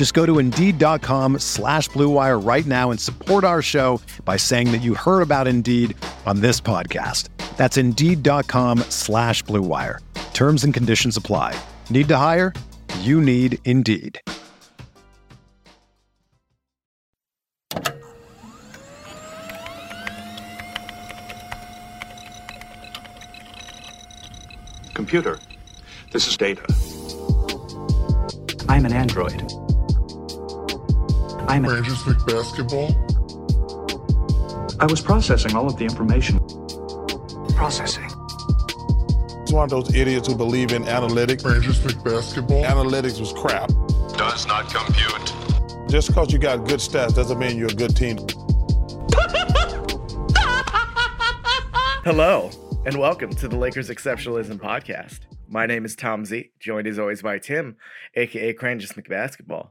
Just 0.00 0.14
go 0.14 0.24
to 0.24 0.38
Indeed.com 0.38 1.40
slash 1.40 1.90
BlueWire 1.90 2.42
right 2.42 2.64
now 2.64 2.90
and 2.90 2.98
support 2.98 3.44
our 3.44 3.60
show 3.60 4.00
by 4.24 4.38
saying 4.38 4.72
that 4.72 4.78
you 4.78 4.94
heard 4.94 5.20
about 5.20 5.46
Indeed 5.46 5.94
on 6.24 6.40
this 6.40 6.58
podcast. 6.58 7.28
That's 7.58 7.76
Indeed.com 7.76 8.78
slash 8.88 9.44
BlueWire. 9.44 9.98
Terms 10.32 10.64
and 10.64 10.72
conditions 10.72 11.18
apply. 11.18 11.54
Need 11.90 12.08
to 12.08 12.16
hire? 12.16 12.54
You 13.00 13.20
need 13.20 13.58
Indeed. 13.66 14.22
Computer, 24.94 25.38
this 26.10 26.26
is 26.26 26.38
data. 26.38 26.64
I'm 28.66 28.86
an 28.86 28.94
android. 28.94 29.42
I'm 31.48 31.64
a, 31.64 31.68
Cranjis 31.68 32.02
McBasketball. 32.04 32.94
I 34.80 34.86
was 34.86 35.00
processing 35.00 35.56
all 35.56 35.66
of 35.66 35.76
the 35.76 35.84
information. 35.84 36.38
Processing. 37.54 38.04
It's 39.42 39.52
one 39.52 39.64
of 39.64 39.70
those 39.70 39.94
idiots 39.94 40.28
who 40.28 40.36
believe 40.36 40.72
in 40.72 40.84
analytics. 40.84 41.42
Cranjis 41.42 41.80
McBasketball. 41.80 42.64
Analytics 42.64 43.18
was 43.20 43.32
crap. 43.32 43.68
Does 44.16 44.46
not 44.46 44.72
compute. 44.72 45.34
Just 45.90 46.08
because 46.08 46.32
you 46.32 46.38
got 46.38 46.66
good 46.68 46.78
stats 46.80 47.14
doesn't 47.14 47.38
mean 47.38 47.56
you're 47.58 47.70
a 47.70 47.74
good 47.74 47.96
team. 47.96 48.16
Hello, 52.04 52.50
and 52.86 52.96
welcome 52.96 53.30
to 53.30 53.48
the 53.48 53.56
Lakers 53.56 53.90
Exceptionalism 53.90 54.58
Podcast. 54.58 55.20
My 55.48 55.66
name 55.66 55.84
is 55.84 55.96
Tom 55.96 56.24
Z, 56.24 56.52
joined 56.60 56.86
as 56.86 56.98
always 56.98 57.22
by 57.22 57.38
Tim, 57.38 57.76
aka 58.14 58.54
Cranjis 58.54 58.92
McBasketball. 58.94 59.70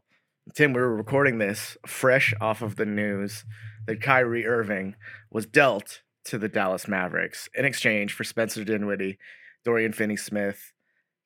Tim, 0.56 0.74
we 0.74 0.82
were 0.82 0.96
recording 0.96 1.38
this 1.38 1.78
fresh 1.86 2.34
off 2.42 2.62
of 2.62 2.76
the 2.76 2.86
news 2.86 3.46
that 3.86 4.02
Kyrie 4.02 4.48
Irving 4.48 4.96
was 5.30 5.46
dealt 5.46 6.02
to 6.26 6.38
the 6.38 6.50
Dallas 6.50 6.88
Mavericks 6.88 7.50
in 7.54 7.66
exchange 7.66 8.14
for 8.14 8.24
Spencer 8.24 8.64
Dinwiddie, 8.64 9.20
Dorian 9.64 9.94
Finney 9.94 10.16
Smith, 10.16 10.74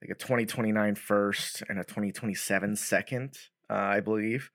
like 0.02 0.10
a 0.10 0.16
2029 0.16 0.96
first 0.96 1.64
and 1.70 1.80
a 1.80 1.84
2027 1.84 2.76
second, 2.76 3.38
uh, 3.70 3.74
I 3.74 4.00
believe. 4.02 4.52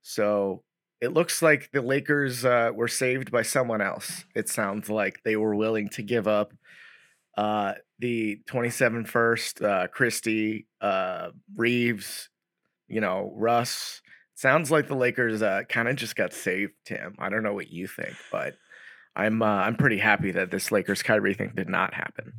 So 0.00 0.62
it 1.00 1.12
looks 1.12 1.42
like 1.42 1.70
the 1.72 1.82
Lakers 1.82 2.44
uh, 2.44 2.70
were 2.74 2.88
saved 2.88 3.30
by 3.30 3.42
someone 3.42 3.82
else. 3.82 4.24
It 4.34 4.48
sounds 4.48 4.88
like 4.88 5.22
they 5.24 5.36
were 5.36 5.54
willing 5.54 5.88
to 5.90 6.02
give 6.02 6.26
up 6.26 6.54
uh, 7.36 7.74
the 7.98 8.40
27 8.46 9.04
first, 9.04 9.60
uh, 9.60 9.88
Christie, 9.88 10.66
uh, 10.80 11.30
Reaves, 11.54 12.30
you 12.88 13.00
know, 13.00 13.32
Russ. 13.36 14.00
Sounds 14.36 14.70
like 14.70 14.86
the 14.86 14.94
Lakers 14.94 15.42
uh, 15.42 15.62
kind 15.66 15.88
of 15.88 15.96
just 15.96 16.14
got 16.14 16.32
saved, 16.34 16.72
Tim. 16.84 17.16
I 17.18 17.30
don't 17.30 17.42
know 17.42 17.54
what 17.54 17.70
you 17.70 17.86
think, 17.86 18.14
but 18.30 18.54
I'm 19.16 19.40
uh, 19.42 19.46
I'm 19.46 19.76
pretty 19.76 19.96
happy 19.96 20.30
that 20.32 20.50
this 20.50 20.70
Lakers 20.70 21.02
Kyrie 21.02 21.32
thing 21.32 21.52
did 21.56 21.70
not 21.70 21.94
happen. 21.94 22.34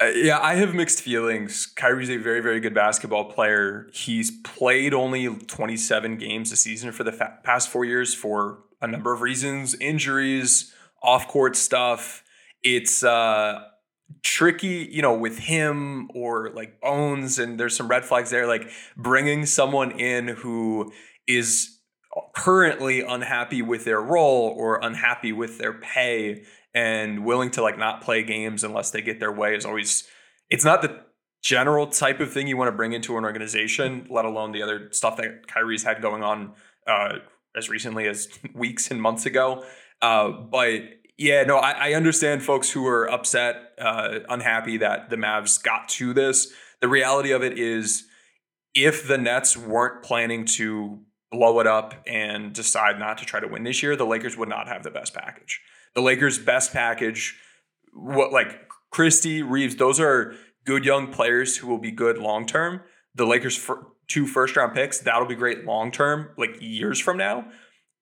Uh, 0.00 0.06
yeah, 0.14 0.38
I 0.40 0.54
have 0.54 0.74
mixed 0.74 1.00
feelings. 1.00 1.66
Kyrie's 1.66 2.08
a 2.08 2.18
very, 2.18 2.40
very 2.40 2.60
good 2.60 2.72
basketball 2.72 3.26
player. 3.26 3.88
He's 3.92 4.30
played 4.42 4.94
only 4.94 5.28
27 5.28 6.16
games 6.18 6.52
a 6.52 6.56
season 6.56 6.92
for 6.92 7.02
the 7.02 7.12
fa- 7.12 7.38
past 7.42 7.68
four 7.68 7.84
years 7.84 8.14
for 8.14 8.60
a 8.80 8.86
number 8.86 9.12
of 9.12 9.22
reasons 9.22 9.74
injuries, 9.74 10.72
off 11.02 11.26
court 11.26 11.56
stuff. 11.56 12.22
It's 12.62 13.02
uh, 13.02 13.60
tricky, 14.22 14.88
you 14.90 15.02
know, 15.02 15.14
with 15.14 15.38
him 15.38 16.08
or 16.14 16.50
like 16.50 16.80
Bones, 16.80 17.38
and 17.38 17.58
there's 17.58 17.76
some 17.76 17.88
red 17.88 18.04
flags 18.04 18.30
there. 18.30 18.46
Like 18.46 18.70
bringing 18.96 19.46
someone 19.46 19.92
in 19.92 20.28
who 20.28 20.92
is 21.26 21.78
currently 22.34 23.00
unhappy 23.00 23.62
with 23.62 23.84
their 23.84 24.00
role 24.00 24.54
or 24.56 24.80
unhappy 24.82 25.32
with 25.32 25.58
their 25.58 25.72
pay 25.72 26.44
and 26.74 27.24
willing 27.24 27.50
to 27.50 27.62
like 27.62 27.78
not 27.78 28.02
play 28.02 28.22
games 28.22 28.64
unless 28.64 28.90
they 28.90 29.00
get 29.00 29.20
their 29.20 29.32
way 29.32 29.54
is 29.54 29.64
always 29.64 30.08
it's 30.50 30.64
not 30.64 30.82
the 30.82 31.00
general 31.42 31.86
type 31.86 32.20
of 32.20 32.32
thing 32.32 32.46
you 32.46 32.56
want 32.56 32.68
to 32.68 32.76
bring 32.76 32.92
into 32.92 33.18
an 33.18 33.24
organization, 33.24 34.06
let 34.08 34.24
alone 34.24 34.52
the 34.52 34.62
other 34.62 34.88
stuff 34.92 35.16
that 35.16 35.46
Kyrie's 35.48 35.82
had 35.82 36.00
going 36.00 36.22
on 36.22 36.52
uh, 36.86 37.18
as 37.56 37.68
recently 37.68 38.06
as 38.06 38.28
weeks 38.54 38.90
and 38.90 39.02
months 39.02 39.26
ago. 39.26 39.64
Uh, 40.00 40.30
but 40.30 40.82
yeah, 41.22 41.44
no, 41.44 41.58
I, 41.58 41.90
I, 41.90 41.92
understand 41.94 42.42
folks 42.42 42.68
who 42.68 42.84
are 42.86 43.08
upset, 43.08 43.74
uh, 43.78 44.18
unhappy 44.28 44.78
that 44.78 45.08
the 45.08 45.16
Mavs 45.16 45.62
got 45.62 45.88
to 45.90 46.12
this. 46.12 46.52
The 46.80 46.88
reality 46.88 47.30
of 47.30 47.44
it 47.44 47.56
is, 47.56 48.04
if 48.74 49.06
the 49.06 49.18
Nets 49.18 49.56
weren't 49.56 50.02
planning 50.02 50.44
to 50.56 51.00
blow 51.30 51.60
it 51.60 51.66
up 51.68 51.94
and 52.08 52.52
decide 52.52 52.98
not 52.98 53.18
to 53.18 53.24
try 53.24 53.38
to 53.38 53.46
win 53.46 53.62
this 53.62 53.84
year, 53.84 53.94
the 53.94 54.04
Lakers 54.04 54.36
would 54.36 54.48
not 54.48 54.66
have 54.66 54.82
the 54.82 54.90
best 54.90 55.14
package. 55.14 55.60
The 55.94 56.00
Lakers' 56.00 56.40
best 56.40 56.72
package, 56.72 57.38
what 57.94 58.32
like 58.32 58.68
Christie, 58.90 59.42
Reaves, 59.42 59.76
those 59.76 60.00
are 60.00 60.34
good 60.64 60.84
young 60.84 61.12
players 61.12 61.56
who 61.56 61.68
will 61.68 61.78
be 61.78 61.92
good 61.92 62.18
long 62.18 62.46
term. 62.46 62.80
The 63.14 63.26
Lakers' 63.26 63.56
for, 63.56 63.92
two 64.08 64.26
first 64.26 64.56
round 64.56 64.74
picks, 64.74 64.98
that'll 64.98 65.28
be 65.28 65.36
great 65.36 65.64
long 65.64 65.92
term, 65.92 66.30
like 66.36 66.56
years 66.60 66.98
from 66.98 67.16
now. 67.16 67.46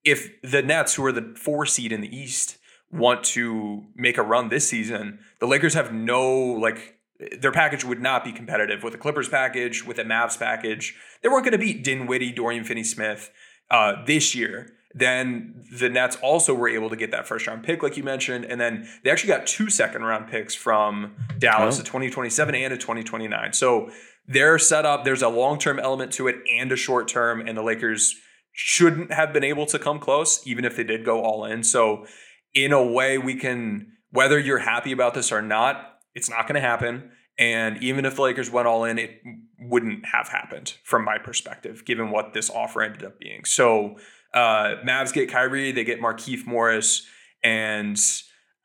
If 0.05 0.41
the 0.43 0.63
Nets, 0.63 0.95
who 0.95 1.05
are 1.05 1.13
the 1.13 1.35
four 1.37 1.67
seed 1.67 1.93
in 1.93 2.01
the 2.01 2.17
East, 2.17 2.57
want 2.93 3.25
to 3.25 3.85
make 3.95 4.19
a 4.19 4.23
run 4.23 4.49
this 4.49 4.69
season, 4.69 5.21
the 5.39 5.47
Lakers 5.47 5.75
have 5.75 5.93
no 5.93 6.31
like 6.35 6.97
their 7.39 7.53
package 7.53 7.85
would 7.85 8.01
not 8.01 8.25
be 8.25 8.33
competitive 8.33 8.83
with 8.83 8.93
the 8.93 8.99
Clippers 8.99 9.29
package, 9.29 9.85
with 9.85 9.99
the 9.99 10.05
Mavs 10.05 10.39
package. 10.39 10.97
They 11.23 11.29
weren't 11.29 11.45
going 11.45 11.53
to 11.53 11.59
beat 11.59 11.85
Dinwiddie, 11.85 12.33
Dorian 12.33 12.65
Finney-Smith 12.65 13.31
uh, 13.71 14.05
this 14.07 14.35
year. 14.35 14.73
Then 14.95 15.67
the 15.79 15.89
Nets 15.89 16.17
also 16.17 16.55
were 16.55 16.69
able 16.69 16.91
to 16.91 16.97
get 16.97 17.13
that 17.13 17.29
first 17.29 17.47
round 17.47 17.63
pick, 17.63 17.83
like 17.83 17.97
you 17.97 18.03
mentioned, 18.03 18.45
and 18.45 18.61
then 18.61 18.89
they 19.05 19.11
actually 19.11 19.29
got 19.29 19.47
two 19.47 19.71
second 19.71 20.03
round 20.03 20.29
picks 20.29 20.55
from 20.55 21.15
Dallas, 21.39 21.79
oh. 21.79 21.83
a 21.83 21.85
2027 21.85 22.55
and 22.55 22.73
a 22.73 22.77
2029. 22.77 23.53
So 23.53 23.91
they're 24.27 24.59
set 24.59 24.85
up. 24.85 25.05
There's 25.05 25.23
a 25.23 25.29
long 25.29 25.59
term 25.59 25.79
element 25.79 26.13
to 26.15 26.27
it 26.27 26.37
and 26.51 26.73
a 26.73 26.77
short 26.77 27.07
term, 27.07 27.41
and 27.41 27.57
the 27.57 27.63
Lakers 27.63 28.17
shouldn't 28.53 29.13
have 29.13 29.33
been 29.33 29.45
able 29.45 29.67
to 29.67 29.79
come 29.79 30.01
close, 30.01 30.45
even 30.45 30.65
if 30.65 30.77
they 30.77 30.85
did 30.85 31.05
go 31.05 31.23
all 31.23 31.45
in. 31.45 31.63
So 31.63 32.07
in 32.55 32.73
a 32.73 32.85
way, 32.85 33.19
we 33.19 33.35
can 33.35 33.93
whether 34.11 34.39
you're 34.39 34.59
happy 34.59 34.93
about 34.93 35.15
this 35.15 35.33
or 35.33 35.43
not, 35.43 36.01
it's 36.15 36.29
not 36.29 36.47
going 36.47 36.61
to 36.61 36.61
happen. 36.61 37.11
And 37.39 37.83
even 37.83 38.05
if 38.05 38.17
the 38.17 38.23
Lakers 38.23 38.51
went 38.51 38.67
all 38.67 38.85
in, 38.85 38.99
it 38.99 39.23
wouldn't 39.59 40.05
have 40.07 40.29
happened 40.29 40.75
from 40.85 41.05
my 41.05 41.17
perspective, 41.17 41.85
given 41.85 42.11
what 42.11 42.35
this 42.35 42.51
offer 42.51 42.83
ended 42.83 43.05
up 43.05 43.19
being. 43.19 43.45
So 43.45 43.97
uh, 44.35 44.75
Mavs 44.85 45.13
get 45.13 45.31
Kyrie, 45.31 45.73
they 45.73 45.85
get 45.85 46.01
Markieff 46.01 46.47
Morris, 46.47 47.07
and 47.43 47.99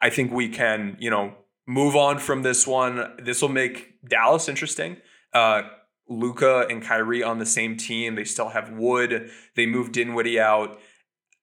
I 0.02 0.10
think 0.10 0.32
we 0.32 0.50
can, 0.50 0.98
you 1.00 1.10
know, 1.10 1.36
move 1.68 1.96
on 1.96 2.20
from 2.20 2.42
this 2.44 2.68
one. 2.68 3.14
This 3.24 3.42
will 3.42 3.50
make 3.50 4.00
Dallas 4.08 4.50
interesting. 4.50 4.98
Uh, 5.34 5.64
Luka 6.08 6.68
and 6.70 6.84
Kyrie 6.84 7.24
on 7.24 7.40
the 7.40 7.46
same 7.46 7.78
team. 7.78 8.16
They 8.16 8.26
still 8.26 8.50
have 8.50 8.72
Wood. 8.72 9.32
They 9.56 9.66
moved 9.66 9.94
Dinwiddie 9.94 10.40
out. 10.40 10.80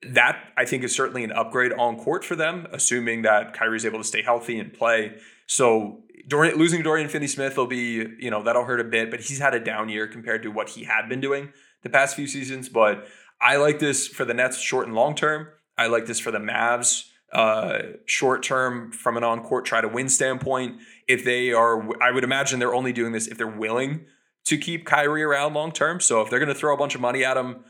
That 0.04 0.52
I 0.56 0.64
think 0.64 0.82
is 0.84 0.94
certainly 0.94 1.24
an 1.24 1.32
upgrade 1.32 1.72
on 1.72 1.96
court 1.96 2.24
for 2.24 2.34
them, 2.34 2.66
assuming 2.72 3.22
that 3.22 3.52
Kyrie's 3.52 3.86
able 3.86 3.98
to 3.98 4.04
stay 4.04 4.22
healthy 4.22 4.58
and 4.58 4.72
play. 4.72 5.16
So 5.46 6.02
Dorian, 6.26 6.56
losing 6.56 6.82
Dorian 6.82 7.08
Finney-Smith 7.08 7.56
will 7.56 7.66
be, 7.66 8.06
you 8.18 8.30
know, 8.30 8.42
that'll 8.42 8.64
hurt 8.64 8.80
a 8.80 8.84
bit, 8.84 9.10
but 9.10 9.20
he's 9.20 9.38
had 9.38 9.54
a 9.54 9.60
down 9.60 9.88
year 9.88 10.08
compared 10.08 10.42
to 10.42 10.50
what 10.50 10.70
he 10.70 10.84
had 10.84 11.08
been 11.08 11.20
doing 11.20 11.52
the 11.82 11.90
past 11.90 12.16
few 12.16 12.26
seasons. 12.26 12.68
But 12.68 13.06
I 13.40 13.56
like 13.56 13.78
this 13.78 14.08
for 14.08 14.24
the 14.24 14.34
Nets 14.34 14.58
short 14.58 14.86
and 14.86 14.94
long 14.96 15.14
term. 15.14 15.48
I 15.78 15.86
like 15.86 16.06
this 16.06 16.20
for 16.20 16.30
the 16.30 16.38
Mavs 16.38 17.08
uh, 17.32 17.78
short 18.04 18.42
term 18.42 18.92
from 18.92 19.16
an 19.16 19.24
on 19.24 19.42
court 19.42 19.64
try 19.64 19.80
to 19.80 19.88
win 19.88 20.08
standpoint. 20.08 20.80
If 21.08 21.24
they 21.24 21.52
are, 21.52 21.82
I 22.02 22.10
would 22.10 22.24
imagine 22.24 22.58
they're 22.58 22.74
only 22.74 22.92
doing 22.92 23.12
this 23.12 23.26
if 23.26 23.38
they're 23.38 23.46
willing 23.46 24.06
to 24.44 24.58
keep 24.58 24.84
Kyrie 24.84 25.22
around 25.22 25.54
long 25.54 25.72
term. 25.72 26.00
So 26.00 26.20
if 26.20 26.30
they're 26.30 26.38
going 26.38 26.48
to 26.48 26.54
throw 26.54 26.74
a 26.74 26.76
bunch 26.76 26.94
of 26.94 27.00
money 27.00 27.24
at 27.24 27.36
him, 27.36 27.64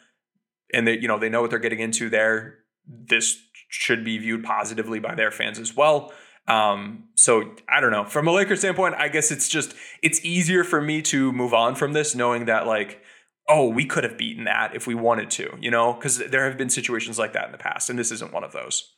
and 0.73 0.87
they 0.87 0.99
you 0.99 1.09
know 1.09 1.19
they 1.19 1.29
know 1.29 1.41
what 1.41 1.51
they're 1.51 1.59
getting 1.59 1.81
into 1.81 2.09
there, 2.09 2.59
this 2.87 3.39
should 3.69 4.05
be 4.05 4.19
viewed 4.19 4.45
positively 4.45 4.99
by 4.99 5.15
their 5.15 5.31
fans 5.31 5.59
as 5.59 5.75
well. 5.77 6.13
Um, 6.49 7.05
so 7.15 7.55
I 7.69 7.81
don't 7.81 7.93
know. 7.93 8.05
From 8.05 8.27
a 8.27 8.33
Lakers 8.33 8.61
standpoint, 8.61 8.97
I 8.97 9.09
guess 9.09 9.31
it's 9.31 9.49
just 9.49 9.75
it's 10.03 10.25
easier 10.25 10.65
for 10.65 10.81
me 10.81 11.03
to 11.03 11.33
move 11.33 11.55
on 11.55 11.75
from 11.75 11.93
this, 11.93 12.15
knowing 12.15 12.47
that 12.47 12.67
like, 12.67 13.01
oh, 13.49 13.69
we 13.69 13.85
could 13.85 14.05
have 14.05 14.19
beaten 14.19 14.45
that 14.45 14.75
if 14.75 14.87
we 14.87 14.95
wanted 14.95 15.31
to, 15.33 15.57
you 15.61 15.71
know, 15.71 15.93
because 15.93 16.19
there 16.19 16.45
have 16.45 16.59
been 16.59 16.71
situations 16.71 17.19
like 17.19 17.33
that 17.35 17.47
in 17.47 17.53
the 17.53 17.59
past, 17.59 17.89
and 17.91 17.99
this 17.99 18.11
isn't 18.11 18.33
one 18.33 18.45
of 18.45 18.53
those. 18.53 18.95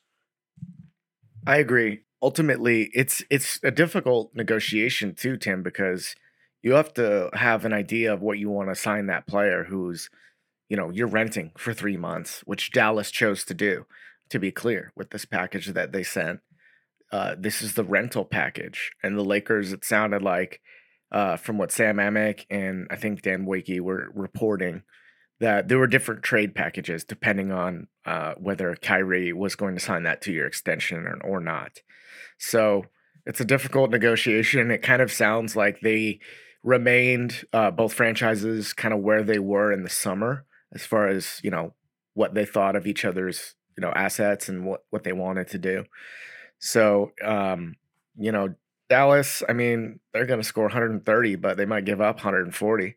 I 1.46 1.58
agree. 1.58 2.00
Ultimately, 2.22 2.90
it's 2.94 3.22
it's 3.30 3.60
a 3.62 3.70
difficult 3.70 4.34
negotiation 4.34 5.14
too, 5.14 5.36
Tim, 5.36 5.62
because 5.62 6.16
you 6.62 6.72
have 6.72 6.94
to 6.94 7.28
have 7.34 7.66
an 7.66 7.74
idea 7.74 8.12
of 8.12 8.22
what 8.22 8.38
you 8.38 8.48
want 8.48 8.70
to 8.70 8.74
sign 8.74 9.06
that 9.06 9.26
player 9.26 9.64
who's, 9.64 10.08
you 10.74 10.80
know, 10.80 10.90
you're 10.90 11.06
renting 11.06 11.52
for 11.56 11.72
three 11.72 11.96
months, 11.96 12.42
which 12.46 12.72
Dallas 12.72 13.12
chose 13.12 13.44
to 13.44 13.54
do. 13.54 13.86
To 14.30 14.40
be 14.40 14.50
clear, 14.50 14.92
with 14.96 15.10
this 15.10 15.24
package 15.24 15.68
that 15.68 15.92
they 15.92 16.02
sent, 16.02 16.40
uh, 17.12 17.36
this 17.38 17.62
is 17.62 17.74
the 17.74 17.84
rental 17.84 18.24
package, 18.24 18.90
and 19.00 19.16
the 19.16 19.22
Lakers. 19.22 19.72
It 19.72 19.84
sounded 19.84 20.20
like, 20.20 20.60
uh, 21.12 21.36
from 21.36 21.58
what 21.58 21.70
Sam 21.70 21.98
Amick 21.98 22.44
and 22.50 22.88
I 22.90 22.96
think 22.96 23.22
Dan 23.22 23.46
Woike 23.46 23.80
were 23.82 24.10
reporting, 24.16 24.82
that 25.38 25.68
there 25.68 25.78
were 25.78 25.86
different 25.86 26.24
trade 26.24 26.56
packages 26.56 27.04
depending 27.04 27.52
on 27.52 27.86
uh, 28.04 28.34
whether 28.36 28.74
Kyrie 28.74 29.32
was 29.32 29.54
going 29.54 29.74
to 29.74 29.80
sign 29.80 30.02
that 30.02 30.22
two 30.22 30.32
year 30.32 30.46
extension 30.46 31.06
or, 31.06 31.20
or 31.22 31.38
not. 31.38 31.82
So 32.36 32.86
it's 33.26 33.40
a 33.40 33.44
difficult 33.44 33.92
negotiation. 33.92 34.72
It 34.72 34.82
kind 34.82 35.02
of 35.02 35.12
sounds 35.12 35.54
like 35.54 35.78
they 35.82 36.18
remained 36.64 37.44
uh, 37.52 37.70
both 37.70 37.92
franchises 37.92 38.72
kind 38.72 38.92
of 38.92 38.98
where 38.98 39.22
they 39.22 39.38
were 39.38 39.70
in 39.70 39.84
the 39.84 39.88
summer 39.88 40.46
as 40.74 40.84
far 40.84 41.08
as 41.08 41.40
you 41.42 41.50
know 41.50 41.74
what 42.14 42.34
they 42.34 42.44
thought 42.44 42.76
of 42.76 42.86
each 42.86 43.04
other's 43.04 43.54
you 43.76 43.80
know 43.80 43.92
assets 43.94 44.48
and 44.48 44.64
what 44.64 44.84
what 44.90 45.04
they 45.04 45.12
wanted 45.12 45.48
to 45.48 45.58
do. 45.58 45.84
So 46.58 47.12
um, 47.22 47.74
you 48.16 48.32
know 48.32 48.54
Dallas, 48.90 49.42
I 49.48 49.54
mean, 49.54 50.00
they're 50.12 50.26
going 50.26 50.40
to 50.40 50.46
score 50.46 50.64
130, 50.64 51.36
but 51.36 51.56
they 51.56 51.64
might 51.64 51.86
give 51.86 52.02
up 52.02 52.16
140 52.16 52.96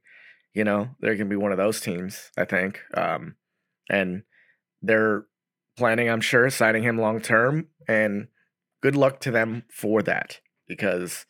you 0.57 0.63
know, 0.63 0.89
they're 0.99 1.13
going 1.15 1.29
to 1.29 1.33
be 1.33 1.35
one 1.35 1.51
of 1.51 1.59
those 1.59 1.79
teams, 1.79 2.31
I 2.35 2.43
think. 2.43 2.81
Um, 2.95 3.35
and 3.91 4.23
they're 4.81 5.27
planning, 5.77 6.09
I'm 6.09 6.19
sure, 6.19 6.49
signing 6.49 6.81
him 6.81 6.97
long 6.97 7.21
term. 7.21 7.67
And 7.87 8.29
good 8.81 8.95
luck 8.95 9.19
to 9.19 9.31
them 9.31 9.65
for 9.71 10.01
that 10.01 10.39
because, 10.67 11.27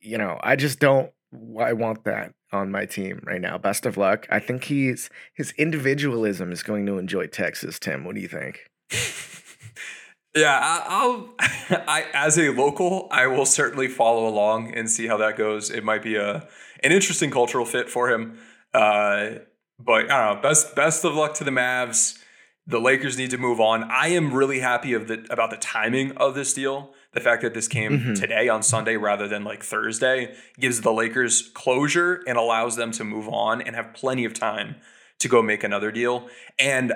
you 0.00 0.16
know, 0.16 0.38
I 0.44 0.54
just 0.54 0.78
don't, 0.78 1.10
I 1.58 1.72
want 1.72 2.04
that 2.04 2.34
on 2.54 2.70
my 2.70 2.86
team 2.86 3.20
right 3.24 3.40
now. 3.40 3.58
Best 3.58 3.84
of 3.84 3.96
luck. 3.96 4.26
I 4.30 4.38
think 4.38 4.64
he's, 4.64 5.10
his 5.34 5.52
individualism 5.58 6.52
is 6.52 6.62
going 6.62 6.86
to 6.86 6.98
enjoy 6.98 7.26
Texas, 7.26 7.78
Tim. 7.78 8.04
What 8.04 8.14
do 8.14 8.20
you 8.20 8.28
think? 8.28 8.70
Yeah, 10.36 10.58
I, 10.60 11.06
will 11.06 11.34
I 11.38 12.06
as 12.12 12.38
a 12.38 12.50
local, 12.50 13.08
I 13.10 13.28
will 13.28 13.46
certainly 13.46 13.86
follow 13.88 14.26
along 14.26 14.74
and 14.74 14.90
see 14.90 15.06
how 15.06 15.16
that 15.18 15.36
goes. 15.36 15.70
It 15.70 15.84
might 15.84 16.02
be 16.02 16.16
a 16.16 16.48
an 16.82 16.92
interesting 16.92 17.30
cultural 17.30 17.64
fit 17.64 17.88
for 17.88 18.10
him. 18.10 18.38
Uh, 18.72 19.38
but 19.78 20.10
I 20.10 20.26
don't 20.26 20.36
know. 20.36 20.42
Best 20.42 20.74
best 20.74 21.04
of 21.04 21.14
luck 21.14 21.34
to 21.34 21.44
the 21.44 21.50
Mavs. 21.50 22.18
The 22.66 22.80
Lakers 22.80 23.16
need 23.16 23.30
to 23.30 23.38
move 23.38 23.60
on. 23.60 23.84
I 23.84 24.08
am 24.08 24.32
really 24.32 24.60
happy 24.60 24.92
of 24.94 25.06
the 25.06 25.24
about 25.30 25.50
the 25.50 25.56
timing 25.56 26.12
of 26.16 26.34
this 26.34 26.52
deal. 26.52 26.93
The 27.14 27.20
fact 27.20 27.42
that 27.42 27.54
this 27.54 27.68
came 27.68 27.98
mm-hmm. 27.98 28.14
today 28.14 28.48
on 28.48 28.62
Sunday 28.62 28.96
rather 28.96 29.28
than 29.28 29.44
like 29.44 29.62
Thursday 29.62 30.34
gives 30.58 30.80
the 30.80 30.92
Lakers 30.92 31.50
closure 31.54 32.22
and 32.26 32.36
allows 32.36 32.76
them 32.76 32.90
to 32.92 33.04
move 33.04 33.28
on 33.28 33.62
and 33.62 33.76
have 33.76 33.94
plenty 33.94 34.24
of 34.24 34.34
time 34.34 34.76
to 35.20 35.28
go 35.28 35.40
make 35.40 35.62
another 35.64 35.92
deal. 35.92 36.28
And 36.58 36.92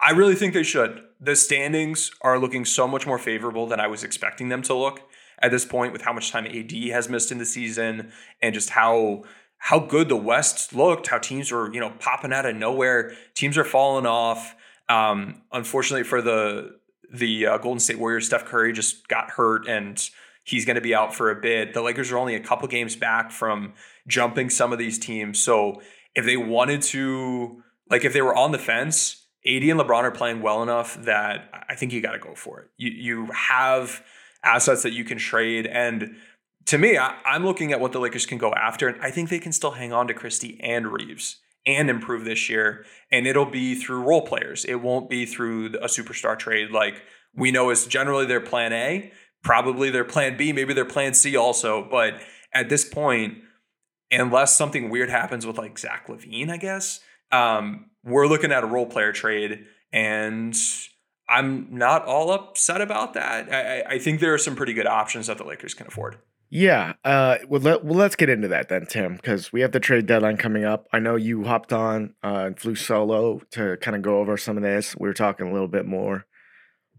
I 0.00 0.10
really 0.10 0.34
think 0.34 0.52
they 0.52 0.64
should. 0.64 1.04
The 1.20 1.36
standings 1.36 2.10
are 2.22 2.38
looking 2.38 2.64
so 2.64 2.88
much 2.88 3.06
more 3.06 3.18
favorable 3.18 3.66
than 3.68 3.78
I 3.78 3.86
was 3.86 4.02
expecting 4.02 4.48
them 4.48 4.62
to 4.62 4.74
look 4.74 5.08
at 5.40 5.52
this 5.52 5.64
point 5.64 5.92
with 5.92 6.02
how 6.02 6.12
much 6.12 6.32
time 6.32 6.46
AD 6.46 6.72
has 6.90 7.08
missed 7.08 7.30
in 7.30 7.38
the 7.38 7.46
season 7.46 8.12
and 8.40 8.52
just 8.52 8.70
how 8.70 9.22
how 9.58 9.78
good 9.78 10.08
the 10.08 10.16
West 10.16 10.74
looked, 10.74 11.06
how 11.06 11.18
teams 11.18 11.52
were, 11.52 11.72
you 11.72 11.78
know, 11.78 11.90
popping 12.00 12.32
out 12.32 12.44
of 12.44 12.56
nowhere. 12.56 13.12
Teams 13.34 13.56
are 13.56 13.64
falling 13.64 14.06
off. 14.06 14.56
Um, 14.88 15.42
unfortunately 15.52 16.02
for 16.02 16.20
the 16.20 16.80
the 17.12 17.46
uh, 17.46 17.58
Golden 17.58 17.80
State 17.80 17.98
Warriors, 17.98 18.26
Steph 18.26 18.44
Curry 18.44 18.72
just 18.72 19.06
got 19.08 19.30
hurt 19.30 19.68
and 19.68 20.08
he's 20.44 20.64
going 20.64 20.76
to 20.76 20.80
be 20.80 20.94
out 20.94 21.14
for 21.14 21.30
a 21.30 21.40
bit. 21.40 21.74
The 21.74 21.82
Lakers 21.82 22.10
are 22.10 22.18
only 22.18 22.34
a 22.34 22.40
couple 22.40 22.66
games 22.68 22.96
back 22.96 23.30
from 23.30 23.74
jumping 24.08 24.50
some 24.50 24.72
of 24.72 24.78
these 24.78 24.98
teams. 24.98 25.40
So 25.40 25.80
if 26.14 26.24
they 26.24 26.36
wanted 26.36 26.82
to, 26.82 27.62
like, 27.90 28.04
if 28.04 28.12
they 28.12 28.22
were 28.22 28.34
on 28.34 28.52
the 28.52 28.58
fence, 28.58 29.26
AD 29.46 29.62
and 29.62 29.80
LeBron 29.80 30.02
are 30.02 30.10
playing 30.10 30.40
well 30.40 30.62
enough 30.62 30.96
that 31.02 31.50
I 31.68 31.74
think 31.74 31.92
you 31.92 32.00
got 32.00 32.12
to 32.12 32.18
go 32.18 32.34
for 32.34 32.60
it. 32.60 32.68
You 32.76 32.90
you 32.90 33.26
have 33.32 34.04
assets 34.44 34.82
that 34.82 34.92
you 34.92 35.04
can 35.04 35.18
trade. 35.18 35.66
And 35.66 36.16
to 36.66 36.78
me, 36.78 36.96
I, 36.96 37.16
am 37.26 37.44
looking 37.44 37.72
at 37.72 37.80
what 37.80 37.92
the 37.92 37.98
Lakers 37.98 38.24
can 38.24 38.38
go 38.38 38.52
after, 38.54 38.88
and 38.88 39.02
I 39.02 39.10
think 39.10 39.30
they 39.30 39.40
can 39.40 39.52
still 39.52 39.72
hang 39.72 39.92
on 39.92 40.06
to 40.08 40.14
Christie 40.14 40.60
and 40.62 40.92
Reaves 40.92 41.38
and 41.66 41.88
improve 41.90 42.24
this 42.24 42.48
year. 42.48 42.84
And 43.10 43.26
it'll 43.26 43.46
be 43.46 43.74
through 43.74 44.02
role 44.02 44.22
players. 44.22 44.64
It 44.64 44.76
won't 44.76 45.08
be 45.08 45.26
through 45.26 45.66
a 45.76 45.86
superstar 45.86 46.38
trade 46.38 46.70
like 46.70 47.02
we 47.34 47.50
know 47.50 47.70
is 47.70 47.86
generally 47.86 48.26
their 48.26 48.40
plan 48.40 48.72
A, 48.72 49.12
probably 49.42 49.90
their 49.90 50.04
plan 50.04 50.36
B, 50.36 50.52
maybe 50.52 50.74
their 50.74 50.84
plan 50.84 51.14
C 51.14 51.36
also. 51.36 51.86
But 51.90 52.20
at 52.52 52.68
this 52.68 52.84
point, 52.84 53.38
unless 54.10 54.54
something 54.54 54.90
weird 54.90 55.10
happens 55.10 55.46
with 55.46 55.58
like 55.58 55.78
Zach 55.78 56.08
LaVine, 56.08 56.50
I 56.50 56.56
guess, 56.58 57.00
um, 57.30 57.90
we're 58.04 58.26
looking 58.26 58.52
at 58.52 58.64
a 58.64 58.66
role 58.66 58.86
player 58.86 59.12
trade. 59.12 59.66
And 59.92 60.56
I'm 61.28 61.68
not 61.70 62.04
all 62.04 62.30
upset 62.30 62.80
about 62.80 63.14
that. 63.14 63.52
I, 63.52 63.94
I 63.94 63.98
think 63.98 64.20
there 64.20 64.34
are 64.34 64.38
some 64.38 64.56
pretty 64.56 64.74
good 64.74 64.86
options 64.86 65.28
that 65.28 65.38
the 65.38 65.44
Lakers 65.44 65.74
can 65.74 65.86
afford. 65.86 66.18
Yeah. 66.54 66.92
Uh, 67.02 67.38
well, 67.48 67.62
let, 67.62 67.82
well, 67.82 67.96
let's 67.96 68.14
get 68.14 68.28
into 68.28 68.48
that 68.48 68.68
then, 68.68 68.84
Tim, 68.84 69.16
because 69.16 69.54
we 69.54 69.62
have 69.62 69.72
the 69.72 69.80
trade 69.80 70.04
deadline 70.04 70.36
coming 70.36 70.66
up. 70.66 70.86
I 70.92 70.98
know 70.98 71.16
you 71.16 71.44
hopped 71.44 71.72
on 71.72 72.12
uh, 72.22 72.44
and 72.44 72.60
flew 72.60 72.74
solo 72.74 73.40
to 73.52 73.78
kind 73.78 73.96
of 73.96 74.02
go 74.02 74.18
over 74.18 74.36
some 74.36 74.58
of 74.58 74.62
this. 74.62 74.94
We 74.94 75.08
were 75.08 75.14
talking 75.14 75.48
a 75.48 75.52
little 75.52 75.66
bit 75.66 75.86
more 75.86 76.26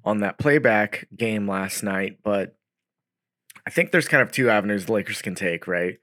on 0.04 0.22
that 0.22 0.40
playback 0.40 1.08
game 1.16 1.48
last 1.48 1.84
night, 1.84 2.18
but 2.24 2.58
I 3.68 3.70
think 3.70 3.92
there's 3.92 4.08
kind 4.08 4.24
of 4.24 4.32
two 4.32 4.50
avenues 4.50 4.88
the 4.88 4.94
Lakers 4.94 5.22
can 5.22 5.36
take, 5.36 5.68
right? 5.68 6.00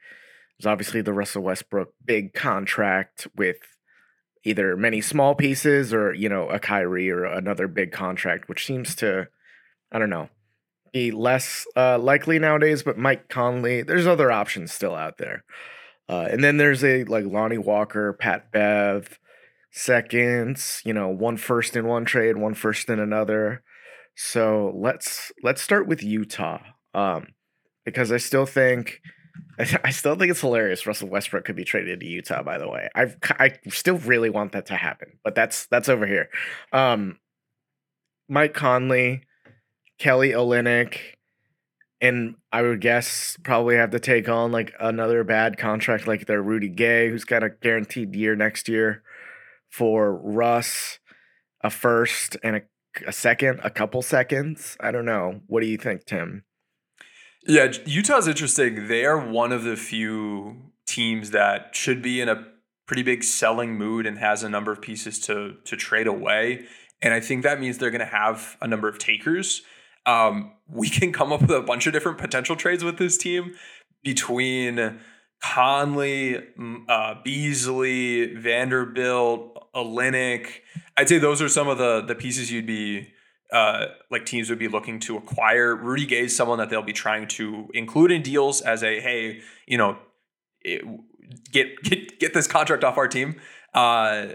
There's 0.56 0.70
obviously 0.70 1.00
the 1.00 1.12
Russell 1.12 1.42
Westbrook 1.42 1.92
big 2.04 2.32
contract 2.32 3.26
with 3.36 3.56
either 4.44 4.76
many 4.76 5.00
small 5.00 5.34
pieces 5.34 5.92
or 5.92 6.14
you 6.14 6.28
know 6.28 6.48
a 6.48 6.60
Kyrie 6.60 7.10
or 7.10 7.24
another 7.24 7.66
big 7.66 7.90
contract, 7.90 8.48
which 8.48 8.64
seems 8.64 8.94
to 8.96 9.26
I 9.90 9.98
don't 9.98 10.08
know 10.08 10.28
be 10.92 11.10
less 11.10 11.66
uh, 11.76 11.98
likely 11.98 12.38
nowadays. 12.38 12.82
But 12.82 12.98
Mike 12.98 13.28
Conley, 13.28 13.82
there's 13.82 14.06
other 14.06 14.30
options 14.30 14.72
still 14.72 14.94
out 14.94 15.18
there, 15.18 15.44
uh, 16.08 16.28
and 16.30 16.42
then 16.42 16.56
there's 16.56 16.84
a 16.84 17.04
like 17.04 17.24
Lonnie 17.24 17.58
Walker, 17.58 18.12
Pat 18.12 18.52
Bev, 18.52 19.18
seconds. 19.70 20.82
You 20.84 20.92
know, 20.92 21.08
one 21.08 21.36
first 21.36 21.76
in 21.76 21.86
one 21.86 22.04
trade, 22.04 22.36
one 22.36 22.54
first 22.54 22.88
in 22.88 22.98
another. 23.00 23.62
So 24.16 24.72
let's 24.76 25.32
let's 25.42 25.62
start 25.62 25.86
with 25.86 26.02
Utah, 26.02 26.60
um, 26.94 27.28
because 27.84 28.12
I 28.12 28.18
still 28.18 28.46
think 28.46 29.00
I 29.84 29.90
still 29.90 30.16
think 30.16 30.30
it's 30.30 30.40
hilarious. 30.40 30.86
Russell 30.86 31.08
Westbrook 31.08 31.44
could 31.44 31.56
be 31.56 31.64
traded 31.64 32.00
to 32.00 32.06
Utah. 32.06 32.42
By 32.42 32.58
the 32.58 32.68
way, 32.68 32.88
I 32.94 33.14
I 33.38 33.58
still 33.68 33.98
really 33.98 34.30
want 34.30 34.52
that 34.52 34.66
to 34.66 34.76
happen, 34.76 35.18
but 35.24 35.34
that's 35.34 35.66
that's 35.66 35.88
over 35.88 36.06
here. 36.06 36.28
Um, 36.72 37.18
Mike 38.28 38.54
Conley, 38.54 39.22
Kelly 40.00 40.30
Olynyk, 40.30 40.96
and 42.00 42.34
I 42.50 42.62
would 42.62 42.80
guess 42.80 43.36
probably 43.44 43.76
have 43.76 43.90
to 43.90 44.00
take 44.00 44.28
on 44.30 44.50
like 44.50 44.72
another 44.80 45.22
bad 45.24 45.58
contract 45.58 46.08
like 46.08 46.26
their 46.26 46.42
Rudy 46.42 46.70
Gay, 46.70 47.10
who's 47.10 47.24
got 47.24 47.44
a 47.44 47.50
guaranteed 47.50 48.16
year 48.16 48.34
next 48.34 48.66
year 48.66 49.02
for 49.68 50.16
Russ, 50.16 50.98
a 51.62 51.68
first 51.68 52.38
and 52.42 52.56
a, 52.56 52.62
a 53.06 53.12
second, 53.12 53.60
a 53.62 53.68
couple 53.68 54.00
seconds. 54.00 54.76
I 54.80 54.90
don't 54.90 55.04
know. 55.04 55.42
What 55.46 55.60
do 55.60 55.66
you 55.66 55.76
think, 55.76 56.06
Tim? 56.06 56.44
Yeah, 57.46 57.70
Utah's 57.84 58.26
interesting. 58.26 58.88
They 58.88 59.04
are 59.04 59.18
one 59.18 59.52
of 59.52 59.64
the 59.64 59.76
few 59.76 60.72
teams 60.86 61.30
that 61.30 61.76
should 61.76 62.00
be 62.00 62.22
in 62.22 62.28
a 62.30 62.46
pretty 62.86 63.02
big 63.02 63.22
selling 63.22 63.76
mood 63.76 64.06
and 64.06 64.18
has 64.18 64.42
a 64.42 64.48
number 64.48 64.72
of 64.72 64.80
pieces 64.80 65.18
to 65.20 65.56
to 65.64 65.76
trade 65.76 66.06
away. 66.06 66.64
And 67.02 67.12
I 67.12 67.20
think 67.20 67.42
that 67.42 67.60
means 67.60 67.76
they're 67.76 67.90
going 67.90 68.00
to 68.00 68.06
have 68.06 68.56
a 68.62 68.66
number 68.66 68.88
of 68.88 68.98
takers. 68.98 69.62
Um, 70.06 70.52
we 70.68 70.88
can 70.88 71.12
come 71.12 71.32
up 71.32 71.40
with 71.40 71.50
a 71.50 71.62
bunch 71.62 71.86
of 71.86 71.92
different 71.92 72.18
potential 72.18 72.56
trades 72.56 72.84
with 72.84 72.98
this 72.98 73.18
team 73.18 73.54
between 74.02 75.00
Conley, 75.42 76.38
uh, 76.88 77.14
Beasley, 77.24 78.34
Vanderbilt, 78.34 79.72
Olynyk. 79.74 80.48
I'd 80.96 81.08
say 81.08 81.18
those 81.18 81.42
are 81.42 81.48
some 81.48 81.68
of 81.68 81.78
the 81.78 82.02
the 82.02 82.14
pieces 82.14 82.52
you'd 82.52 82.66
be 82.66 83.08
uh, 83.52 83.86
like 84.10 84.26
teams 84.26 84.48
would 84.50 84.58
be 84.58 84.68
looking 84.68 85.00
to 85.00 85.16
acquire. 85.16 85.74
Rudy 85.74 86.06
Gay 86.06 86.24
is 86.24 86.36
someone 86.36 86.58
that 86.58 86.70
they'll 86.70 86.82
be 86.82 86.92
trying 86.92 87.26
to 87.28 87.68
include 87.74 88.12
in 88.12 88.22
deals 88.22 88.60
as 88.60 88.82
a 88.82 89.00
hey, 89.00 89.40
you 89.66 89.78
know, 89.78 89.98
it, 90.60 90.84
get 91.50 91.82
get 91.82 92.18
get 92.20 92.34
this 92.34 92.46
contract 92.46 92.84
off 92.84 92.98
our 92.98 93.08
team. 93.08 93.40
Uh, 93.74 94.26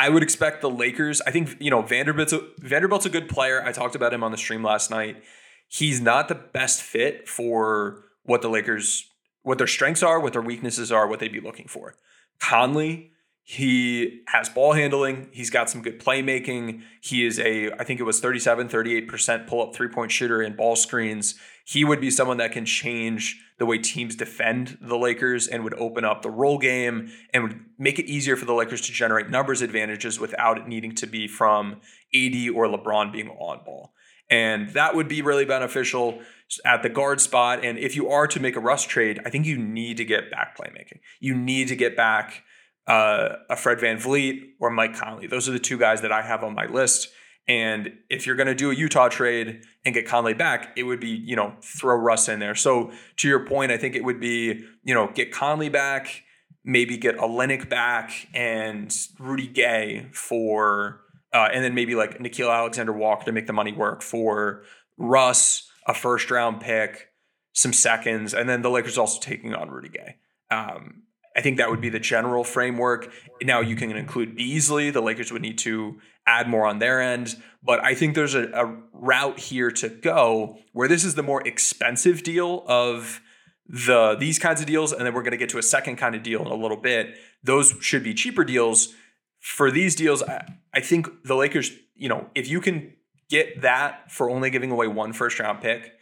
I 0.00 0.08
would 0.08 0.22
expect 0.22 0.62
the 0.62 0.70
Lakers. 0.70 1.20
I 1.26 1.30
think 1.30 1.56
you 1.60 1.70
know 1.70 1.82
Vanderbilt's 1.82 2.32
a, 2.32 2.40
Vanderbilt's 2.58 3.04
a 3.04 3.10
good 3.10 3.28
player. 3.28 3.62
I 3.62 3.70
talked 3.70 3.94
about 3.94 4.14
him 4.14 4.24
on 4.24 4.30
the 4.30 4.38
stream 4.38 4.62
last 4.62 4.90
night. 4.90 5.22
He's 5.68 6.00
not 6.00 6.28
the 6.28 6.34
best 6.34 6.80
fit 6.80 7.28
for 7.28 8.04
what 8.22 8.40
the 8.40 8.48
Lakers, 8.48 9.04
what 9.42 9.58
their 9.58 9.66
strengths 9.66 10.02
are, 10.02 10.18
what 10.18 10.32
their 10.32 10.40
weaknesses 10.40 10.90
are, 10.90 11.06
what 11.06 11.20
they'd 11.20 11.30
be 11.30 11.40
looking 11.40 11.68
for. 11.68 11.96
Conley 12.40 13.10
he 13.50 14.22
has 14.28 14.48
ball 14.48 14.74
handling. 14.74 15.28
He's 15.32 15.50
got 15.50 15.68
some 15.68 15.82
good 15.82 15.98
playmaking. 15.98 16.82
He 17.00 17.26
is 17.26 17.40
a, 17.40 17.72
I 17.72 17.82
think 17.82 17.98
it 17.98 18.04
was 18.04 18.20
37, 18.20 18.68
38% 18.68 19.48
pull 19.48 19.60
up 19.60 19.74
three 19.74 19.88
point 19.88 20.12
shooter 20.12 20.40
in 20.40 20.54
ball 20.54 20.76
screens. 20.76 21.34
He 21.64 21.84
would 21.84 22.00
be 22.00 22.10
someone 22.10 22.38
that 22.38 22.52
can 22.52 22.64
change 22.64 23.40
the 23.58 23.66
way 23.66 23.78
teams 23.78 24.16
defend 24.16 24.78
the 24.80 24.96
Lakers 24.96 25.46
and 25.46 25.62
would 25.64 25.74
open 25.74 26.04
up 26.04 26.22
the 26.22 26.30
roll 26.30 26.58
game 26.58 27.10
and 27.32 27.42
would 27.42 27.60
make 27.78 27.98
it 27.98 28.06
easier 28.06 28.36
for 28.36 28.46
the 28.46 28.54
Lakers 28.54 28.80
to 28.82 28.92
generate 28.92 29.28
numbers 29.28 29.62
advantages 29.62 30.18
without 30.18 30.58
it 30.58 30.66
needing 30.66 30.94
to 30.96 31.06
be 31.06 31.28
from 31.28 31.80
AD 32.14 32.48
or 32.54 32.66
LeBron 32.66 33.12
being 33.12 33.28
on 33.28 33.62
ball. 33.64 33.92
And 34.30 34.70
that 34.70 34.94
would 34.94 35.08
be 35.08 35.22
really 35.22 35.44
beneficial 35.44 36.20
at 36.64 36.82
the 36.82 36.88
guard 36.88 37.20
spot. 37.20 37.64
And 37.64 37.78
if 37.78 37.96
you 37.96 38.08
are 38.08 38.26
to 38.28 38.40
make 38.40 38.56
a 38.56 38.60
Russ 38.60 38.84
trade, 38.84 39.20
I 39.26 39.30
think 39.30 39.44
you 39.44 39.58
need 39.58 39.96
to 39.98 40.04
get 40.04 40.30
back 40.30 40.56
playmaking. 40.56 41.00
You 41.18 41.34
need 41.34 41.68
to 41.68 41.76
get 41.76 41.96
back 41.96 42.44
uh, 42.86 43.36
a 43.48 43.56
Fred 43.56 43.80
Van 43.80 43.98
VanVleet 43.98 44.52
or 44.60 44.70
Mike 44.70 44.96
Conley. 44.96 45.26
Those 45.26 45.48
are 45.48 45.52
the 45.52 45.58
two 45.58 45.78
guys 45.78 46.00
that 46.00 46.12
I 46.12 46.22
have 46.22 46.42
on 46.42 46.54
my 46.54 46.66
list. 46.66 47.08
And 47.48 47.94
if 48.08 48.26
you're 48.26 48.36
going 48.36 48.46
to 48.46 48.54
do 48.54 48.70
a 48.70 48.74
Utah 48.74 49.08
trade 49.08 49.62
and 49.84 49.94
get 49.94 50.06
Conley 50.06 50.34
back, 50.34 50.72
it 50.76 50.84
would 50.84 51.00
be, 51.00 51.08
you 51.08 51.34
know, 51.34 51.54
throw 51.62 51.96
Russ 51.96 52.28
in 52.28 52.38
there. 52.38 52.54
So 52.54 52.92
to 53.16 53.28
your 53.28 53.44
point, 53.44 53.72
I 53.72 53.76
think 53.76 53.96
it 53.96 54.04
would 54.04 54.20
be, 54.20 54.64
you 54.84 54.94
know, 54.94 55.10
get 55.12 55.32
Conley 55.32 55.68
back, 55.68 56.22
maybe 56.64 56.96
get 56.96 57.16
Olynyk 57.16 57.68
back 57.68 58.28
and 58.34 58.96
Rudy 59.18 59.48
Gay 59.48 60.06
for, 60.12 61.00
uh, 61.32 61.48
and 61.52 61.64
then 61.64 61.74
maybe 61.74 61.94
like 61.94 62.18
Nickeil 62.18 62.54
Alexander 62.54 62.92
Walker 62.92 63.24
to 63.24 63.32
make 63.32 63.46
the 63.46 63.52
money 63.52 63.72
work 63.72 64.02
for 64.02 64.62
Russ, 64.96 65.68
a 65.86 65.94
first 65.94 66.30
round 66.30 66.60
pick, 66.60 67.08
some 67.52 67.72
seconds, 67.72 68.32
and 68.32 68.48
then 68.48 68.62
the 68.62 68.70
Lakers 68.70 68.96
also 68.96 69.18
taking 69.20 69.54
on 69.54 69.70
Rudy 69.70 69.88
Gay. 69.88 70.16
Um, 70.50 71.02
I 71.36 71.40
think 71.40 71.58
that 71.58 71.70
would 71.70 71.80
be 71.80 71.88
the 71.88 72.00
general 72.00 72.44
framework. 72.44 73.12
Now 73.42 73.60
you 73.60 73.76
can 73.76 73.92
include 73.92 74.36
Beasley. 74.36 74.90
The 74.90 75.00
Lakers 75.00 75.32
would 75.32 75.42
need 75.42 75.58
to 75.58 75.98
add 76.26 76.48
more 76.48 76.66
on 76.66 76.78
their 76.78 77.00
end. 77.00 77.36
But 77.62 77.84
I 77.84 77.94
think 77.94 78.14
there's 78.14 78.34
a, 78.34 78.50
a 78.52 78.76
route 78.92 79.38
here 79.38 79.70
to 79.72 79.88
go 79.88 80.58
where 80.72 80.88
this 80.88 81.04
is 81.04 81.14
the 81.14 81.22
more 81.22 81.46
expensive 81.46 82.22
deal 82.22 82.64
of 82.66 83.20
the 83.66 84.16
these 84.18 84.38
kinds 84.38 84.60
of 84.60 84.66
deals, 84.66 84.92
and 84.92 85.06
then 85.06 85.14
we're 85.14 85.22
going 85.22 85.32
to 85.32 85.36
get 85.36 85.50
to 85.50 85.58
a 85.58 85.62
second 85.62 85.96
kind 85.96 86.14
of 86.14 86.22
deal 86.22 86.40
in 86.40 86.48
a 86.48 86.54
little 86.54 86.76
bit. 86.76 87.16
Those 87.42 87.74
should 87.80 88.02
be 88.02 88.14
cheaper 88.14 88.44
deals. 88.44 88.94
For 89.38 89.70
these 89.70 89.94
deals, 89.94 90.22
I, 90.22 90.44
I 90.74 90.80
think 90.80 91.08
the 91.24 91.34
Lakers, 91.34 91.70
you 91.94 92.08
know, 92.08 92.28
if 92.34 92.48
you 92.48 92.60
can 92.60 92.94
get 93.28 93.62
that 93.62 94.10
for 94.10 94.28
only 94.28 94.50
giving 94.50 94.70
away 94.70 94.88
one 94.88 95.12
first 95.12 95.38
round 95.38 95.60
pick, 95.60 95.92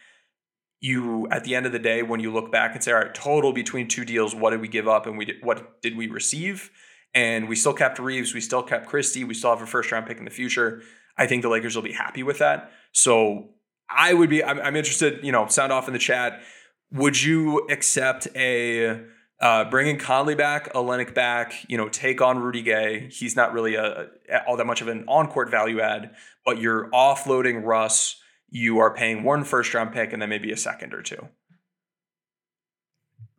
you 0.81 1.29
at 1.31 1.45
the 1.45 1.55
end 1.55 1.67
of 1.67 1.73
the 1.73 1.79
day 1.79 2.03
when 2.03 2.21
you 2.21 2.33
look 2.33 2.51
back 2.53 2.75
and 2.75 2.83
say 2.83 2.93
all 2.93 2.99
right 2.99 3.15
total 3.15 3.53
between 3.53 3.89
two 3.89 4.05
deals 4.05 4.35
what 4.35 4.51
did 4.51 4.61
we 4.61 4.69
give 4.69 4.87
up 4.87 5.07
and 5.07 5.19
we 5.19 5.25
did, 5.25 5.37
what 5.43 5.83
did 5.83 5.97
we 5.97 6.07
receive 6.07 6.71
and 7.15 7.49
we 7.49 7.57
still 7.57 7.73
kept 7.73 7.99
Reaves, 7.99 8.35
we 8.35 8.41
still 8.41 8.63
kept 8.63 8.87
Christie 8.87 9.25
we 9.25 9.35
still 9.35 9.51
have 9.51 9.63
a 9.63 9.67
first 9.67 9.91
round 9.93 10.07
pick 10.07 10.19
in 10.19 10.25
the 10.25 10.31
future 10.31 10.83
I 11.17 11.27
think 11.27 11.43
the 11.43 11.49
Lakers 11.49 11.75
will 11.75 11.83
be 11.83 11.93
happy 11.93 12.23
with 12.23 12.39
that 12.39 12.71
so 12.93 13.51
I 13.91 14.15
would 14.15 14.31
be 14.31 14.43
I'm, 14.43 14.61
I'm 14.61 14.77
interested 14.77 15.25
you 15.25 15.33
know 15.33 15.47
sound 15.49 15.73
off 15.73 15.87
in 15.87 15.93
the 15.93 15.99
chat 15.99 16.41
would 16.93 17.21
you 17.21 17.67
accept 17.71 18.29
a 18.35 19.03
uh, 19.41 19.65
bringing 19.71 19.99
Conley 19.99 20.35
back, 20.35 20.73
Olynyk 20.73 21.15
back, 21.15 21.55
you 21.69 21.77
know, 21.77 21.89
take 21.89 22.21
on 22.21 22.41
Rudy 22.41 22.61
Gay. 22.61 23.09
He's 23.09 23.37
not 23.37 23.53
really 23.53 23.77
a, 23.77 24.09
a 24.29 24.45
all 24.49 24.57
that 24.57 24.67
much 24.67 24.81
of 24.81 24.89
an 24.89 25.05
on-court 25.07 25.49
value 25.49 25.81
add, 25.81 26.11
but 26.45 26.59
you're 26.59 26.91
offloading 26.91 27.65
Russ 27.65 28.21
you 28.51 28.79
are 28.79 28.95
paying 28.95 29.23
one 29.23 29.45
first 29.45 29.75
round 29.75 29.93
pick 29.93 30.13
and 30.13 30.23
then 30.23 30.29
maybe 30.29 30.51
a 30.51 30.57
second 30.57 30.95
or 30.95 31.03
two. 31.03 31.29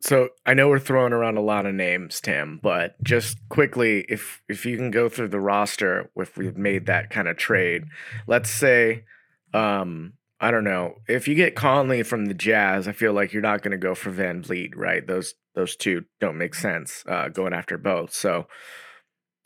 So 0.00 0.30
I 0.46 0.54
know 0.54 0.68
we're 0.68 0.78
throwing 0.78 1.12
around 1.12 1.36
a 1.36 1.42
lot 1.42 1.66
of 1.66 1.74
names, 1.74 2.20
Tim, 2.22 2.58
but 2.62 3.02
just 3.02 3.36
quickly, 3.50 4.06
if 4.08 4.42
if 4.48 4.64
you 4.64 4.76
can 4.78 4.90
go 4.90 5.10
through 5.10 5.28
the 5.28 5.40
roster, 5.40 6.10
if 6.16 6.38
we've 6.38 6.56
made 6.56 6.86
that 6.86 7.10
kind 7.10 7.28
of 7.28 7.36
trade, 7.36 7.84
let's 8.26 8.48
say, 8.48 9.04
um, 9.52 10.14
I 10.40 10.50
don't 10.50 10.64
know, 10.64 10.94
if 11.06 11.28
you 11.28 11.34
get 11.34 11.54
Conley 11.54 12.02
from 12.02 12.26
the 12.26 12.34
Jazz, 12.34 12.88
I 12.88 12.92
feel 12.92 13.12
like 13.12 13.34
you're 13.34 13.42
not 13.42 13.60
going 13.62 13.72
to 13.72 13.76
go 13.76 13.94
for 13.94 14.10
VanVleet, 14.10 14.72
right? 14.74 15.06
Those 15.06 15.34
those 15.54 15.76
two 15.76 16.06
don't 16.18 16.38
make 16.38 16.54
sense 16.54 17.04
uh, 17.06 17.28
going 17.28 17.52
after 17.52 17.76
both. 17.76 18.14
So 18.14 18.46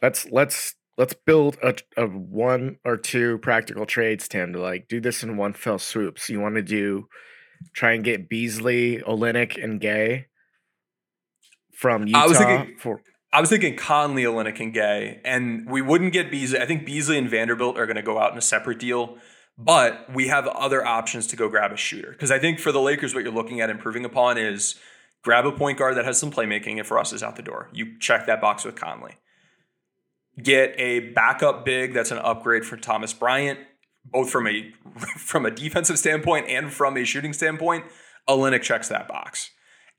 let's 0.02 0.24
let's 0.30 0.76
let's 0.96 1.14
build 1.14 1.58
a, 1.64 1.74
a 1.96 2.06
one 2.06 2.76
or 2.84 2.96
two 2.96 3.38
practical 3.38 3.86
trades, 3.86 4.28
Tim, 4.28 4.52
to 4.52 4.60
like 4.60 4.86
do 4.86 5.00
this 5.00 5.24
in 5.24 5.36
one 5.36 5.52
fell 5.52 5.80
swoop. 5.80 6.20
So 6.20 6.32
you 6.32 6.40
want 6.40 6.54
to 6.54 6.62
do 6.62 7.08
try 7.72 7.92
and 7.92 8.04
get 8.04 8.28
Beasley, 8.28 8.98
Olynyk, 8.98 9.62
and 9.62 9.80
Gay 9.80 10.26
from 11.74 12.06
Utah. 12.06 12.20
I 12.20 12.26
was 12.26 12.38
thinking 12.38 12.76
for 12.78 13.00
I 13.32 13.40
was 13.40 13.50
thinking 13.50 13.76
Conley, 13.76 14.22
Olynyk, 14.22 14.60
and 14.60 14.72
Gay, 14.72 15.20
and 15.24 15.68
we 15.68 15.82
wouldn't 15.82 16.12
get 16.12 16.30
Beasley. 16.30 16.60
I 16.60 16.66
think 16.66 16.86
Beasley 16.86 17.18
and 17.18 17.28
Vanderbilt 17.28 17.76
are 17.78 17.86
going 17.86 17.96
to 17.96 18.02
go 18.02 18.18
out 18.18 18.32
in 18.32 18.38
a 18.38 18.42
separate 18.42 18.78
deal. 18.78 19.18
But 19.56 20.12
we 20.12 20.26
have 20.26 20.48
other 20.48 20.84
options 20.84 21.28
to 21.28 21.36
go 21.36 21.48
grab 21.48 21.70
a 21.70 21.76
shooter. 21.76 22.10
Because 22.10 22.32
I 22.32 22.40
think 22.40 22.58
for 22.58 22.72
the 22.72 22.80
Lakers, 22.80 23.14
what 23.14 23.22
you're 23.22 23.32
looking 23.32 23.60
at 23.60 23.70
improving 23.70 24.04
upon 24.04 24.36
is 24.36 24.74
grab 25.22 25.46
a 25.46 25.52
point 25.52 25.78
guard 25.78 25.96
that 25.96 26.04
has 26.04 26.18
some 26.18 26.32
playmaking 26.32 26.80
if 26.80 26.90
Russ 26.90 27.12
is 27.12 27.22
out 27.22 27.36
the 27.36 27.42
door. 27.42 27.70
You 27.72 27.96
check 28.00 28.26
that 28.26 28.40
box 28.40 28.64
with 28.64 28.74
Conley 28.74 29.16
get 30.42 30.74
a 30.78 31.00
backup 31.12 31.64
big 31.64 31.94
that's 31.94 32.10
an 32.10 32.18
upgrade 32.18 32.64
for 32.64 32.76
Thomas 32.76 33.12
Bryant, 33.12 33.58
both 34.04 34.30
from 34.30 34.46
a 34.46 34.72
from 35.16 35.46
a 35.46 35.50
defensive 35.50 35.98
standpoint 35.98 36.48
and 36.48 36.72
from 36.72 36.96
a 36.96 37.04
shooting 37.04 37.32
standpoint. 37.32 37.84
Olynyk 38.28 38.62
checks 38.62 38.88
that 38.88 39.06
box. 39.06 39.50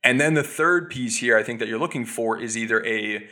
And 0.06 0.22
then 0.22 0.36
the 0.36 0.44
third 0.44 0.92
piece 0.92 1.18
here, 1.18 1.36
I 1.36 1.42
think 1.42 1.60
that 1.60 1.68
you're 1.68 1.80
looking 1.80 2.06
for 2.06 2.40
is 2.40 2.56
either 2.56 2.86
a 2.86 3.28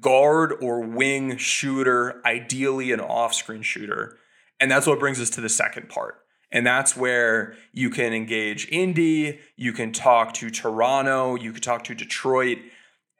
guard 0.00 0.52
or 0.60 0.80
wing 0.80 1.36
shooter, 1.36 2.20
ideally 2.26 2.90
an 2.90 2.98
off-screen 3.00 3.62
shooter. 3.62 4.18
And 4.58 4.68
that's 4.68 4.88
what 4.88 4.98
brings 4.98 5.20
us 5.20 5.30
to 5.30 5.40
the 5.40 5.48
second 5.48 5.88
part. 5.88 6.16
And 6.50 6.66
that's 6.66 6.96
where 6.96 7.54
you 7.72 7.90
can 7.90 8.12
engage 8.12 8.68
Indy, 8.70 9.38
you 9.56 9.72
can 9.72 9.92
talk 9.92 10.34
to 10.34 10.50
Toronto, 10.50 11.36
you 11.36 11.52
can 11.52 11.62
talk 11.62 11.84
to 11.84 11.94
Detroit, 11.94 12.58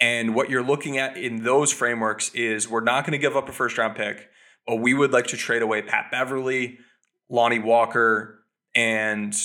and 0.01 0.35
what 0.35 0.51
you're 0.51 0.63
looking 0.63 0.99
at 0.99 1.17
in 1.17 1.45
those 1.45 1.73
frameworks 1.73 2.31
is 2.35 2.69
we're 2.69 2.83
not 2.83 3.05
going 3.05 3.13
to 3.13 3.19
give 3.19 3.37
up 3.37 3.49
a 3.49 3.53
first 3.53 3.79
round 3.79 3.97
pick, 3.97 4.29
but 4.67 4.77
we 4.77 4.95
would 4.95 5.13
like 5.13 5.29
to 5.29 5.37
trade 5.37 5.63
away 5.63 5.83
Pat 5.83 6.11
Beverley, 6.11 6.79
Lonnie 7.29 7.59
Walker, 7.59 8.41
and 8.75 9.37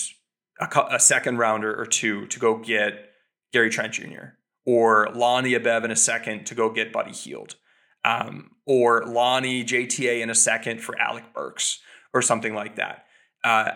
a, 0.59 0.67
a 0.91 0.99
second 0.99 1.37
rounder 1.37 1.79
or 1.79 1.85
two 1.85 2.25
to 2.27 2.39
go 2.39 2.57
get 2.57 3.10
Gary 3.53 3.69
Trent 3.69 3.93
Jr. 3.93 4.35
or 4.65 5.09
Lonnie 5.13 5.51
Abev 5.51 5.83
in 5.83 5.91
a 5.91 5.95
second 5.95 6.45
to 6.45 6.55
go 6.55 6.69
get 6.69 6.93
Buddy 6.93 7.11
Hield. 7.11 7.55
Um, 8.03 8.51
or 8.65 9.05
Lonnie 9.05 9.63
JTA 9.63 10.21
in 10.21 10.31
a 10.31 10.35
second 10.35 10.81
for 10.81 10.97
Alec 10.99 11.33
Burks 11.35 11.79
or 12.13 12.21
something 12.21 12.55
like 12.55 12.77
that. 12.77 13.05
Uh, 13.43 13.71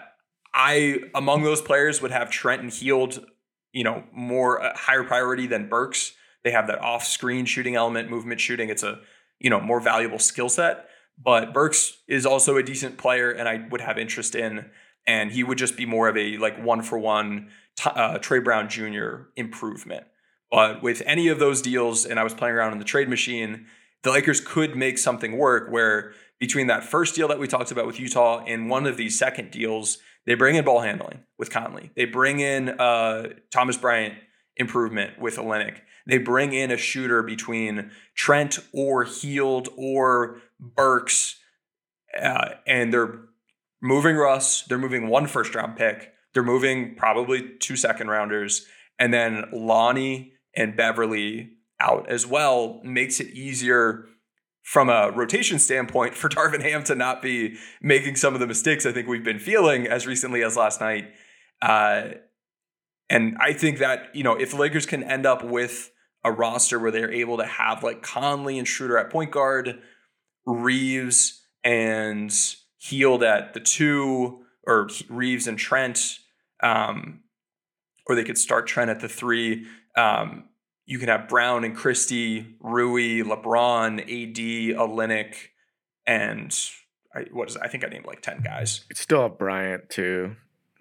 I 0.54 1.02
among 1.14 1.44
those 1.44 1.62
players 1.62 2.02
would 2.02 2.12
have 2.12 2.32
Trent 2.32 2.62
and 2.62 2.72
Hield, 2.72 3.24
you 3.72 3.84
know, 3.84 4.04
more 4.12 4.64
uh, 4.64 4.76
higher 4.76 5.04
priority 5.04 5.46
than 5.46 5.70
Burks 5.70 6.14
they 6.46 6.52
have 6.52 6.68
that 6.68 6.80
off-screen 6.80 7.46
shooting 7.46 7.76
element, 7.76 8.10
movement 8.10 8.40
shooting. 8.40 8.70
It's 8.70 8.84
a 8.84 9.00
you 9.40 9.50
know 9.50 9.60
more 9.60 9.82
valuable 9.82 10.20
skill 10.20 10.48
set. 10.48 10.88
But 11.22 11.54
Burks 11.54 12.04
is 12.08 12.26
also 12.26 12.56
a 12.56 12.64
decent 12.64 12.98
player, 12.98 13.32
and 13.32 13.50
I 13.50 13.68
would 13.70 13.82
have 13.82 13.98
interest 13.98 14.36
in. 14.36 14.68
And 15.08 15.32
he 15.32 15.44
would 15.44 15.58
just 15.58 15.76
be 15.76 15.86
more 15.86 16.08
of 16.08 16.16
a 16.16 16.38
like 16.38 16.64
one 16.64 16.84
for 16.84 16.98
one 16.98 17.50
uh, 17.86 18.18
Troy 18.20 18.40
Brown 18.40 18.70
Jr. 18.70 19.24
improvement. 19.36 20.06
But 20.52 20.82
with 20.82 21.02
any 21.06 21.28
of 21.28 21.40
those 21.40 21.62
deals, 21.62 22.06
and 22.06 22.20
I 22.20 22.24
was 22.24 22.34
playing 22.34 22.56
around 22.56 22.74
in 22.74 22.80
the 22.80 22.86
trade 22.86 23.10
machine, 23.10 23.66
the 24.04 24.12
Lakers 24.12 24.40
could 24.40 24.76
make 24.76 24.98
something 24.98 25.38
work 25.38 25.70
where 25.70 26.14
between 26.40 26.68
that 26.68 26.84
first 26.84 27.16
deal 27.16 27.28
that 27.28 27.40
we 27.40 27.48
talked 27.48 27.72
about 27.72 27.88
with 27.88 28.00
Utah 28.00 28.44
and 28.46 28.70
one 28.70 28.86
of 28.86 28.98
these 28.98 29.18
second 29.18 29.52
deals, 29.52 29.98
they 30.26 30.36
bring 30.36 30.56
in 30.56 30.66
ball 30.66 30.82
handling 30.82 31.24
with 31.38 31.50
Conley. 31.50 31.92
They 31.96 32.06
bring 32.06 32.40
in 32.40 32.70
uh, 32.70 33.30
Thomas 33.52 33.78
Bryant 33.78 34.16
improvement 34.58 35.20
with 35.20 35.38
Olynyk. 35.38 35.80
They 36.08 36.18
bring 36.18 36.54
in 36.54 36.72
a 36.72 36.78
shooter 36.78 37.24
between 37.24 37.92
Trent 38.16 38.60
or 38.74 39.04
Hield 39.04 39.70
or 39.76 40.42
Burks, 40.60 41.38
uh, 42.22 42.50
and 42.68 42.94
they're 42.94 43.20
moving 43.82 44.16
Russ. 44.16 44.64
They're 44.64 44.78
moving 44.78 45.08
one 45.08 45.28
first 45.28 45.56
round 45.56 45.78
pick. 45.78 46.14
They're 46.36 46.44
moving 46.44 46.96
probably 46.96 47.54
two 47.60 47.78
second 47.78 48.10
rounders, 48.10 48.68
and 49.00 49.12
then 49.12 49.46
Lonnie 49.52 50.34
and 50.54 50.78
Beverley 50.78 51.54
out 51.80 52.08
as 52.10 52.28
well 52.28 52.82
makes 52.84 53.20
it 53.20 53.30
easier 53.30 54.06
from 54.62 54.90
a 54.90 55.12
rotation 55.12 55.60
standpoint, 55.60 56.14
for 56.14 56.28
Darvin 56.30 56.62
Ham 56.62 56.84
to 56.84 56.96
not 56.96 57.22
be 57.22 57.56
making 57.82 58.18
some 58.18 58.34
of 58.34 58.42
the 58.42 58.48
mistakes 58.48 58.86
I 58.86 58.92
think 58.92 59.08
we've 59.08 59.24
been 59.24 59.40
feeling 59.40 59.88
as 59.88 60.06
recently 60.06 60.44
as 60.44 60.58
last 60.58 60.82
night. 60.82 61.12
Uh, 61.62 62.10
and 63.10 63.38
I 63.40 63.54
think 63.54 63.78
that, 63.78 64.14
you 64.14 64.24
know, 64.24 64.36
if 64.36 64.52
the 64.52 64.58
Lakers 64.58 64.86
can 64.86 65.04
end 65.04 65.26
up 65.26 65.44
with 65.44 65.92
a 66.26 66.32
roster 66.32 66.80
where 66.80 66.92
they're 66.92 67.12
able 67.12 67.38
to 67.38 67.46
have 67.46 67.82
like 67.82 68.02
Conley 68.02 68.60
and 68.60 68.68
Schroeder 68.68 68.98
at 68.98 69.10
point 69.10 69.32
guard, 69.32 69.80
Reaves 70.46 71.44
and 71.64 72.34
Hield 72.78 73.24
at 73.24 73.54
the 73.54 73.60
two, 73.60 74.44
or 74.68 74.90
Reaves 75.08 75.48
and 75.48 75.58
Trent, 75.58 76.20
um, 76.62 77.22
or 78.08 78.16
they 78.16 78.24
could 78.24 78.38
start 78.38 78.68
Trent 78.68 78.90
at 78.90 79.00
the 79.00 79.10
three. 79.10 79.66
Um, 79.96 80.50
you 80.86 81.00
can 81.00 81.10
have 81.10 81.28
Brown 81.28 81.64
and 81.64 81.76
Christie, 81.76 82.56
Rui, 82.60 83.24
LeBron, 83.24 84.02
AD, 84.02 84.78
Olynyk, 84.78 85.36
and 86.06 86.56
I, 87.14 87.22
what 87.32 87.50
is 87.50 87.56
it? 87.56 87.62
I 87.64 87.68
think 87.68 87.84
I 87.84 87.88
named 87.88 88.06
like 88.06 88.22
ten 88.22 88.42
guys. 88.42 88.86
It's 88.90 89.00
still 89.00 89.24
have 89.24 89.38
Bryant 89.38 89.90
too. 89.90 90.36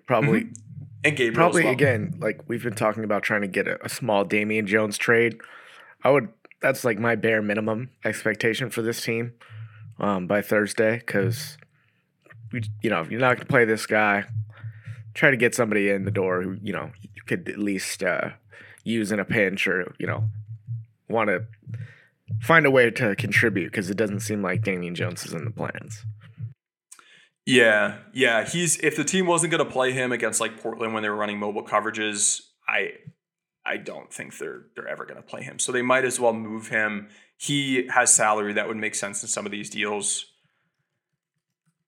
Probably 0.06 0.42
mm-hmm. 0.42 0.84
and 1.04 1.16
Gabriel. 1.16 1.34
Probably 1.34 1.64
well. 1.64 1.72
again, 1.72 2.14
like 2.18 2.40
we've 2.48 2.62
been 2.62 2.74
talking 2.74 3.04
about 3.04 3.22
trying 3.22 3.42
to 3.42 3.48
get 3.48 3.66
a, 3.66 3.82
a 3.84 3.88
small 3.88 4.24
Damian 4.24 4.66
Jones 4.66 4.98
trade. 4.98 5.38
I 6.02 6.10
would. 6.10 6.28
That's 6.60 6.84
like 6.84 6.98
my 6.98 7.14
bare 7.14 7.42
minimum 7.42 7.90
expectation 8.04 8.70
for 8.70 8.80
this 8.82 9.02
team 9.02 9.34
um, 9.98 10.26
by 10.26 10.42
Thursday 10.42 10.96
because 10.96 11.56
you 12.52 12.90
know 12.90 13.00
if 13.00 13.10
you're 13.10 13.20
not 13.20 13.36
going 13.36 13.46
to 13.46 13.46
play 13.46 13.64
this 13.64 13.86
guy, 13.86 14.24
try 15.14 15.30
to 15.30 15.36
get 15.36 15.54
somebody 15.54 15.88
in 15.88 16.04
the 16.04 16.10
door 16.10 16.42
who 16.42 16.58
you 16.62 16.72
know 16.72 16.90
you 17.02 17.22
could 17.26 17.48
at 17.48 17.58
least 17.58 18.02
uh, 18.02 18.30
use 18.82 19.10
in 19.10 19.20
a 19.20 19.24
pinch 19.24 19.66
or 19.66 19.94
you 19.98 20.06
know 20.06 20.24
want 21.08 21.28
to 21.28 21.44
find 22.40 22.66
a 22.66 22.70
way 22.70 22.90
to 22.90 23.16
contribute 23.16 23.70
because 23.70 23.90
it 23.90 23.96
doesn't 23.96 24.20
seem 24.20 24.42
like 24.42 24.62
Damian 24.62 24.94
Jones 24.94 25.24
is 25.24 25.32
in 25.32 25.44
the 25.44 25.50
plans. 25.50 26.04
Yeah, 27.46 27.98
yeah, 28.12 28.46
he's 28.46 28.78
if 28.78 28.96
the 28.96 29.04
team 29.04 29.26
wasn't 29.26 29.50
going 29.50 29.64
to 29.64 29.70
play 29.70 29.92
him 29.92 30.12
against 30.12 30.40
like 30.40 30.60
Portland 30.60 30.94
when 30.94 31.02
they 31.02 31.10
were 31.10 31.16
running 31.16 31.38
mobile 31.38 31.64
coverages, 31.64 32.40
I 32.66 32.92
I 33.66 33.76
don't 33.76 34.12
think 34.12 34.38
they're 34.38 34.62
they're 34.74 34.88
ever 34.88 35.04
going 35.04 35.16
to 35.16 35.22
play 35.22 35.42
him. 35.42 35.58
So 35.58 35.70
they 35.70 35.82
might 35.82 36.04
as 36.04 36.18
well 36.18 36.32
move 36.32 36.68
him. 36.68 37.08
He 37.36 37.88
has 37.88 38.14
salary 38.14 38.54
that 38.54 38.68
would 38.68 38.76
make 38.76 38.94
sense 38.94 39.22
in 39.22 39.28
some 39.28 39.44
of 39.44 39.52
these 39.52 39.68
deals. 39.68 40.26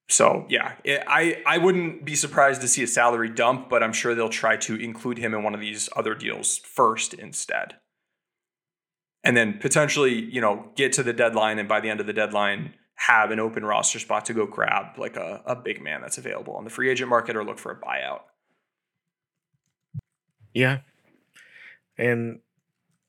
So 0.09 0.45
yeah, 0.49 0.73
it, 0.83 1.03
I 1.05 1.41
I 1.45 1.57
wouldn't 1.57 2.05
be 2.05 2.15
surprised 2.15 2.61
to 2.61 2.67
see 2.67 2.81
a 2.81 2.87
salary 2.87 3.29
dump, 3.29 3.69
but 3.69 3.83
I'm 3.83 3.91
sure 3.91 4.15
they'll 4.15 4.29
try 4.29 4.55
to 4.57 4.75
include 4.75 5.17
him 5.17 5.33
in 5.33 5.43
one 5.43 5.53
of 5.53 5.59
these 5.59 5.89
other 5.95 6.15
deals 6.15 6.59
first 6.59 7.13
instead, 7.13 7.75
and 9.23 9.35
then 9.35 9.59
potentially 9.59 10.13
you 10.13 10.39
know 10.39 10.71
get 10.75 10.93
to 10.93 11.03
the 11.03 11.13
deadline 11.13 11.59
and 11.59 11.67
by 11.67 11.81
the 11.81 11.89
end 11.89 11.99
of 11.99 12.07
the 12.07 12.13
deadline 12.13 12.73
have 12.95 13.31
an 13.31 13.39
open 13.39 13.63
roster 13.63 13.99
spot 13.99 14.25
to 14.25 14.33
go 14.33 14.47
grab 14.47 14.97
like 14.97 15.17
a, 15.17 15.41
a 15.45 15.55
big 15.55 15.81
man 15.81 16.01
that's 16.01 16.17
available 16.17 16.55
on 16.55 16.63
the 16.63 16.69
free 16.69 16.89
agent 16.89 17.09
market 17.09 17.35
or 17.35 17.43
look 17.43 17.59
for 17.59 17.71
a 17.71 17.75
buyout. 17.75 18.21
Yeah, 20.53 20.79
and 21.97 22.39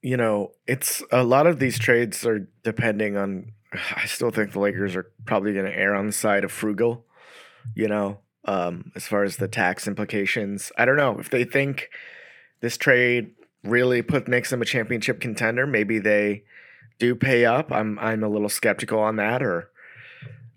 you 0.02 0.16
know 0.16 0.50
it's 0.66 1.00
a 1.12 1.22
lot 1.22 1.46
of 1.46 1.60
these 1.60 1.78
trades 1.78 2.26
are 2.26 2.48
depending 2.64 3.16
on 3.16 3.52
I 3.96 4.06
still 4.06 4.30
think 4.30 4.52
the 4.52 4.60
Lakers 4.60 4.96
are 4.96 5.10
probably 5.25 5.52
going 5.52 5.66
to 5.66 5.76
err 5.76 5.94
on 5.94 6.06
the 6.06 6.12
side 6.12 6.44
of 6.44 6.52
frugal, 6.52 7.04
you 7.75 7.88
know, 7.88 8.18
um, 8.44 8.92
as 8.94 9.06
far 9.06 9.25
as 9.25 9.37
the 9.37 9.48
tax 9.48 9.87
implications. 9.87 10.72
I 10.76 10.84
don't 10.84 10.96
know 10.96 11.18
if 11.18 11.30
they 11.30 11.44
think 11.44 11.90
this 12.60 12.76
trade 12.76 13.30
really 13.64 14.02
put 14.02 14.28
makes 14.28 14.50
them 14.50 14.62
a 14.62 14.64
championship 14.64 15.20
contender. 15.20 15.66
Maybe 15.66 15.98
they 15.98 16.44
do 16.98 17.14
pay 17.14 17.44
up. 17.44 17.72
I'm 17.72 17.98
I'm 17.98 18.22
a 18.22 18.28
little 18.28 18.48
skeptical 18.48 18.98
on 18.98 19.16
that. 19.16 19.42
Or, 19.42 19.70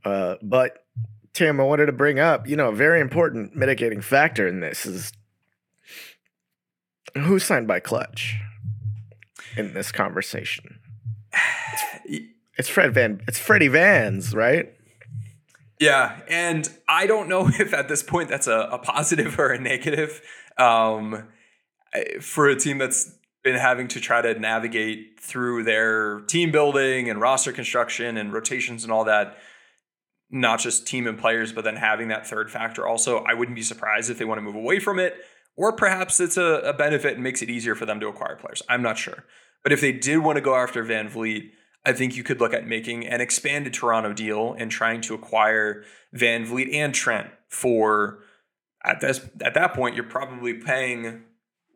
uh, 0.05 0.35
but 0.41 0.85
Tim, 1.33 1.59
I 1.59 1.63
wanted 1.63 1.87
to 1.87 1.91
bring 1.91 2.19
up, 2.19 2.47
you 2.47 2.55
know, 2.55 2.69
a 2.69 2.75
very 2.75 2.99
important 2.99 3.55
mitigating 3.55 4.01
factor 4.01 4.47
in 4.47 4.59
this 4.59 4.85
is 4.85 5.13
who 7.15 7.39
signed 7.39 7.67
by 7.67 7.79
Klutch 7.79 8.37
in 9.57 9.73
this 9.73 9.91
conversation. 9.91 10.79
It's 12.57 12.67
Fred 12.67 12.93
Van. 12.93 13.21
It's 13.27 13.39
Freddie 13.39 13.69
Vans, 13.69 14.35
right? 14.35 14.73
Yeah, 15.79 16.19
and 16.29 16.69
I 16.87 17.07
don't 17.07 17.27
know 17.27 17.47
if 17.59 17.73
at 17.73 17.87
this 17.87 18.03
point 18.03 18.29
that's 18.29 18.47
a, 18.47 18.69
a 18.71 18.77
positive 18.77 19.39
or 19.39 19.51
a 19.51 19.59
negative 19.59 20.21
um, 20.57 21.27
for 22.19 22.47
a 22.47 22.55
team 22.55 22.77
that's 22.77 23.17
been 23.43 23.55
having 23.55 23.87
to 23.87 23.99
try 23.99 24.21
to 24.21 24.37
navigate 24.39 25.19
through 25.19 25.63
their 25.63 26.19
team 26.21 26.51
building 26.51 27.09
and 27.09 27.19
roster 27.19 27.51
construction 27.51 28.17
and 28.17 28.31
rotations 28.31 28.83
and 28.83 28.93
all 28.93 29.03
that. 29.05 29.37
Not 30.29 30.59
just 30.59 30.87
team 30.87 31.07
and 31.07 31.17
players, 31.17 31.51
but 31.51 31.63
then 31.63 31.75
having 31.75 32.07
that 32.09 32.27
third 32.27 32.51
factor. 32.51 32.87
Also, 32.87 33.23
I 33.23 33.33
wouldn't 33.33 33.55
be 33.55 33.63
surprised 33.63 34.09
if 34.09 34.17
they 34.17 34.23
want 34.23 34.37
to 34.37 34.43
move 34.43 34.55
away 34.55 34.79
from 34.79 34.99
it, 34.99 35.15
or 35.57 35.75
perhaps 35.75 36.19
it's 36.19 36.37
a, 36.37 36.61
a 36.63 36.73
benefit 36.73 37.15
and 37.15 37.23
makes 37.23 37.41
it 37.41 37.49
easier 37.49 37.75
for 37.75 37.85
them 37.85 37.99
to 37.99 38.07
acquire 38.07 38.35
players. 38.35 38.61
I'm 38.69 38.81
not 38.81 38.97
sure. 38.97 39.25
But 39.63 39.73
if 39.73 39.81
they 39.81 39.91
did 39.91 40.19
want 40.19 40.37
to 40.37 40.41
go 40.41 40.55
after 40.55 40.83
Van 40.83 41.09
Vleet, 41.09 41.49
I 41.85 41.93
think 41.93 42.15
you 42.15 42.23
could 42.23 42.39
look 42.39 42.53
at 42.53 42.67
making 42.67 43.07
an 43.07 43.21
expanded 43.21 43.73
Toronto 43.73 44.13
deal 44.13 44.55
and 44.57 44.69
trying 44.69 45.01
to 45.01 45.15
acquire 45.15 45.83
Van 46.13 46.45
Vleet 46.45 46.73
and 46.73 46.93
Trent 46.93 47.29
for 47.49 48.19
at 48.83 48.99
this 49.01 49.21
at 49.41 49.53
that 49.55 49.73
point 49.73 49.95
you're 49.95 50.03
probably 50.03 50.53
paying 50.53 51.23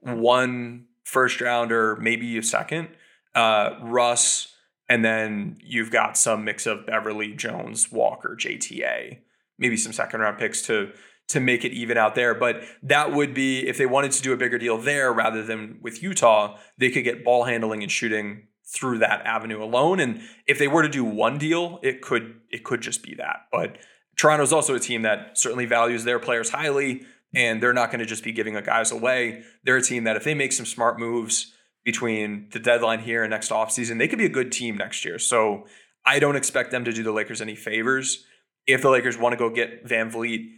one 0.01 0.85
first 1.03 1.41
rounder, 1.41 1.95
maybe 1.97 2.37
a 2.37 2.43
second, 2.43 2.89
uh, 3.33 3.71
Russ, 3.81 4.55
and 4.89 5.03
then 5.03 5.57
you've 5.63 5.91
got 5.91 6.17
some 6.17 6.43
mix 6.43 6.65
of 6.65 6.85
Beverley, 6.85 7.33
Jones, 7.33 7.91
Walker, 7.91 8.35
JTA, 8.39 9.19
maybe 9.57 9.77
some 9.77 9.93
second 9.93 10.19
round 10.19 10.37
picks 10.37 10.61
to 10.63 10.91
to 11.27 11.39
make 11.39 11.65
it 11.65 11.71
even 11.71 11.97
out 11.97 12.13
there. 12.13 12.35
But 12.35 12.61
that 12.83 13.11
would 13.11 13.33
be 13.33 13.67
if 13.67 13.79
they 13.79 13.87
wanted 13.87 14.11
to 14.11 14.21
do 14.21 14.33
a 14.33 14.37
bigger 14.37 14.59
deal 14.59 14.77
there 14.77 15.11
rather 15.11 15.41
than 15.41 15.79
with 15.81 16.03
Utah, 16.03 16.57
they 16.77 16.91
could 16.91 17.03
get 17.03 17.23
ball 17.23 17.45
handling 17.45 17.81
and 17.81 17.91
shooting 17.91 18.47
through 18.67 18.99
that 18.99 19.25
avenue 19.25 19.63
alone. 19.63 19.99
And 19.99 20.21
if 20.47 20.59
they 20.59 20.67
were 20.67 20.81
to 20.81 20.89
do 20.89 21.03
one 21.03 21.37
deal, 21.37 21.79
it 21.83 22.01
could 22.01 22.39
it 22.49 22.63
could 22.63 22.81
just 22.81 23.03
be 23.03 23.15
that. 23.15 23.47
But 23.51 23.77
Toronto's 24.17 24.53
also 24.53 24.75
a 24.75 24.79
team 24.79 25.03
that 25.03 25.37
certainly 25.37 25.65
values 25.65 26.03
their 26.03 26.19
players 26.19 26.49
highly, 26.49 27.05
and 27.33 27.61
they're 27.61 27.73
not 27.73 27.91
going 27.91 27.99
to 27.99 28.05
just 28.05 28.23
be 28.23 28.31
giving 28.31 28.53
guys 28.63 28.91
away. 28.91 29.43
They're 29.63 29.77
a 29.77 29.81
team 29.81 30.05
that 30.05 30.15
if 30.15 30.23
they 30.23 30.33
make 30.33 30.53
some 30.53 30.65
smart 30.65 30.99
moves 30.99 31.53
between 31.83 32.47
the 32.51 32.59
deadline 32.59 32.99
here 32.99 33.23
and 33.23 33.29
next 33.29 33.51
offseason, 33.51 33.99
they 33.99 34.07
could 34.07 34.17
be 34.17 34.25
a 34.25 34.29
good 34.29 34.51
team 34.51 34.77
next 34.77 35.05
year. 35.05 35.19
So 35.19 35.65
I 36.05 36.19
don't 36.19 36.35
expect 36.35 36.71
them 36.71 36.85
to 36.85 36.93
do 36.93 37.03
the 37.03 37.11
Lakers 37.11 37.41
any 37.41 37.55
favors. 37.55 38.25
If 38.65 38.81
the 38.81 38.89
Lakers 38.89 39.17
want 39.17 39.33
to 39.33 39.37
go 39.37 39.49
get 39.49 39.87
Van 39.87 40.09
Vleet 40.09 40.49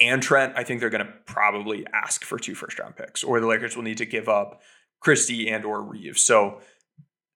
and 0.00 0.22
Trent, 0.22 0.54
I 0.56 0.64
think 0.64 0.80
they're 0.80 0.90
going 0.90 1.06
to 1.06 1.12
probably 1.26 1.86
ask 1.92 2.24
for 2.24 2.38
two 2.38 2.54
first 2.54 2.78
round 2.78 2.96
picks, 2.96 3.22
or 3.22 3.38
the 3.38 3.46
Lakers 3.46 3.76
will 3.76 3.84
need 3.84 3.98
to 3.98 4.06
give 4.06 4.28
up 4.28 4.60
Christie 5.00 5.48
and 5.48 5.64
or 5.64 5.82
Reaves. 5.82 6.22
So 6.22 6.60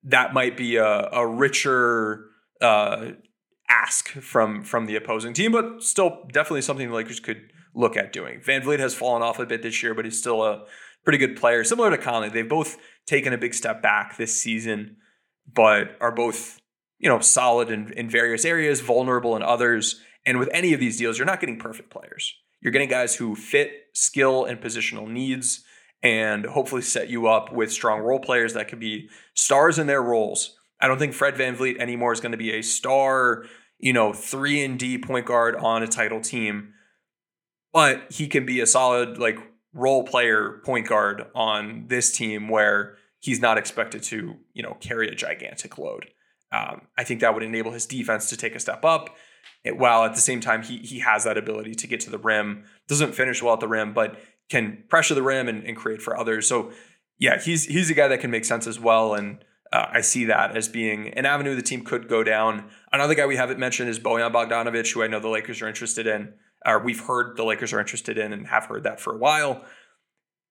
that 0.04 0.32
might 0.34 0.56
be 0.56 0.76
a, 0.76 1.08
a 1.12 1.26
richer 1.26 2.26
uh, 2.60 3.10
ask 3.68 4.08
from 4.08 4.62
from 4.62 4.86
the 4.86 4.96
opposing 4.96 5.32
team, 5.32 5.52
but 5.52 5.82
still 5.82 6.24
definitely 6.32 6.62
something 6.62 6.88
the 6.88 6.94
Lakers 6.94 7.20
could 7.20 7.50
look 7.74 7.96
at 7.96 8.12
doing. 8.12 8.40
Van 8.40 8.62
Vleet 8.62 8.78
has 8.78 8.94
fallen 8.94 9.22
off 9.22 9.38
a 9.38 9.46
bit 9.46 9.62
this 9.62 9.82
year, 9.82 9.94
but 9.94 10.04
he's 10.04 10.18
still 10.18 10.42
a 10.42 10.64
pretty 11.04 11.18
good 11.18 11.36
player. 11.36 11.62
Similar 11.62 11.90
to 11.90 11.98
Conley, 11.98 12.28
they've 12.28 12.48
both 12.48 12.78
taken 13.06 13.32
a 13.32 13.38
big 13.38 13.54
step 13.54 13.82
back 13.82 14.16
this 14.16 14.40
season, 14.40 14.96
but 15.52 15.96
are 16.00 16.12
both 16.12 16.60
you 16.98 17.08
know 17.08 17.20
solid 17.20 17.70
in, 17.70 17.92
in 17.92 18.08
various 18.08 18.44
areas, 18.44 18.80
vulnerable 18.80 19.36
in 19.36 19.42
others. 19.42 20.00
And 20.24 20.38
with 20.38 20.48
any 20.52 20.72
of 20.72 20.80
these 20.80 20.98
deals, 20.98 21.18
you're 21.18 21.26
not 21.26 21.40
getting 21.40 21.58
perfect 21.58 21.90
players. 21.90 22.34
You're 22.60 22.72
getting 22.72 22.88
guys 22.88 23.14
who 23.14 23.36
fit 23.36 23.70
skill 23.92 24.44
and 24.44 24.60
positional 24.60 25.08
needs 25.08 25.64
and 26.02 26.46
hopefully 26.46 26.82
set 26.82 27.08
you 27.08 27.26
up 27.26 27.52
with 27.52 27.72
strong 27.72 28.00
role 28.00 28.18
players 28.18 28.54
that 28.54 28.68
could 28.68 28.80
be 28.80 29.08
stars 29.34 29.78
in 29.78 29.86
their 29.86 30.02
roles. 30.02 30.58
I 30.80 30.88
don't 30.88 30.98
think 30.98 31.14
Fred 31.14 31.36
Van 31.36 31.56
Vleet 31.56 31.78
anymore 31.78 32.12
is 32.12 32.20
going 32.20 32.32
to 32.32 32.38
be 32.38 32.52
a 32.52 32.62
star, 32.62 33.44
you 33.78 33.92
know, 33.92 34.12
3 34.12 34.64
and 34.64 34.78
D 34.78 34.98
point 34.98 35.26
guard 35.26 35.56
on 35.56 35.82
a 35.82 35.86
title 35.86 36.20
team, 36.20 36.74
but 37.72 38.12
he 38.12 38.28
can 38.28 38.44
be 38.44 38.60
a 38.60 38.66
solid 38.66 39.18
like 39.18 39.38
role 39.72 40.04
player 40.04 40.60
point 40.64 40.86
guard 40.86 41.26
on 41.34 41.86
this 41.88 42.16
team 42.16 42.48
where 42.48 42.96
he's 43.20 43.40
not 43.40 43.58
expected 43.58 44.02
to, 44.04 44.36
you 44.52 44.62
know, 44.62 44.76
carry 44.80 45.08
a 45.08 45.14
gigantic 45.14 45.78
load. 45.78 46.06
Um, 46.52 46.82
I 46.96 47.04
think 47.04 47.20
that 47.20 47.34
would 47.34 47.42
enable 47.42 47.72
his 47.72 47.86
defense 47.86 48.28
to 48.30 48.36
take 48.36 48.54
a 48.54 48.60
step 48.60 48.84
up 48.84 49.16
while 49.74 50.04
at 50.04 50.14
the 50.14 50.20
same 50.20 50.40
time 50.40 50.62
he 50.62 50.78
he 50.78 51.00
has 51.00 51.24
that 51.24 51.38
ability 51.38 51.74
to 51.74 51.86
get 51.86 52.00
to 52.00 52.10
the 52.10 52.18
rim. 52.18 52.64
Doesn't 52.88 53.14
finish 53.14 53.42
well 53.42 53.54
at 53.54 53.60
the 53.60 53.68
rim, 53.68 53.92
but 53.92 54.16
can 54.48 54.84
pressure 54.88 55.14
the 55.14 55.22
rim 55.22 55.48
and, 55.48 55.64
and 55.64 55.76
create 55.76 56.02
for 56.02 56.18
others. 56.18 56.48
So 56.48 56.72
yeah, 57.18 57.40
he's 57.40 57.64
he's 57.64 57.90
a 57.90 57.94
guy 57.94 58.08
that 58.08 58.20
can 58.20 58.30
make 58.30 58.44
sense 58.44 58.66
as 58.66 58.78
well. 58.78 59.14
And 59.14 59.38
uh, 59.72 59.86
I 59.92 60.00
see 60.00 60.24
that 60.26 60.56
as 60.56 60.68
being 60.68 61.08
an 61.14 61.26
avenue 61.26 61.54
the 61.54 61.62
team 61.62 61.84
could 61.84 62.08
go 62.08 62.22
down. 62.22 62.68
Another 62.92 63.14
guy 63.14 63.26
we 63.26 63.36
haven't 63.36 63.58
mentioned 63.58 63.88
is 63.88 63.98
Bojan 63.98 64.32
Bogdanovic, 64.32 64.92
who 64.92 65.02
I 65.02 65.06
know 65.06 65.20
the 65.20 65.28
Lakers 65.28 65.62
are 65.62 65.68
interested 65.68 66.06
in, 66.06 66.34
or 66.64 66.78
we've 66.78 67.00
heard 67.00 67.36
the 67.36 67.44
Lakers 67.44 67.72
are 67.72 67.80
interested 67.80 68.18
in 68.18 68.32
and 68.32 68.46
have 68.48 68.66
heard 68.66 68.84
that 68.84 69.00
for 69.00 69.14
a 69.14 69.18
while. 69.18 69.64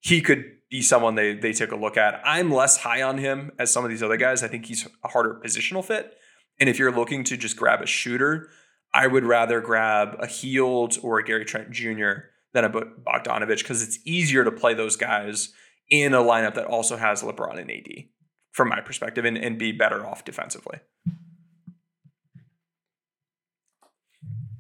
He 0.02 0.22
could 0.22 0.44
be 0.70 0.82
someone 0.82 1.16
they 1.16 1.34
they 1.34 1.54
take 1.54 1.72
a 1.72 1.76
look 1.76 1.98
at. 1.98 2.22
I'm 2.26 2.52
less 2.52 2.78
high 2.78 3.02
on 3.02 3.18
him 3.18 3.52
as 3.60 3.72
some 3.72 3.84
of 3.84 3.90
these 3.90 4.04
other 4.04 4.18
guys. 4.18 4.44
I 4.44 4.48
think 4.48 4.66
he's 4.66 4.88
a 5.04 5.08
harder 5.08 5.40
positional 5.44 5.84
fit. 5.84 6.18
And 6.60 6.70
if 6.70 6.80
you're 6.80 6.92
looking 6.92 7.24
to 7.26 7.38
just 7.38 7.58
grab 7.58 7.82
a 7.82 7.86
shooter, 7.86 8.50
I 8.94 9.08
would 9.08 9.26
rather 9.26 9.60
grab 9.60 10.16
a 10.20 10.28
Hield 10.28 10.98
or 11.04 11.20
a 11.20 11.24
Gary 11.24 11.46
Trent 11.46 11.72
Jr. 11.72 12.30
than 12.56 12.66
a 12.66 12.70
Bogdanovich 12.70 13.60
because 13.60 13.84
it's 13.84 14.00
easier 14.06 14.44
to 14.44 14.52
play 14.52 14.74
those 14.74 14.96
guys 14.96 15.54
in 15.90 16.14
a 16.14 16.24
lineup 16.24 16.56
that 16.56 16.66
also 16.66 16.98
has 16.98 17.22
LeBron 17.22 17.60
and 17.60 17.70
AD, 17.70 18.06
from 18.52 18.70
my 18.70 18.82
perspective, 18.82 19.26
and, 19.26 19.38
and 19.38 19.60
be 19.60 19.72
better 19.72 20.06
off 20.06 20.26
defensively. 20.26 20.80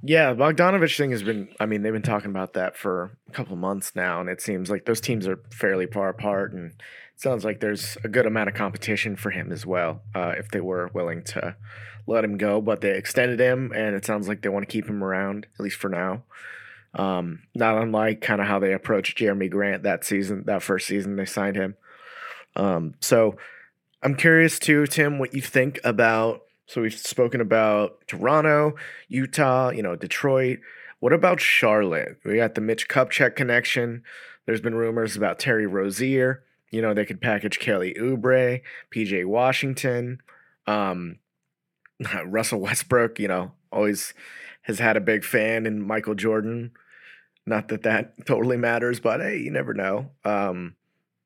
Yeah, 0.03 0.36
Bogdanovich 0.36 0.97
thing 0.97 1.10
has 1.12 1.23
been. 1.23 1.47
I 1.60 1.65
mean, 1.65 1.81
they've 1.81 1.91
been 1.93 2.03
talking 2.03 2.29
about 2.29 2.53
that 2.53 2.77
for 2.77 3.17
a 3.27 3.31
couple 3.31 3.55
months 3.55 3.93
now, 3.95 4.19
and 4.19 4.29
it 4.29 4.39
seems 4.39 4.69
like 4.69 4.86
those 4.86 5.01
teams 5.01 5.27
are 5.27 5.39
fairly 5.51 5.88
far 5.88 6.10
apart, 6.10 6.53
and 6.53 6.73
it 6.73 6.81
sounds 7.15 7.43
like 7.43 7.60
there's 7.60 7.97
a 8.03 8.10
good 8.10 8.27
amount 8.27 8.49
of 8.49 8.55
competition 8.55 9.15
for 9.15 9.31
him 9.31 9.51
as 9.51 9.65
well. 9.65 10.01
Uh, 10.13 10.34
if 10.38 10.51
they 10.51 10.62
were 10.62 10.91
willing 10.93 11.23
to 11.23 11.55
let 12.05 12.23
him 12.23 12.38
go, 12.38 12.62
but 12.62 12.81
they 12.81 12.95
extended 12.95 13.39
him, 13.39 13.71
and 13.73 13.95
it 13.95 14.05
sounds 14.05 14.27
like 14.27 14.43
they 14.43 14.49
want 14.49 14.67
to 14.67 14.71
keep 14.71 14.88
him 14.88 15.03
around 15.03 15.47
at 15.58 15.63
least 15.63 15.77
for 15.77 15.89
now. 15.89 16.23
Um, 16.95 17.43
not 17.53 17.77
unlike 17.77 18.21
kind 18.21 18.39
of 18.39 18.47
how 18.47 18.60
they 18.60 18.73
approached 18.73 19.17
Jerami 19.17 19.49
Grant 19.49 19.84
that 19.84 20.05
season, 20.05 20.43
that 20.45 20.63
first 20.63 20.88
season 20.88 21.17
they 21.17 21.25
signed 21.25 21.58
him. 21.58 21.75
Um, 22.55 22.93
so 23.01 23.36
I'm 24.01 24.15
curious 24.15 24.60
too, 24.60 24.88
Tim, 24.88 25.19
what 25.19 25.34
you 25.34 25.41
think 25.41 25.79
about 25.84 26.45
so 26.67 26.81
we've 26.81 26.97
spoken 26.97 27.41
about 27.41 28.08
Toronto, 28.08 28.73
Utah, 29.08 29.69
you 29.69 29.84
know, 29.84 29.95
Detroit. 29.95 30.60
What 30.99 31.13
about 31.13 31.39
Charlotte? 31.39 32.17
We 32.25 32.38
got 32.38 32.55
the 32.55 32.62
Mitch 32.62 32.88
Kupchak 32.88 33.36
connection. 33.36 34.03
There's 34.45 34.62
been 34.62 34.75
rumors 34.75 35.15
about 35.15 35.38
Terry 35.38 35.67
Rozier. 35.67 36.43
You 36.71 36.81
know, 36.81 36.93
they 36.93 37.05
could 37.05 37.21
package 37.21 37.60
Kelly 37.60 37.95
Oubre, 37.99 38.62
PJ 38.93 39.25
Washington, 39.25 40.21
um, 40.65 41.19
Russell 42.25 42.60
Westbrook, 42.60 43.19
you 43.19 43.27
know, 43.27 43.51
always 43.71 44.13
has 44.63 44.79
had 44.79 44.97
a 44.97 45.01
big 45.01 45.23
fan 45.23 45.67
in 45.67 45.86
Michael 45.86 46.15
Jordan. 46.15 46.71
Not 47.45 47.67
that 47.69 47.84
that 47.84 48.13
totally 48.25 48.58
matters, 48.58 48.99
but 48.99 49.21
hey, 49.21 49.38
you 49.38 49.51
never 49.51 49.73
know. 49.73 50.12
Um, 50.23 50.75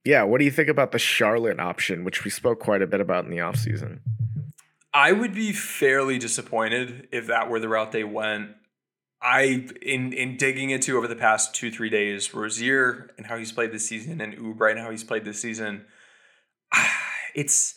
yeah, 0.05 0.23
what 0.23 0.39
do 0.39 0.45
you 0.45 0.51
think 0.51 0.69
about 0.69 0.91
the 0.91 0.99
Charlotte 0.99 1.59
option, 1.59 2.03
which 2.03 2.23
we 2.23 2.31
spoke 2.31 2.59
quite 2.59 2.81
a 2.81 2.87
bit 2.87 3.01
about 3.01 3.25
in 3.25 3.31
the 3.31 3.37
offseason? 3.37 3.99
I 4.93 5.11
would 5.11 5.33
be 5.33 5.51
fairly 5.51 6.17
disappointed 6.17 7.07
if 7.11 7.27
that 7.27 7.49
were 7.49 7.59
the 7.59 7.69
route 7.69 7.91
they 7.91 8.03
went. 8.03 8.51
I 9.21 9.67
in 9.81 10.13
in 10.13 10.37
digging 10.37 10.69
into 10.69 10.97
over 10.97 11.07
the 11.07 11.15
past 11.15 11.53
two 11.53 11.69
three 11.69 11.89
days, 11.89 12.33
Rozier 12.33 13.11
and 13.17 13.27
how 13.27 13.37
he's 13.37 13.51
played 13.51 13.71
this 13.71 13.87
season, 13.87 14.21
and 14.21 14.33
Oubre 14.37 14.71
and 14.71 14.79
how 14.79 14.89
he's 14.89 15.03
played 15.03 15.25
this 15.25 15.41
season. 15.41 15.85
It's 17.35 17.75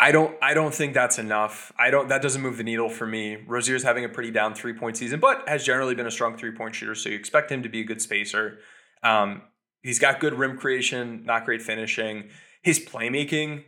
I 0.00 0.12
don't 0.12 0.36
I 0.40 0.54
don't 0.54 0.74
think 0.74 0.94
that's 0.94 1.18
enough. 1.18 1.72
I 1.78 1.90
don't 1.90 2.08
that 2.08 2.22
doesn't 2.22 2.40
move 2.40 2.56
the 2.56 2.62
needle 2.62 2.88
for 2.88 3.06
me. 3.06 3.36
Rozier's 3.46 3.82
having 3.82 4.04
a 4.04 4.08
pretty 4.08 4.30
down 4.30 4.54
three 4.54 4.72
point 4.72 4.96
season, 4.96 5.18
but 5.18 5.48
has 5.48 5.64
generally 5.64 5.94
been 5.94 6.06
a 6.06 6.10
strong 6.10 6.36
three 6.36 6.52
point 6.52 6.74
shooter, 6.74 6.94
so 6.94 7.08
you 7.08 7.16
expect 7.16 7.50
him 7.50 7.62
to 7.62 7.68
be 7.68 7.80
a 7.80 7.84
good 7.84 8.00
spacer. 8.00 8.58
Um, 9.02 9.42
he's 9.82 9.98
got 9.98 10.20
good 10.20 10.34
rim 10.34 10.56
creation, 10.56 11.24
not 11.24 11.44
great 11.44 11.62
finishing. 11.62 12.28
His 12.62 12.78
playmaking 12.78 13.64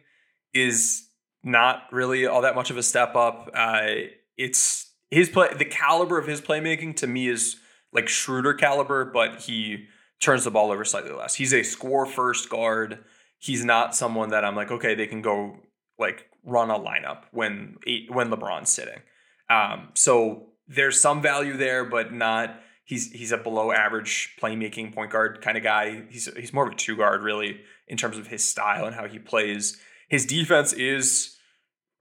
is 0.55 1.09
not 1.43 1.85
really 1.91 2.27
all 2.27 2.43
that 2.43 2.55
much 2.55 2.71
of 2.71 2.77
a 2.77 2.83
step 2.83 3.17
up. 3.17 3.51
Uh, 3.53 3.89
it's 4.37 4.93
his 5.11 5.29
play, 5.29 5.49
the 5.57 5.65
caliber 5.65 6.19
of 6.19 6.27
his 6.27 6.41
playmaking 6.41 6.97
to 6.97 7.07
me 7.07 7.29
is 7.29 7.57
like 7.93 8.09
Schroeder 8.09 8.55
caliber, 8.55 9.05
but 9.05 9.41
he 9.41 9.87
turns 10.21 10.45
the 10.45 10.51
ball 10.51 10.71
over 10.71 10.85
slightly 10.85 11.13
less. 11.13 11.35
He's 11.35 11.53
a 11.53 11.63
score 11.63 12.07
first 12.07 12.49
guard. 12.51 12.99
He's 13.39 13.65
not 13.65 13.97
someone 13.97 14.31
that 14.31 14.45
I'm 14.45 14.55
like, 14.55 14.71
okay, 14.71 14.95
they 14.95 15.07
can 15.07 15.23
go 15.23 15.57
like 16.01 16.27
run 16.45 16.71
a 16.71 16.79
lineup 16.79 17.25
when 17.33 17.77
when 18.09 18.31
LeBron's 18.31 18.71
sitting. 18.71 19.01
Um, 19.49 19.89
so 19.95 20.47
there's 20.67 21.01
some 21.01 21.21
value 21.21 21.57
there, 21.57 21.85
but 21.85 22.13
not. 22.13 22.61
He's 22.85 23.13
he's 23.13 23.33
a 23.33 23.37
below 23.37 23.71
average 23.71 24.37
playmaking 24.41 24.95
point 24.95 25.13
guard 25.13 25.41
kind 25.43 25.57
of 25.57 25.63
guy. 25.63 26.05
He's 26.09 26.29
he's 26.37 26.53
more 26.53 26.67
of 26.67 26.73
a 26.73 26.77
two 26.77 26.97
guard 26.97 27.23
really 27.23 27.61
in 27.87 27.97
terms 27.97 28.19
of 28.19 28.29
his 28.29 28.45
style 28.45 28.87
and 28.87 28.95
how 28.95 29.07
he 29.07 29.19
plays. 29.19 29.81
His 30.09 30.27
defense 30.27 30.73
is 30.73 31.37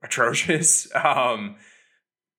atrocious. 0.02 0.88
Um, 1.04 1.56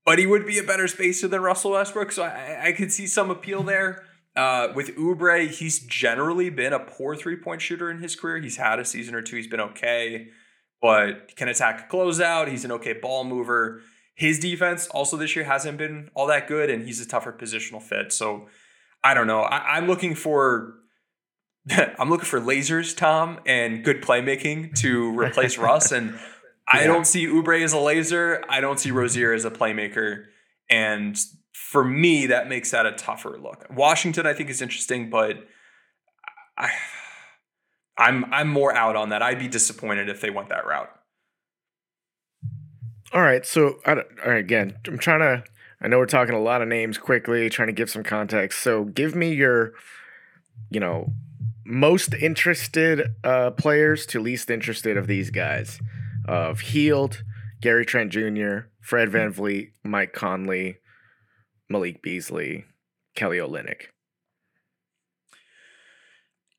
but 0.03 0.17
he 0.17 0.25
would 0.25 0.47
be 0.47 0.57
a 0.57 0.63
better 0.63 0.87
spacer 0.87 1.27
than 1.27 1.41
Russell 1.41 1.71
Westbrook, 1.71 2.11
so 2.11 2.23
I, 2.23 2.69
I 2.69 2.71
could 2.71 2.91
see 2.91 3.05
some 3.05 3.29
appeal 3.29 3.61
there. 3.61 4.03
Uh, 4.35 4.69
with 4.73 4.95
Oubre, 4.95 5.47
he's 5.47 5.79
generally 5.79 6.49
been 6.49 6.73
a 6.73 6.79
poor 6.79 7.15
three 7.15 7.35
point 7.35 7.61
shooter 7.61 7.91
in 7.91 7.99
his 7.99 8.15
career. 8.15 8.39
He's 8.39 8.57
had 8.57 8.79
a 8.79 8.85
season 8.85 9.13
or 9.13 9.21
two, 9.21 9.35
he's 9.35 9.47
been 9.47 9.59
okay, 9.59 10.29
but 10.81 11.25
he 11.29 11.35
can 11.35 11.47
attack 11.47 11.87
a 11.87 11.95
closeout. 11.95 12.47
He's 12.47 12.65
an 12.65 12.71
okay 12.73 12.93
ball 12.93 13.23
mover. 13.23 13.81
His 14.15 14.39
defense 14.39 14.87
also 14.87 15.17
this 15.17 15.35
year 15.35 15.45
hasn't 15.45 15.77
been 15.77 16.09
all 16.13 16.27
that 16.27 16.47
good, 16.47 16.69
and 16.69 16.85
he's 16.85 16.99
a 16.99 17.07
tougher 17.07 17.31
positional 17.31 17.81
fit. 17.81 18.11
So 18.11 18.47
I 19.03 19.13
don't 19.13 19.27
know. 19.27 19.41
I, 19.41 19.77
I'm 19.77 19.87
looking 19.87 20.15
for 20.15 20.75
I'm 21.99 22.09
looking 22.09 22.25
for 22.25 22.39
lasers, 22.39 22.95
Tom, 22.95 23.39
and 23.45 23.83
good 23.83 24.01
playmaking 24.01 24.75
to 24.79 25.17
replace 25.17 25.57
Russ. 25.59 25.91
And 25.91 26.17
I 26.67 26.85
don't 26.85 27.05
see 27.05 27.25
Oubre 27.27 27.63
as 27.63 27.73
a 27.73 27.79
laser. 27.79 28.43
I 28.49 28.61
don't 28.61 28.79
see 28.79 28.91
Rozier 28.91 29.33
as 29.33 29.45
a 29.45 29.51
playmaker. 29.51 30.25
And 30.69 31.19
for 31.53 31.83
me, 31.83 32.27
that 32.27 32.47
makes 32.47 32.71
that 32.71 32.85
a 32.85 32.93
tougher 32.93 33.37
look. 33.41 33.65
Washington, 33.69 34.25
I 34.25 34.33
think, 34.33 34.49
is 34.49 34.61
interesting, 34.61 35.09
but 35.09 35.37
I, 36.57 36.71
I'm 38.01 38.25
I'm 38.33 38.47
more 38.47 38.73
out 38.73 38.95
on 38.95 39.09
that. 39.09 39.21
I'd 39.21 39.39
be 39.39 39.47
disappointed 39.47 40.09
if 40.09 40.21
they 40.21 40.29
went 40.29 40.49
that 40.49 40.65
route. 40.65 40.89
All 43.13 43.21
right, 43.21 43.45
so 43.45 43.79
I, 43.85 44.03
right, 44.25 44.37
again, 44.37 44.77
I'm 44.87 44.97
trying 44.97 45.19
to. 45.19 45.43
I 45.81 45.87
know 45.87 45.97
we're 45.97 46.05
talking 46.05 46.35
a 46.35 46.41
lot 46.41 46.61
of 46.61 46.67
names 46.67 46.97
quickly, 46.97 47.49
trying 47.49 47.67
to 47.67 47.73
give 47.73 47.89
some 47.89 48.03
context. 48.03 48.61
So 48.61 48.85
give 48.85 49.15
me 49.15 49.33
your, 49.33 49.73
you 50.69 50.79
know, 50.79 51.11
most 51.65 52.13
interested 52.13 53.15
uh, 53.23 53.51
players 53.51 54.05
to 54.07 54.19
least 54.19 54.49
interested 54.51 54.95
of 54.95 55.07
these 55.07 55.31
guys 55.31 55.79
of 56.27 56.59
Hield, 56.59 57.23
Gary 57.61 57.85
Trent 57.85 58.11
Jr., 58.11 58.67
Fred 58.79 59.09
VanVleet, 59.09 59.71
Mike 59.83 60.13
Conley, 60.13 60.77
Malik 61.67 62.01
Beasley, 62.01 62.65
Kelly 63.15 63.37
Olynyk. 63.37 63.87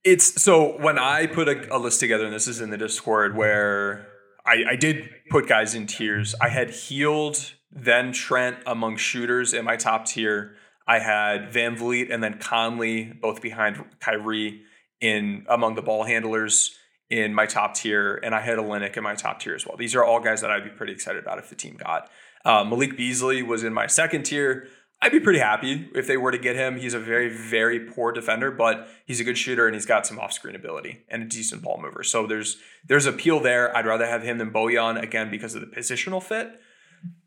It's 0.05 0.43
so 0.43 0.79
when 0.79 0.99
I 0.99 1.27
put 1.27 1.49
a, 1.49 1.77
a, 1.77 1.79
list 1.79 2.01
together, 2.01 2.25
and 2.25 2.35
this 2.35 2.49
is 2.49 2.61
in 2.61 2.71
the 2.71 2.79
Discord 2.79 3.37
where 3.37 4.09
I, 4.45 4.65
I 4.71 4.77
did 4.77 5.09
put 5.31 5.47
guys 5.47 5.75
in 5.75 5.87
tiers. 5.87 6.35
I 6.41 6.49
had 6.49 6.71
Hield, 6.71 7.53
then 7.71 8.13
Trent 8.13 8.57
among 8.67 8.97
shooters 8.97 9.55
in 9.55 9.65
my 9.65 9.77
top 9.77 10.07
tier. 10.07 10.57
I 10.89 10.99
had 10.99 11.53
VanVleet 11.53 12.13
and 12.13 12.23
then 12.23 12.39
Conley 12.39 13.05
both 13.05 13.41
behind 13.41 13.85
Kyrie 14.01 14.63
in 15.01 15.47
among 15.49 15.77
the 15.77 15.83
ball 15.83 16.05
handlers 16.05 16.77
in 17.09 17.35
my 17.35 17.47
top 17.47 17.75
tier, 17.75 18.19
and 18.25 18.35
I 18.35 18.41
had 18.41 18.59
Olynyk 18.59 18.97
in 18.97 19.05
my 19.05 19.15
top 19.15 19.39
tier 19.39 19.55
as 19.55 19.67
well. 19.67 19.77
These 19.77 19.95
are 19.95 20.03
all 20.03 20.19
guys 20.19 20.41
that 20.41 20.51
I'd 20.51 20.65
be 20.65 20.71
pretty 20.71 20.95
excited 20.95 21.23
about 21.23 21.39
if 21.39 21.51
the 21.51 21.55
team 21.55 21.77
got. 21.77 22.11
Uh, 22.45 22.65
Malik 22.65 22.97
Beasley 22.97 23.43
was 23.43 23.63
in 23.63 23.75
my 23.75 23.87
second 23.87 24.25
tier. 24.25 24.67
I'd 25.05 25.11
be 25.11 25.19
pretty 25.19 25.41
happy 25.41 25.91
if 25.97 26.07
they 26.07 26.17
were 26.17 26.31
to 26.31 26.39
get 26.39 26.55
him. 26.55 26.79
He's 26.79 26.95
a 26.95 27.01
very, 27.01 27.29
very 27.29 27.81
poor 27.81 28.13
defender, 28.13 28.53
but 28.53 28.87
he's 29.05 29.19
a 29.19 29.25
good 29.25 29.37
shooter 29.37 29.67
and 29.67 29.75
he's 29.75 29.85
got 29.85 30.07
some 30.07 30.21
off-screen 30.21 30.55
ability 30.55 31.05
and 31.09 31.25
a 31.25 31.27
decent 31.27 31.61
ball 31.61 31.81
mover. 31.83 32.05
So 32.05 32.25
there's 32.29 32.57
there's 32.87 33.05
appeal 33.05 33.41
there. 33.41 33.77
I'd 33.77 33.85
rather 33.85 34.07
have 34.07 34.23
him 34.23 34.39
than 34.39 34.53
Bojan 34.53 35.03
again 35.03 35.29
because 35.29 35.57
of 35.57 35.61
the 35.61 35.67
positional 35.67 36.23
fit. 36.23 36.53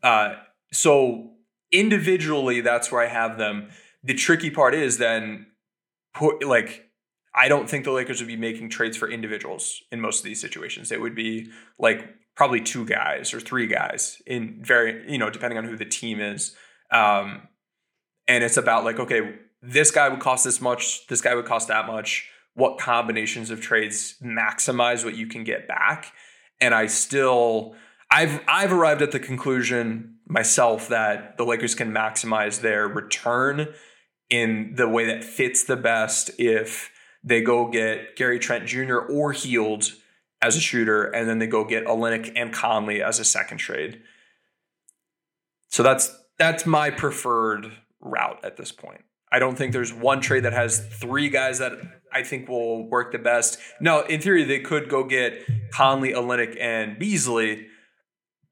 Uh, 0.02 0.36
so 0.72 1.32
individually, 1.70 2.62
that's 2.62 2.90
where 2.90 3.02
I 3.02 3.08
have 3.08 3.36
them. 3.36 3.68
The 4.02 4.14
tricky 4.14 4.48
part 4.48 4.74
is 4.74 4.96
then 4.96 5.46
put 6.14 6.46
like 6.46 6.88
I 7.34 7.48
don't 7.48 7.68
think 7.68 7.84
the 7.84 7.92
Lakers 7.92 8.20
would 8.20 8.28
be 8.28 8.36
making 8.36 8.70
trades 8.70 8.96
for 8.96 9.06
individuals 9.06 9.82
in 9.92 10.00
most 10.00 10.20
of 10.20 10.24
these 10.24 10.40
situations. 10.40 10.90
It 10.90 11.02
would 11.02 11.14
be 11.14 11.50
like 11.78 12.08
probably 12.36 12.62
two 12.62 12.86
guys 12.86 13.34
or 13.34 13.40
three 13.40 13.66
guys 13.66 14.22
in 14.26 14.62
very, 14.62 15.10
you 15.12 15.18
know, 15.18 15.28
depending 15.28 15.58
on 15.58 15.64
who 15.64 15.76
the 15.76 15.84
team 15.84 16.20
is. 16.20 16.56
Um, 16.90 17.48
and 18.28 18.42
it's 18.42 18.56
about 18.56 18.84
like, 18.84 18.98
okay, 18.98 19.36
this 19.62 19.90
guy 19.90 20.08
would 20.08 20.20
cost 20.20 20.44
this 20.44 20.60
much, 20.60 21.06
this 21.06 21.20
guy 21.20 21.34
would 21.34 21.46
cost 21.46 21.68
that 21.68 21.86
much. 21.86 22.28
What 22.54 22.78
combinations 22.78 23.50
of 23.50 23.60
trades 23.60 24.16
maximize 24.22 25.04
what 25.04 25.14
you 25.14 25.26
can 25.26 25.44
get 25.44 25.68
back? 25.68 26.12
And 26.60 26.74
I 26.74 26.86
still, 26.86 27.74
I've 28.10 28.40
I've 28.48 28.72
arrived 28.72 29.02
at 29.02 29.12
the 29.12 29.20
conclusion 29.20 30.16
myself 30.26 30.88
that 30.88 31.36
the 31.36 31.44
Lakers 31.44 31.74
can 31.74 31.92
maximize 31.92 32.60
their 32.60 32.88
return 32.88 33.68
in 34.30 34.74
the 34.76 34.88
way 34.88 35.06
that 35.06 35.22
fits 35.22 35.64
the 35.64 35.76
best 35.76 36.30
if 36.38 36.90
they 37.22 37.42
go 37.42 37.68
get 37.68 38.16
Gary 38.16 38.38
Trent 38.38 38.66
Jr. 38.66 38.98
or 38.98 39.32
Hield 39.32 39.92
as 40.42 40.56
a 40.56 40.60
shooter, 40.60 41.04
and 41.04 41.28
then 41.28 41.38
they 41.38 41.46
go 41.46 41.64
get 41.64 41.86
Olynyk 41.86 42.32
and 42.36 42.52
Conley 42.52 43.02
as 43.02 43.18
a 43.18 43.24
second 43.24 43.58
trade. 43.58 44.00
So 45.68 45.82
that's 45.82 46.16
that's 46.38 46.66
my 46.66 46.90
preferred 46.90 47.72
route 48.06 48.44
at 48.44 48.56
this 48.56 48.72
point. 48.72 49.02
I 49.30 49.38
don't 49.38 49.58
think 49.58 49.72
there's 49.72 49.92
one 49.92 50.20
trade 50.20 50.44
that 50.44 50.52
has 50.52 50.86
three 50.86 51.28
guys 51.28 51.58
that 51.58 51.72
I 52.12 52.22
think 52.22 52.48
will 52.48 52.88
work 52.88 53.12
the 53.12 53.18
best. 53.18 53.58
No, 53.80 54.02
in 54.02 54.20
theory, 54.20 54.44
they 54.44 54.60
could 54.60 54.88
go 54.88 55.04
get 55.04 55.42
Conley, 55.72 56.12
Olynyk, 56.12 56.56
and 56.60 56.98
Beasley, 56.98 57.66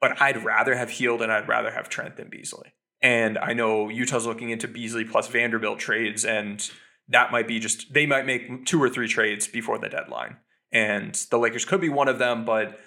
but 0.00 0.20
I'd 0.20 0.44
rather 0.44 0.74
have 0.74 0.90
Hield 0.90 1.22
and 1.22 1.32
I'd 1.32 1.48
rather 1.48 1.70
have 1.70 1.88
Trent 1.88 2.16
than 2.16 2.28
Beasley. 2.28 2.74
And 3.00 3.38
I 3.38 3.52
know 3.52 3.88
Utah's 3.88 4.26
looking 4.26 4.50
into 4.50 4.66
Beasley 4.66 5.04
plus 5.04 5.28
Vanderbilt 5.28 5.78
trades, 5.78 6.24
and 6.24 6.68
that 7.08 7.30
might 7.30 7.46
be 7.46 7.60
just 7.60 7.92
they 7.92 8.06
might 8.06 8.26
make 8.26 8.66
two 8.66 8.82
or 8.82 8.88
three 8.88 9.08
trades 9.08 9.46
before 9.46 9.78
the 9.78 9.88
deadline, 9.88 10.38
and 10.72 11.14
the 11.30 11.38
Lakers 11.38 11.64
could 11.64 11.80
be 11.80 11.88
one 11.88 12.08
of 12.08 12.18
them. 12.18 12.44
But 12.44 12.78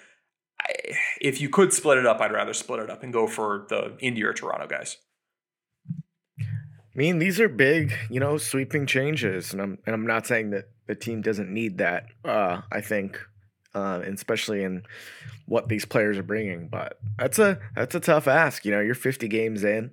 I, 0.60 0.74
if 1.20 1.40
you 1.40 1.48
could 1.48 1.72
split 1.72 1.98
it 1.98 2.06
up, 2.06 2.20
I'd 2.20 2.32
rather 2.32 2.52
split 2.52 2.80
it 2.80 2.90
up 2.90 3.02
and 3.02 3.12
go 3.12 3.26
for 3.26 3.66
the 3.68 3.96
Indy 4.00 4.24
or 4.24 4.32
Toronto 4.32 4.66
guys. 4.66 4.98
I 6.98 7.00
mean, 7.00 7.20
these 7.20 7.38
are 7.38 7.48
big, 7.48 7.94
you 8.10 8.18
know, 8.18 8.38
sweeping 8.38 8.84
changes, 8.84 9.52
and 9.52 9.62
I'm 9.62 9.78
and 9.86 9.94
I'm 9.94 10.04
not 10.04 10.26
saying 10.26 10.50
that 10.50 10.68
the 10.88 10.96
team 10.96 11.22
doesn't 11.22 11.48
need 11.48 11.78
that. 11.78 12.06
Uh, 12.24 12.62
I 12.72 12.80
think, 12.80 13.20
uh, 13.72 14.00
especially 14.04 14.64
in 14.64 14.82
what 15.46 15.68
these 15.68 15.84
players 15.84 16.18
are 16.18 16.24
bringing, 16.24 16.66
but 16.66 16.98
that's 17.16 17.38
a 17.38 17.60
that's 17.76 17.94
a 17.94 18.00
tough 18.00 18.26
ask. 18.26 18.64
You 18.64 18.72
know, 18.72 18.80
you're 18.80 18.96
50 18.96 19.28
games 19.28 19.62
in, 19.62 19.92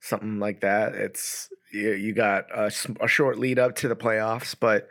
something 0.00 0.38
like 0.38 0.60
that. 0.60 0.94
It's 0.94 1.48
you, 1.72 1.92
you 1.92 2.12
got 2.12 2.44
a, 2.54 2.70
a 3.00 3.08
short 3.08 3.38
lead 3.38 3.58
up 3.58 3.76
to 3.76 3.88
the 3.88 3.96
playoffs, 3.96 4.54
but 4.60 4.88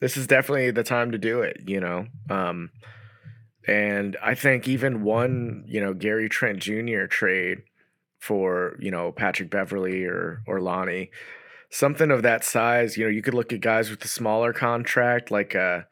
this 0.00 0.16
is 0.16 0.26
definitely 0.26 0.72
the 0.72 0.82
time 0.82 1.12
to 1.12 1.18
do 1.18 1.42
it. 1.42 1.58
You 1.68 1.78
know, 1.78 2.06
um, 2.30 2.70
and 3.64 4.16
I 4.20 4.34
think 4.34 4.66
even 4.66 5.04
one, 5.04 5.62
you 5.68 5.80
know, 5.80 5.94
Gary 5.94 6.28
Trent 6.28 6.58
Jr. 6.58 7.04
trade 7.04 7.62
for 8.20 8.76
you 8.78 8.92
know 8.92 9.10
Patrick 9.10 9.50
Beverley 9.50 10.04
or 10.04 10.42
or 10.46 10.60
Lonnie, 10.60 11.10
something 11.70 12.12
of 12.12 12.22
that 12.22 12.44
size. 12.44 12.96
You 12.96 13.04
know, 13.04 13.10
you 13.10 13.22
could 13.22 13.34
look 13.34 13.52
at 13.52 13.60
guys 13.60 13.90
with 13.90 14.04
a 14.04 14.08
smaller 14.08 14.52
contract, 14.52 15.32
like 15.32 15.54
a 15.56 15.88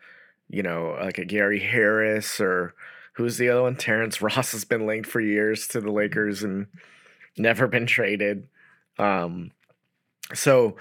you 0.49 0.63
know 0.63 0.97
like 1.01 1.19
a 1.19 1.25
Gary 1.25 1.59
Harris 1.59 2.41
or 2.41 2.75
who's 3.15 3.39
the 3.39 3.49
other 3.49 3.63
one? 3.63 3.75
Terrence 3.77 4.23
Ross 4.23 4.53
has 4.53 4.65
been 4.65 4.87
linked 4.87 5.09
for 5.09 5.21
years 5.21 5.67
to 5.69 5.81
the 5.81 5.91
Lakers 5.91 6.45
and 6.45 6.69
never 7.37 7.67
been 7.67 7.87
traded. 7.87 8.47
Um, 8.99 9.51
so 10.35 10.77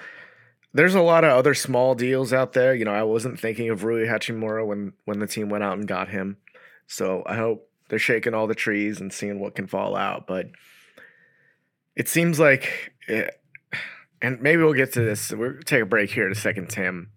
there's 0.74 0.96
a 0.96 1.02
lot 1.02 1.24
of 1.24 1.32
other 1.32 1.54
small 1.54 1.96
deals 1.96 2.34
out 2.34 2.54
there. 2.54 2.76
You 2.76 2.86
know, 2.86 2.94
I 2.94 3.04
wasn't 3.04 3.40
thinking 3.40 3.70
of 3.70 3.84
Rui 3.84 4.06
Hachimura 4.06 4.66
when 4.66 4.94
when 5.06 5.20
the 5.20 5.28
team 5.28 5.50
went 5.50 5.64
out 5.64 5.78
and 5.78 5.88
got 5.88 6.10
him. 6.10 6.38
So 6.88 7.24
I 7.26 7.36
hope 7.36 7.70
they're 7.90 8.00
shaking 8.00 8.34
all 8.34 8.48
the 8.48 8.56
trees 8.56 9.00
and 9.00 9.14
seeing 9.14 9.40
what 9.40 9.56
can 9.56 9.68
fall 9.68 9.96
out. 9.96 10.28
But 10.28 10.48
it 11.98 12.08
seems 12.08 12.40
like, 12.40 12.94
it, 13.08 13.42
and 14.22 14.40
maybe 14.40 14.62
we'll 14.62 14.74
get 14.74 14.94
to 14.94 15.02
this. 15.02 15.32
We'll 15.32 15.60
take 15.66 15.82
a 15.82 15.86
break 15.86 16.12
here 16.12 16.28
in 16.28 16.32
a 16.32 16.36
second, 16.36 16.70
Tim. 16.70 17.10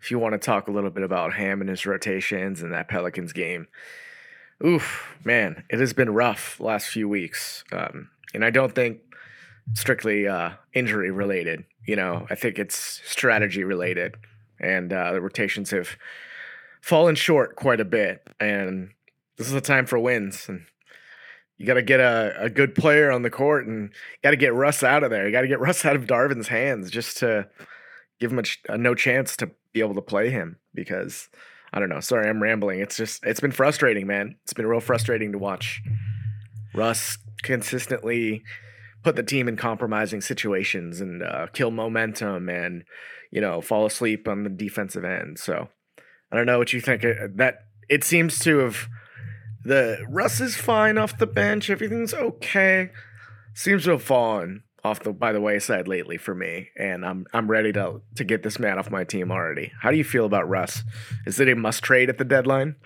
If 0.00 0.10
you 0.10 0.18
want 0.18 0.32
to 0.32 0.38
talk 0.38 0.66
a 0.66 0.72
little 0.72 0.90
bit 0.90 1.04
about 1.04 1.34
Ham 1.34 1.60
and 1.60 1.70
his 1.70 1.86
rotations 1.86 2.60
and 2.60 2.72
that 2.72 2.88
Pelicans 2.88 3.32
game, 3.32 3.68
oof, 4.64 5.16
man, 5.24 5.62
it 5.70 5.78
has 5.78 5.92
been 5.92 6.10
rough 6.10 6.58
last 6.58 6.88
few 6.88 7.08
weeks. 7.08 7.62
Um, 7.70 8.10
and 8.34 8.44
I 8.44 8.50
don't 8.50 8.74
think 8.74 8.98
strictly 9.74 10.26
uh, 10.26 10.50
injury 10.74 11.12
related. 11.12 11.64
You 11.86 11.94
know, 11.94 12.26
I 12.28 12.34
think 12.34 12.58
it's 12.58 13.00
strategy 13.04 13.62
related, 13.62 14.16
and 14.58 14.92
uh, 14.92 15.12
the 15.12 15.20
rotations 15.20 15.70
have 15.70 15.96
fallen 16.80 17.14
short 17.14 17.54
quite 17.54 17.80
a 17.80 17.84
bit. 17.84 18.26
And 18.40 18.90
this 19.36 19.46
is 19.46 19.54
a 19.54 19.60
time 19.60 19.86
for 19.86 19.98
wins, 19.98 20.48
and 20.48 20.66
you 21.58 21.66
got 21.66 21.74
to 21.74 21.82
get 21.82 22.00
a, 22.00 22.34
a 22.38 22.48
good 22.48 22.74
player 22.74 23.10
on 23.10 23.22
the 23.22 23.30
court, 23.30 23.66
and 23.66 23.90
got 24.22 24.30
to 24.30 24.36
get 24.36 24.54
Russ 24.54 24.82
out 24.82 25.02
of 25.02 25.10
there. 25.10 25.26
You 25.26 25.32
got 25.32 25.42
to 25.42 25.48
get 25.48 25.60
Russ 25.68 25.84
out 25.84 25.96
of 25.96 26.06
Darvin's 26.06 26.48
hands 26.48 26.90
just 26.90 27.18
to 27.18 27.48
give 28.20 28.32
him 28.32 28.38
a, 28.38 28.72
a 28.72 28.78
no 28.78 28.94
chance 28.94 29.36
to 29.38 29.50
be 29.72 29.80
able 29.80 29.94
to 29.94 30.02
play 30.02 30.30
him 30.30 30.58
because 30.74 31.28
I 31.72 31.80
don't 31.80 31.88
know. 31.88 32.00
Sorry, 32.00 32.28
I'm 32.28 32.42
rambling. 32.42 32.80
It's 32.80 32.96
just 32.96 33.24
it's 33.24 33.40
been 33.40 33.52
frustrating, 33.52 34.06
man. 34.06 34.36
It's 34.44 34.52
been 34.52 34.66
real 34.66 34.80
frustrating 34.80 35.32
to 35.32 35.38
watch 35.38 35.82
Russ 36.74 37.18
consistently 37.42 38.42
put 39.02 39.16
the 39.16 39.22
team 39.22 39.48
in 39.48 39.56
compromising 39.56 40.20
situations 40.20 41.00
and 41.00 41.22
uh, 41.22 41.46
kill 41.52 41.70
momentum 41.70 42.48
and 42.48 42.84
you 43.30 43.40
know 43.40 43.60
fall 43.60 43.86
asleep 43.86 44.28
on 44.28 44.44
the 44.44 44.50
defensive 44.50 45.04
end. 45.04 45.38
So 45.38 45.68
I 46.30 46.36
don't 46.36 46.46
know 46.46 46.58
what 46.58 46.72
you 46.72 46.80
think. 46.80 47.04
Uh, 47.04 47.28
that 47.34 47.64
it 47.88 48.04
seems 48.04 48.38
to 48.40 48.58
have 48.58 48.88
the 49.64 50.04
Russ 50.08 50.40
is 50.40 50.56
fine 50.56 50.98
off 50.98 51.18
the 51.18 51.26
bench. 51.26 51.70
Everything's 51.70 52.14
okay. 52.14 52.90
Seems 53.54 53.84
to 53.84 53.92
have 53.92 54.02
fallen 54.02 54.62
off 54.84 55.00
the 55.00 55.12
by 55.12 55.32
the 55.32 55.40
wayside 55.40 55.88
lately 55.88 56.16
for 56.16 56.34
me, 56.34 56.68
and 56.76 57.04
I'm 57.04 57.26
I'm 57.32 57.50
ready 57.50 57.72
to 57.72 58.00
to 58.16 58.24
get 58.24 58.42
this 58.42 58.58
man 58.58 58.78
off 58.78 58.90
my 58.90 59.04
team 59.04 59.30
already. 59.30 59.72
How 59.80 59.90
do 59.90 59.96
you 59.96 60.04
feel 60.04 60.26
about 60.26 60.48
Russ? 60.48 60.82
Is 61.26 61.40
it 61.40 61.48
a 61.48 61.54
must 61.56 61.82
trade 61.82 62.08
at 62.08 62.18
the 62.18 62.24
deadline? 62.24 62.76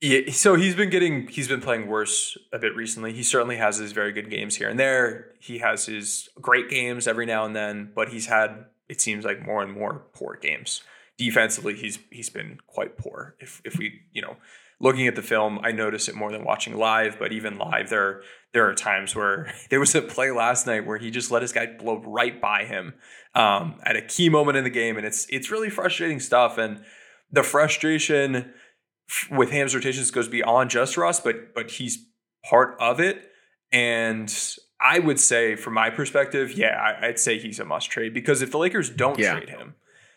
Yeah, 0.00 0.30
so 0.30 0.54
he's 0.54 0.76
been 0.76 0.90
getting 0.90 1.26
he's 1.26 1.48
been 1.48 1.60
playing 1.60 1.88
worse 1.88 2.38
a 2.52 2.58
bit 2.58 2.76
recently. 2.76 3.12
He 3.12 3.22
certainly 3.22 3.56
has 3.56 3.78
his 3.78 3.92
very 3.92 4.12
good 4.12 4.30
games 4.30 4.56
here 4.56 4.68
and 4.68 4.78
there. 4.78 5.32
He 5.40 5.58
has 5.58 5.86
his 5.86 6.28
great 6.40 6.68
games 6.68 7.08
every 7.08 7.26
now 7.26 7.44
and 7.44 7.56
then, 7.56 7.90
but 7.94 8.10
he's 8.10 8.26
had 8.26 8.66
it 8.88 9.00
seems 9.00 9.24
like 9.24 9.44
more 9.44 9.62
and 9.62 9.72
more 9.72 10.06
poor 10.14 10.36
games. 10.40 10.82
Defensively, 11.16 11.74
he's 11.74 11.98
he's 12.10 12.30
been 12.30 12.58
quite 12.66 12.96
poor. 12.96 13.34
If 13.40 13.60
if 13.64 13.76
we, 13.76 14.02
you 14.12 14.22
know, 14.22 14.36
looking 14.80 15.06
at 15.08 15.16
the 15.16 15.22
film, 15.22 15.58
I 15.62 15.72
notice 15.72 16.08
it 16.08 16.14
more 16.14 16.30
than 16.30 16.44
watching 16.44 16.76
live, 16.76 17.18
but 17.18 17.32
even 17.32 17.58
live 17.58 17.88
there 17.88 18.22
there 18.52 18.68
are 18.68 18.74
times 18.74 19.14
where 19.14 19.52
there 19.70 19.80
was 19.80 19.94
a 19.94 20.02
play 20.02 20.30
last 20.30 20.66
night 20.66 20.86
where 20.86 20.98
he 20.98 21.10
just 21.10 21.30
let 21.30 21.42
his 21.42 21.52
guy 21.52 21.66
blow 21.66 21.98
right 21.98 22.40
by 22.40 22.64
him 22.64 22.94
um, 23.34 23.78
at 23.84 23.96
a 23.96 24.02
key 24.02 24.28
moment 24.28 24.56
in 24.56 24.64
the 24.64 24.70
game 24.70 24.96
and 24.96 25.06
it's 25.06 25.26
it's 25.30 25.50
really 25.50 25.70
frustrating 25.70 26.20
stuff 26.20 26.58
and 26.58 26.82
the 27.30 27.42
frustration 27.42 28.52
with 29.30 29.50
Ham's 29.50 29.74
rotations 29.74 30.10
goes 30.10 30.28
beyond 30.28 30.70
just 30.70 30.96
Russ, 30.96 31.20
but 31.20 31.54
but 31.54 31.70
he's 31.72 32.06
part 32.44 32.76
of 32.80 33.00
it. 33.00 33.30
And 33.72 34.34
I 34.80 34.98
would 34.98 35.20
say, 35.20 35.56
from 35.56 35.74
my 35.74 35.90
perspective, 35.90 36.52
yeah, 36.52 36.96
I, 37.02 37.08
would 37.08 37.18
say 37.18 37.38
he's 37.38 37.58
a 37.58 37.64
must 37.64 37.90
trade 37.90 38.14
because 38.14 38.42
if 38.42 38.50
the 38.50 38.58
Lakers 38.58 38.90
don't 38.90 39.18
yeah. 39.18 39.34
trade 39.34 39.50
him, 39.50 39.74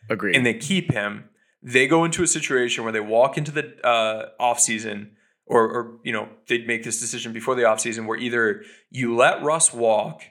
agree, 0.10 0.36
and 0.36 0.46
they 0.46 0.54
keep 0.54 0.92
him, 0.92 1.30
they 1.64 1.88
go 1.88 2.04
into 2.04 2.24
a 2.24 2.28
situation 2.28 2.84
where 2.84 2.94
they 2.94 3.00
walk 3.00 3.38
into 3.38 3.52
the 3.52 3.76
uh, 3.86 4.30
offseason 4.40 5.12
or, 5.46 5.64
or 5.64 6.00
you 6.04 6.12
know 6.12 6.30
they'd 6.48 6.68
make 6.68 6.84
this 6.84 7.00
decision 7.00 7.34
before 7.34 7.56
the 7.56 7.64
offseason 7.64 8.08
where 8.08 8.18
either 8.18 8.64
you 8.90 9.16
let 9.16 9.44
Russ 9.44 9.74
walk 9.74 10.24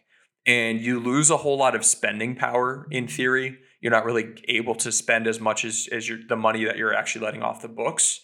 and 0.46 0.80
you 0.80 0.98
lose 0.98 1.30
a 1.30 1.38
whole 1.38 1.58
lot 1.58 1.74
of 1.74 1.84
spending 1.84 2.34
power 2.34 2.86
in 2.90 3.06
theory. 3.06 3.58
You're 3.80 3.92
not 3.92 4.04
really 4.04 4.34
able 4.48 4.74
to 4.76 4.92
spend 4.92 5.26
as 5.26 5.40
much 5.40 5.64
as, 5.64 5.88
as 5.90 6.08
your, 6.08 6.18
the 6.28 6.36
money 6.36 6.64
that 6.64 6.76
you're 6.76 6.94
actually 6.94 7.24
letting 7.24 7.42
off 7.42 7.62
the 7.62 7.68
books 7.68 8.20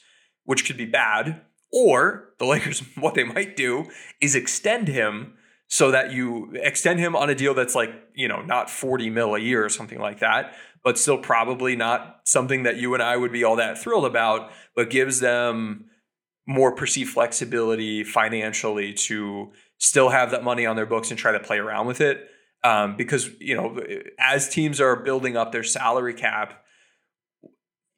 which 0.47 0.65
could 0.65 0.79
be 0.79 0.87
bad. 0.87 1.43
Or 1.71 2.31
the 2.39 2.47
Lakers, 2.47 2.81
what 2.97 3.15
they 3.15 3.25
might 3.25 3.57
do 3.57 3.91
is 4.23 4.35
extend 4.35 4.89
him 4.89 5.35
so 5.69 5.91
that 5.91 6.13
you 6.13 6.53
extend 6.55 7.01
him 7.01 7.15
on 7.15 7.29
a 7.29 7.35
deal 7.35 7.53
that's 7.53 7.75
like, 7.75 7.91
you 8.15 8.29
know, 8.29 8.41
not 8.41 8.71
40 8.71 9.11
mil 9.11 9.35
a 9.35 9.41
year 9.41 9.65
or 9.65 9.69
something 9.69 9.99
like 9.99 10.21
that, 10.21 10.55
but 10.87 10.97
still 10.97 11.19
probably 11.19 11.75
not 11.75 12.21
something 12.23 12.63
that 12.63 12.77
you 12.77 12.95
and 12.95 13.03
I 13.03 13.17
would 13.17 13.33
be 13.33 13.43
all 13.43 13.57
that 13.57 13.77
thrilled 13.77 14.05
about, 14.05 14.53
but 14.77 14.89
gives 14.89 15.19
them 15.19 15.87
more 16.47 16.77
perceived 16.77 17.11
flexibility 17.11 18.05
financially 18.05 18.95
to 18.95 19.51
still 19.79 20.11
have 20.11 20.31
that 20.31 20.45
money 20.45 20.65
on 20.65 20.77
their 20.77 20.87
books 20.87 21.11
and 21.11 21.19
try 21.19 21.33
to 21.33 21.41
play 21.41 21.59
around 21.59 21.89
with 21.89 22.01
it. 22.01 22.29
Um, 22.63 22.97
because, 22.97 23.29
you 23.41 23.57
know, 23.57 23.81
as 24.21 24.49
teams 24.49 24.81
are 24.81 24.95
building 24.95 25.37
up 25.37 25.51
their 25.51 25.65
salary 25.65 26.15
cap, 26.15 26.63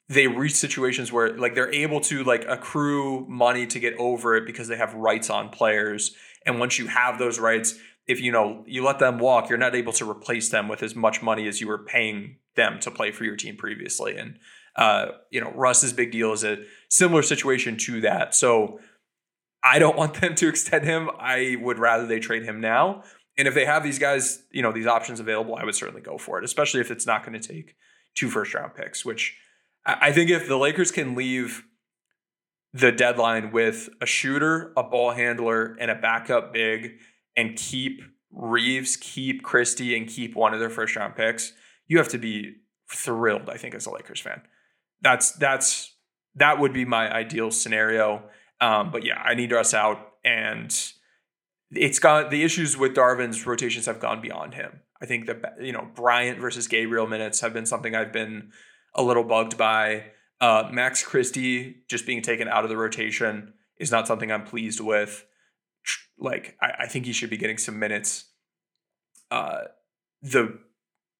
they 0.07 0.25
reach 0.25 0.55
situations 0.55 1.11
where 1.11 1.37
like 1.37 1.53
they're 1.53 1.71
able 1.71 1.99
to 1.99 2.23
like 2.23 2.43
accrue 2.49 3.23
money 3.29 3.67
to 3.67 3.79
get 3.79 3.93
over 3.99 4.35
it 4.35 4.47
because 4.47 4.67
they 4.67 4.77
have 4.77 4.95
rights 4.95 5.29
on 5.29 5.49
players 5.49 6.15
and 6.43 6.59
once 6.59 6.79
you 6.79 6.87
have 6.87 7.19
those 7.19 7.37
rights 7.37 7.75
if 8.07 8.19
you 8.19 8.31
know 8.31 8.63
you 8.65 8.83
let 8.83 8.97
them 8.97 9.19
walk 9.19 9.47
you're 9.49 9.59
not 9.59 9.75
able 9.75 9.93
to 9.93 10.09
replace 10.09 10.49
them 10.49 10.67
with 10.67 10.81
as 10.81 10.95
much 10.95 11.21
money 11.21 11.47
as 11.47 11.61
you 11.61 11.67
were 11.67 11.77
paying 11.77 12.37
them 12.59 12.79
to 12.81 12.91
play 12.91 13.11
for 13.11 13.23
your 13.23 13.35
team 13.35 13.55
previously. 13.57 14.17
And 14.17 14.37
uh, 14.75 15.07
you 15.31 15.41
know 15.41 15.51
russ's 15.55 15.93
big 15.93 16.11
deal 16.11 16.31
is 16.31 16.43
a 16.43 16.57
similar 16.89 17.23
situation 17.23 17.77
to 17.77 18.01
that. 18.01 18.35
So 18.35 18.79
i 19.63 19.79
don't 19.79 19.97
want 20.01 20.21
them 20.21 20.35
to 20.35 20.47
extend 20.47 20.85
him. 20.85 21.09
I 21.19 21.57
would 21.59 21.79
rather 21.79 22.05
they 22.05 22.19
trade 22.19 22.43
him 22.43 22.61
now. 22.61 23.03
And 23.37 23.47
if 23.47 23.53
they 23.53 23.65
have 23.65 23.83
these 23.83 23.99
guys 23.99 24.43
you 24.51 24.61
know 24.61 24.71
these 24.71 24.87
options 24.87 25.19
available 25.19 25.55
i 25.55 25.63
would 25.63 25.75
certainly 25.75 26.01
go 26.01 26.17
for 26.17 26.37
it 26.37 26.43
especially 26.43 26.81
if 26.81 26.91
it's 26.91 27.07
not 27.07 27.25
going 27.25 27.39
to 27.39 27.47
take 27.53 27.75
two 28.15 28.29
first 28.29 28.53
round 28.53 28.75
picks 28.75 29.05
which 29.05 29.37
I 29.85 30.11
think 30.11 30.29
if 30.29 30.47
the 30.47 30.57
Lakers 30.57 30.91
can 30.91 31.15
leave 31.15 31.63
the 32.73 32.91
deadline 32.91 33.51
with 33.51 33.89
a 34.01 34.05
shooter, 34.05 34.73
a 34.77 34.83
ball 34.83 35.11
handler, 35.11 35.75
and 35.79 35.89
a 35.89 35.95
backup 35.95 36.53
big, 36.53 36.99
and 37.35 37.55
keep 37.55 38.01
Reaves, 38.31 38.95
keep 38.95 39.41
Christie, 39.41 39.97
and 39.97 40.07
keep 40.07 40.35
one 40.35 40.53
of 40.53 40.59
their 40.59 40.69
first 40.69 40.95
round 40.95 41.15
picks, 41.15 41.53
you 41.89 41.97
have 41.97 42.07
to 42.09 42.17
be 42.17 42.55
thrilled. 42.89 43.49
I 43.49 43.57
think 43.57 43.75
as 43.75 43.85
a 43.85 43.91
Lakers 43.91 44.21
fan, 44.21 44.41
that's 45.01 45.33
that's 45.33 45.93
that 46.35 46.59
would 46.59 46.71
be 46.71 46.85
my 46.85 47.13
ideal 47.13 47.51
scenario. 47.51 48.23
Um, 48.61 48.91
but 48.91 49.03
yeah, 49.03 49.21
I 49.21 49.35
need 49.35 49.51
us 49.51 49.73
out, 49.73 49.99
and 50.23 50.73
it's 51.71 51.99
got 51.99 52.31
the 52.31 52.43
issues 52.43 52.77
with 52.77 52.95
Darvin's 52.95 53.45
rotations 53.45 53.85
have 53.87 53.99
gone 53.99 54.21
beyond 54.21 54.53
him. 54.53 54.81
I 55.01 55.05
think 55.05 55.25
that 55.25 55.55
you 55.61 55.73
know 55.73 55.87
Bryant 55.95 56.39
versus 56.39 56.67
Gabriel 56.67 57.07
minutes 57.07 57.41
have 57.41 57.53
been 57.53 57.65
something 57.65 57.95
I've 57.95 58.13
been 58.13 58.51
a 58.95 59.03
little 59.03 59.23
bugged 59.23 59.57
by. 59.57 60.11
Uh, 60.39 60.69
Max 60.71 61.03
Christie 61.03 61.83
just 61.89 62.05
being 62.05 62.21
taken 62.21 62.47
out 62.47 62.63
of 62.63 62.69
the 62.69 62.77
rotation 62.77 63.53
is 63.77 63.91
not 63.91 64.07
something 64.07 64.31
I'm 64.31 64.43
pleased 64.43 64.79
with. 64.79 65.25
like 66.17 66.55
I, 66.61 66.83
I 66.83 66.87
think 66.87 67.05
he 67.05 67.13
should 67.13 67.29
be 67.29 67.37
getting 67.37 67.57
some 67.57 67.79
minutes. 67.79 68.25
Uh, 69.31 69.61
the 70.21 70.59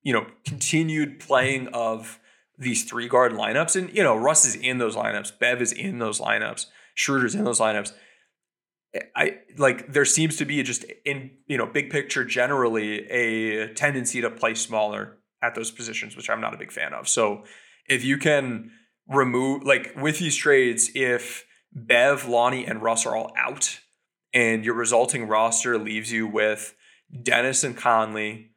you 0.03 0.13
know 0.13 0.27
continued 0.45 1.19
playing 1.19 1.67
of 1.69 2.19
these 2.57 2.83
three 2.83 3.07
guard 3.07 3.33
lineups, 3.33 3.75
and 3.75 3.95
you 3.95 4.03
know 4.03 4.15
Russ 4.15 4.45
is 4.45 4.55
in 4.55 4.77
those 4.77 4.95
lineups, 4.95 5.37
Bev 5.39 5.61
is 5.61 5.71
in 5.71 5.99
those 5.99 6.19
lineups, 6.19 6.65
Schroeder's 6.93 7.35
in 7.35 7.43
those 7.43 7.59
lineups. 7.59 7.93
I 9.15 9.37
like 9.57 9.93
there 9.93 10.05
seems 10.05 10.37
to 10.37 10.45
be 10.45 10.61
just 10.63 10.83
in 11.05 11.31
you 11.47 11.57
know 11.57 11.65
big 11.65 11.89
picture 11.89 12.25
generally 12.25 13.07
a 13.09 13.73
tendency 13.73 14.21
to 14.21 14.29
play 14.29 14.55
smaller 14.55 15.17
at 15.41 15.55
those 15.55 15.71
positions, 15.71 16.15
which 16.15 16.29
I'm 16.29 16.41
not 16.41 16.53
a 16.53 16.57
big 16.57 16.71
fan 16.71 16.93
of. 16.93 17.07
So 17.07 17.43
if 17.87 18.03
you 18.03 18.17
can 18.17 18.71
remove 19.07 19.63
like 19.63 19.93
with 19.95 20.19
these 20.19 20.35
trades, 20.35 20.91
if 20.95 21.45
Bev, 21.71 22.27
Lonnie, 22.27 22.65
and 22.65 22.81
Russ 22.81 23.05
are 23.05 23.15
all 23.15 23.31
out, 23.37 23.79
and 24.33 24.65
your 24.65 24.73
resulting 24.73 25.27
roster 25.27 25.77
leaves 25.77 26.11
you 26.11 26.27
with 26.27 26.75
Dennis 27.23 27.63
and 27.63 27.77
Conley 27.77 28.48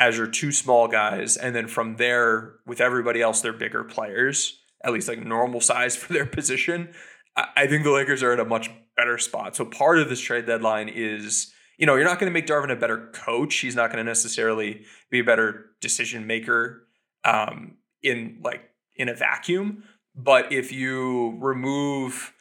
as 0.00 0.16
your 0.16 0.26
two 0.26 0.50
small 0.50 0.88
guys, 0.88 1.36
and 1.36 1.54
then 1.54 1.68
from 1.68 1.96
there 1.96 2.54
with 2.66 2.80
everybody 2.80 3.20
else, 3.20 3.42
they're 3.42 3.52
bigger 3.52 3.84
players, 3.84 4.58
at 4.82 4.92
least 4.92 5.06
like 5.06 5.24
normal 5.24 5.60
size 5.60 5.94
for 6.00 6.12
their 6.12 6.26
position. 6.26 6.92
I 7.36 7.66
think 7.68 7.84
the 7.84 7.92
Lakers 7.92 8.22
are 8.22 8.32
in 8.32 8.40
a 8.40 8.44
much 8.44 8.70
better 8.96 9.18
spot. 9.18 9.54
So 9.54 9.64
part 9.64 9.98
of 9.98 10.08
this 10.08 10.20
trade 10.20 10.46
deadline 10.46 10.88
is, 10.88 11.52
you 11.78 11.86
know, 11.86 11.94
you're 11.94 12.04
not 12.04 12.18
going 12.18 12.30
to 12.30 12.34
make 12.34 12.46
Darvin 12.46 12.72
a 12.72 12.76
better 12.76 13.08
coach. 13.12 13.56
He's 13.56 13.76
not 13.76 13.92
going 13.92 14.04
to 14.04 14.08
necessarily 14.08 14.84
be 15.10 15.20
a 15.20 15.24
better 15.24 15.66
decision 15.80 16.26
maker 16.26 16.86
um, 17.24 17.76
in 18.02 18.40
like 18.42 18.62
in 18.96 19.08
a 19.08 19.14
vacuum. 19.14 19.84
But 20.14 20.52
if 20.52 20.72
you 20.72 21.38
remove 21.40 22.32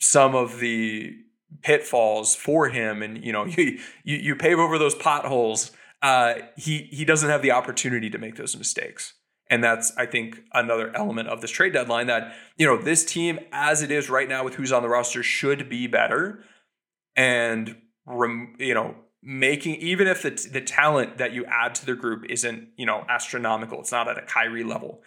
some 0.00 0.34
of 0.34 0.58
the 0.58 1.14
pitfalls 1.62 2.34
for 2.34 2.68
him, 2.68 3.02
and 3.02 3.22
you 3.24 3.32
know, 3.32 3.44
you 3.46 3.78
you, 4.02 4.16
you 4.16 4.36
pave 4.36 4.58
over 4.58 4.78
those 4.78 4.94
potholes, 4.94 5.70
uh, 6.06 6.34
he 6.56 6.88
he 6.92 7.04
doesn't 7.04 7.28
have 7.28 7.42
the 7.42 7.50
opportunity 7.50 8.08
to 8.10 8.18
make 8.18 8.36
those 8.36 8.56
mistakes. 8.56 9.14
And 9.48 9.62
that's, 9.62 9.92
I 9.96 10.06
think, 10.06 10.40
another 10.52 10.94
element 10.96 11.28
of 11.28 11.40
this 11.40 11.50
trade 11.50 11.72
deadline 11.72 12.06
that, 12.06 12.34
you 12.56 12.66
know, 12.66 12.80
this 12.80 13.04
team, 13.04 13.38
as 13.52 13.82
it 13.82 13.90
is 13.90 14.10
right 14.10 14.28
now 14.28 14.44
with 14.44 14.54
who's 14.54 14.72
on 14.72 14.82
the 14.82 14.88
roster, 14.88 15.22
should 15.22 15.68
be 15.68 15.86
better. 15.86 16.44
And, 17.16 17.76
you 18.58 18.74
know, 18.74 18.96
making, 19.22 19.76
even 19.76 20.06
if 20.08 20.22
the, 20.22 20.30
the 20.52 20.60
talent 20.60 21.18
that 21.18 21.32
you 21.32 21.44
add 21.46 21.74
to 21.76 21.86
the 21.86 21.94
group 21.94 22.24
isn't, 22.28 22.68
you 22.76 22.86
know, 22.86 23.04
astronomical, 23.08 23.80
it's 23.80 23.92
not 23.92 24.08
at 24.08 24.18
a 24.18 24.22
Kyrie 24.22 24.64
level, 24.64 25.02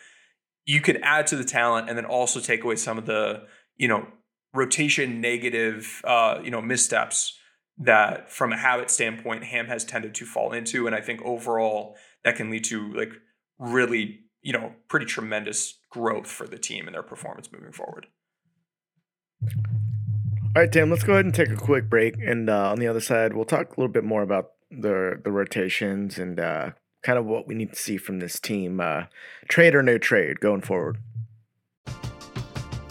you 0.66 0.82
could 0.82 1.00
add 1.04 1.28
to 1.28 1.36
the 1.36 1.46
talent 1.46 1.90
and 1.90 1.98
then 1.98 2.06
also 2.06 2.40
take 2.40 2.64
away 2.64 2.76
some 2.78 2.98
of 2.98 3.06
the, 3.06 3.44
you 3.78 3.88
know, 3.88 4.06
rotation 4.54 5.22
negative, 5.22 6.02
uh, 6.06 6.40
you 6.44 6.52
know, 6.52 6.62
missteps 6.62 7.39
that 7.80 8.32
from 8.32 8.52
a 8.52 8.58
habit 8.58 8.92
standpoint, 8.92 9.46
Ham 9.46 9.68
has 9.68 9.86
tended 9.86 10.14
to 10.16 10.26
fall 10.26 10.52
into. 10.52 10.86
And 10.86 10.96
I 10.96 11.02
think 11.02 11.22
overall 11.24 11.96
that 12.24 12.36
can 12.36 12.50
lead 12.50 12.66
to 12.66 12.94
like 12.94 13.14
really 13.58 14.22
you 14.42 14.54
know, 14.54 14.74
pretty 14.88 15.06
tremendous 15.06 15.80
growth 15.90 16.28
for 16.28 16.48
the 16.48 16.58
team 16.58 16.88
and 16.88 16.96
their 16.96 17.04
performance 17.04 17.52
moving 17.52 17.72
forward. 17.72 18.08
All 19.44 20.64
right, 20.64 20.72
Tim, 20.72 20.90
let's 20.90 21.04
go 21.04 21.14
ahead 21.14 21.26
and 21.26 21.34
take 21.34 21.50
a 21.50 21.56
quick 21.56 21.90
break. 21.90 22.16
And 22.18 22.50
uh, 22.50 22.72
on 22.72 22.80
the 22.80 22.88
other 22.88 23.02
side, 23.02 23.34
we'll 23.34 23.46
talk 23.46 23.68
a 23.68 23.80
little 23.80 23.92
bit 23.92 24.04
more 24.04 24.22
about 24.22 24.52
the 24.72 25.20
the 25.24 25.32
rotations 25.32 26.18
and 26.18 26.40
uh, 26.40 26.72
kind 27.04 27.18
of 27.18 27.26
what 27.26 27.48
we 27.48 27.56
need 27.56 27.74
to 27.74 27.80
see 27.80 27.98
from 27.98 28.20
this 28.20 28.40
team, 28.40 28.80
uh, 28.80 29.04
trade 29.48 29.76
or 29.76 29.84
no 29.84 29.98
trade, 29.98 30.40
going 30.40 30.62
forward. 30.62 30.98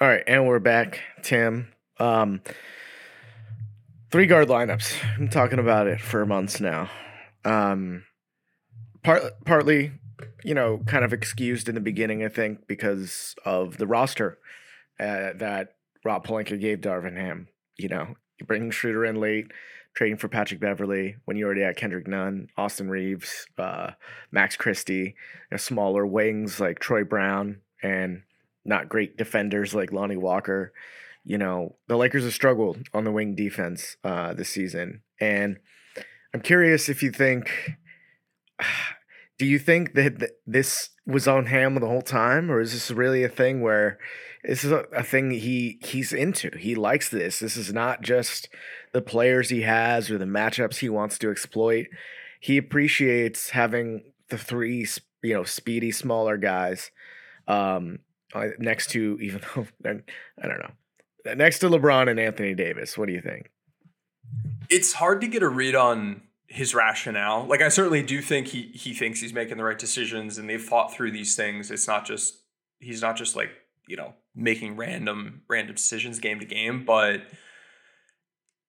All 0.00 0.08
right, 0.08 0.24
and 0.26 0.44
we're 0.44 0.58
back, 0.58 1.02
Tim. 1.22 1.72
Um, 2.00 2.40
three 4.10 4.26
guard 4.26 4.48
lineups. 4.48 4.92
I'm 5.16 5.28
talking 5.28 5.60
about 5.60 5.86
it 5.86 6.00
for 6.00 6.26
months 6.26 6.60
now. 6.60 6.90
Um, 7.44 8.02
part, 9.04 9.22
partly, 9.44 9.92
you 10.42 10.52
know, 10.52 10.82
kind 10.86 11.04
of 11.04 11.12
excused 11.12 11.68
in 11.68 11.76
the 11.76 11.80
beginning, 11.80 12.24
I 12.24 12.28
think, 12.28 12.66
because 12.66 13.36
of 13.44 13.76
the 13.76 13.86
roster 13.86 14.38
uh, 14.98 15.30
that 15.36 15.76
Rob 16.04 16.26
Pelinka 16.26 16.60
gave 16.60 16.80
Darvin 16.80 17.16
Ham. 17.16 17.46
You 17.76 17.90
know, 17.90 18.16
you 18.40 18.46
bring 18.46 18.72
Schroeder 18.72 19.04
in 19.04 19.20
late, 19.20 19.52
trading 19.94 20.16
for 20.16 20.26
Patrick 20.26 20.58
Beverley 20.58 21.18
when 21.24 21.36
you 21.36 21.46
already 21.46 21.62
had 21.62 21.76
Kendrick 21.76 22.08
Nunn, 22.08 22.48
Austin 22.56 22.90
Reaves, 22.90 23.46
uh, 23.58 23.92
Max 24.32 24.56
Christie, 24.56 24.94
you 24.94 25.14
know, 25.52 25.56
smaller 25.56 26.04
wings 26.04 26.58
like 26.58 26.80
Troy 26.80 27.04
Brown, 27.04 27.60
and 27.80 28.24
not 28.64 28.88
great 28.88 29.16
defenders 29.16 29.74
like 29.74 29.92
Lonnie 29.92 30.16
Walker. 30.16 30.72
You 31.24 31.38
know, 31.38 31.76
the 31.88 31.96
Lakers 31.96 32.24
have 32.24 32.34
struggled 32.34 32.78
on 32.92 33.04
the 33.04 33.12
wing 33.12 33.34
defense 33.34 33.96
uh, 34.04 34.34
this 34.34 34.50
season. 34.50 35.02
And 35.20 35.58
I'm 36.32 36.40
curious 36.40 36.88
if 36.88 37.02
you 37.02 37.10
think, 37.10 37.50
do 39.38 39.46
you 39.46 39.58
think 39.58 39.94
that 39.94 40.32
this 40.46 40.90
was 41.06 41.28
on 41.28 41.46
Ham 41.46 41.74
the 41.74 41.86
whole 41.86 42.02
time, 42.02 42.50
or 42.50 42.60
is 42.60 42.72
this 42.72 42.90
really 42.90 43.24
a 43.24 43.28
thing 43.28 43.60
where 43.60 43.98
this 44.42 44.64
is 44.64 44.72
a, 44.72 44.84
a 44.92 45.02
thing 45.02 45.30
he 45.30 45.78
he's 45.82 46.12
into? 46.12 46.50
He 46.56 46.74
likes 46.74 47.08
this. 47.08 47.38
This 47.38 47.56
is 47.56 47.72
not 47.72 48.02
just 48.02 48.48
the 48.92 49.02
players 49.02 49.50
he 49.50 49.62
has 49.62 50.10
or 50.10 50.18
the 50.18 50.24
matchups 50.24 50.76
he 50.76 50.88
wants 50.88 51.18
to 51.18 51.30
exploit. 51.30 51.86
He 52.40 52.56
appreciates 52.56 53.50
having 53.50 54.12
the 54.28 54.38
three, 54.38 54.86
you 55.22 55.34
know, 55.34 55.44
speedy, 55.44 55.90
smaller 55.90 56.36
guys 56.36 56.90
um, 57.48 57.98
uh, 58.34 58.48
next 58.58 58.90
to 58.90 59.18
even 59.20 59.40
though 59.54 59.66
I 60.42 60.46
don't 60.46 60.58
know, 60.58 61.34
next 61.34 61.60
to 61.60 61.68
LeBron 61.68 62.10
and 62.10 62.18
Anthony 62.18 62.54
Davis. 62.54 62.98
What 62.98 63.06
do 63.06 63.14
you 63.14 63.20
think? 63.20 63.50
It's 64.70 64.94
hard 64.94 65.20
to 65.20 65.26
get 65.26 65.42
a 65.42 65.48
read 65.48 65.74
on 65.74 66.22
his 66.46 66.74
rationale. 66.74 67.46
Like 67.46 67.62
I 67.62 67.68
certainly 67.68 68.02
do 68.02 68.20
think 68.20 68.48
he 68.48 68.70
he 68.74 68.94
thinks 68.94 69.20
he's 69.20 69.32
making 69.32 69.56
the 69.56 69.64
right 69.64 69.78
decisions 69.78 70.38
and 70.38 70.48
they've 70.48 70.62
thought 70.62 70.92
through 70.92 71.12
these 71.12 71.36
things. 71.36 71.70
It's 71.70 71.86
not 71.86 72.06
just 72.06 72.42
he's 72.78 73.02
not 73.02 73.16
just 73.16 73.36
like, 73.36 73.50
you 73.88 73.96
know, 73.96 74.14
making 74.34 74.76
random 74.76 75.42
random 75.48 75.74
decisions 75.74 76.18
game 76.18 76.40
to 76.40 76.46
game, 76.46 76.84
but 76.84 77.22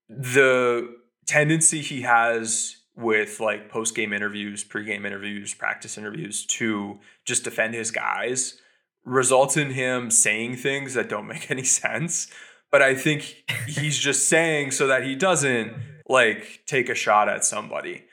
the 0.09 0.95
tendency 1.26 1.82
he 1.82 2.01
has 2.01 2.78
with 2.95 3.39
like 3.39 3.70
post 3.70 3.95
game 3.95 4.13
interviews, 4.13 4.63
pre 4.63 4.86
game 4.86 5.05
interviews, 5.05 5.53
practice 5.53 5.97
interviews 5.97 6.45
to 6.45 6.99
just 7.26 7.43
defend 7.43 7.74
his 7.74 7.91
guys 7.91 8.61
results 9.06 9.56
in 9.56 9.72
him 9.72 10.12
saying 10.12 10.58
things 10.58 10.93
that 10.95 11.08
don't 11.10 11.28
make 11.28 11.49
any 11.51 11.64
sense. 11.64 12.28
But 12.72 12.82
I 12.82 12.95
think 12.95 13.43
he's 13.68 13.97
just 13.97 14.28
saying 14.28 14.72
so 14.72 14.88
that 14.88 15.03
he 15.03 15.16
doesn't 15.16 15.74
like 16.10 16.64
take 16.66 16.89
a 16.89 16.95
shot 16.95 17.30
at 17.30 17.45
somebody. 17.45 18.03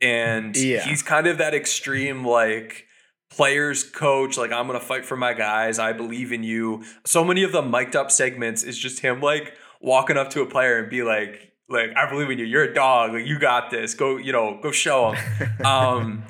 And 0.00 0.56
Yeah. 0.56 0.82
he's 0.82 1.02
kind 1.02 1.26
of 1.26 1.38
that 1.38 1.54
extreme 1.54 2.24
like 2.24 2.86
players 3.30 3.82
coach 3.82 4.36
like 4.36 4.52
I'm 4.52 4.66
going 4.66 4.78
to 4.78 4.84
fight 4.84 5.04
for 5.06 5.16
my 5.16 5.32
guys. 5.32 5.78
I 5.78 5.92
believe 5.92 6.32
in 6.32 6.42
you. 6.44 6.84
So 7.04 7.24
many 7.24 7.42
of 7.42 7.52
the 7.52 7.62
mic'd 7.62 7.96
up 7.96 8.10
segments 8.10 8.62
is 8.62 8.78
just 8.78 9.00
him 9.00 9.20
like 9.20 9.54
walking 9.80 10.16
up 10.16 10.30
to 10.30 10.42
a 10.42 10.46
player 10.46 10.78
and 10.78 10.90
be 10.90 11.02
like 11.02 11.52
like 11.68 11.96
I 11.96 12.08
believe 12.08 12.30
in 12.30 12.38
you. 12.38 12.44
You're 12.44 12.64
a 12.64 12.74
dog. 12.74 13.14
Like 13.14 13.26
you 13.26 13.38
got 13.38 13.70
this. 13.70 13.94
Go, 13.94 14.18
you 14.18 14.32
know, 14.32 14.58
go 14.62 14.70
show 14.70 15.12
him. 15.12 15.48
um 15.66 16.22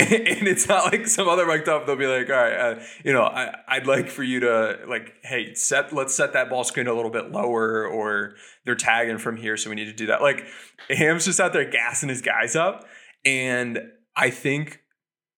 and 0.08 0.48
it's 0.48 0.66
not 0.66 0.90
like 0.90 1.06
some 1.06 1.28
other 1.28 1.44
mic'd 1.44 1.68
up. 1.68 1.84
They'll 1.84 1.94
be 1.94 2.06
like, 2.06 2.30
all 2.30 2.36
right, 2.36 2.54
uh, 2.54 2.80
you 3.04 3.12
know, 3.12 3.22
I, 3.22 3.54
I'd 3.68 3.86
like 3.86 4.08
for 4.08 4.22
you 4.22 4.40
to 4.40 4.78
like, 4.88 5.12
hey, 5.22 5.52
set, 5.52 5.92
let's 5.92 6.14
set 6.14 6.32
that 6.32 6.48
ball 6.48 6.64
screen 6.64 6.86
a 6.86 6.94
little 6.94 7.10
bit 7.10 7.30
lower, 7.30 7.86
or 7.86 8.32
they're 8.64 8.74
tagging 8.74 9.18
from 9.18 9.36
here, 9.36 9.58
so 9.58 9.68
we 9.68 9.76
need 9.76 9.86
to 9.86 9.92
do 9.92 10.06
that. 10.06 10.22
Like, 10.22 10.46
Ham's 10.88 11.26
just 11.26 11.38
out 11.38 11.52
there 11.52 11.68
gassing 11.68 12.08
his 12.08 12.22
guys 12.22 12.56
up, 12.56 12.86
and 13.26 13.78
I 14.16 14.30
think, 14.30 14.80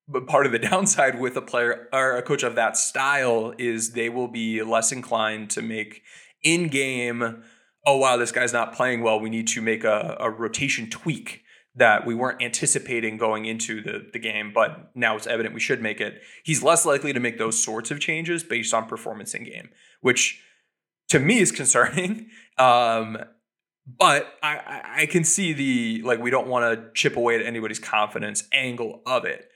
but 0.07 0.29
part 0.29 0.47
of 0.47 0.53
the 0.53 0.59
downside 0.71 1.19
with 1.19 1.37
a 1.37 1.43
player 1.43 1.89
or 1.93 2.17
a 2.17 2.23
coach 2.23 2.45
of 2.45 2.55
that 2.55 2.77
style 2.77 3.55
is 3.59 3.93
they 3.93 4.11
will 4.11 4.29
be 4.29 4.63
less 4.63 4.93
inclined 4.93 5.51
to 5.51 5.63
make 5.63 6.03
in 6.45 6.69
game. 6.69 7.43
Oh 7.85 7.97
wow, 7.97 8.17
this 8.17 8.31
guy's 8.31 8.53
not 8.53 8.75
playing 8.75 9.03
well. 9.03 9.19
We 9.19 9.29
need 9.29 9.49
to 9.49 9.61
make 9.61 9.83
a, 9.83 10.17
a 10.21 10.31
rotation 10.31 10.89
tweak 10.89 11.42
that 11.75 12.07
we 12.07 12.15
weren't 12.15 12.43
anticipating 12.43 13.17
going 13.17 13.47
into 13.47 13.81
the, 13.81 14.07
the 14.13 14.19
game, 14.19 14.53
but 14.55 14.91
now 14.95 15.17
it's 15.17 15.27
evident 15.27 15.55
we 15.55 15.61
should 15.61 15.81
make 15.81 16.01
it. 16.01 16.21
He's 16.45 16.63
less 16.63 16.85
likely 16.85 17.13
to 17.13 17.21
make 17.21 17.39
those 17.39 17.63
sorts 17.63 17.91
of 17.91 17.99
changes 17.99 18.45
based 18.45 18.75
on 18.75 18.87
performance 18.87 19.35
in 19.35 19.45
game, 19.45 19.71
which 20.01 20.43
to 21.09 21.19
me 21.19 21.39
is 21.41 21.53
concerning. 21.53 22.29
Um, 22.59 23.19
but 23.87 24.35
I, 24.43 24.83
I, 24.97 25.07
can 25.07 25.25
see 25.25 25.53
the 25.53 26.03
like 26.03 26.21
we 26.21 26.31
don't 26.31 26.47
want 26.47 26.73
to 26.73 26.91
chip 26.95 27.17
away 27.17 27.35
at 27.35 27.45
anybody's 27.45 27.81
confidence 27.81 28.45
angle 28.53 29.03
of 29.07 29.25
it. 29.25 29.49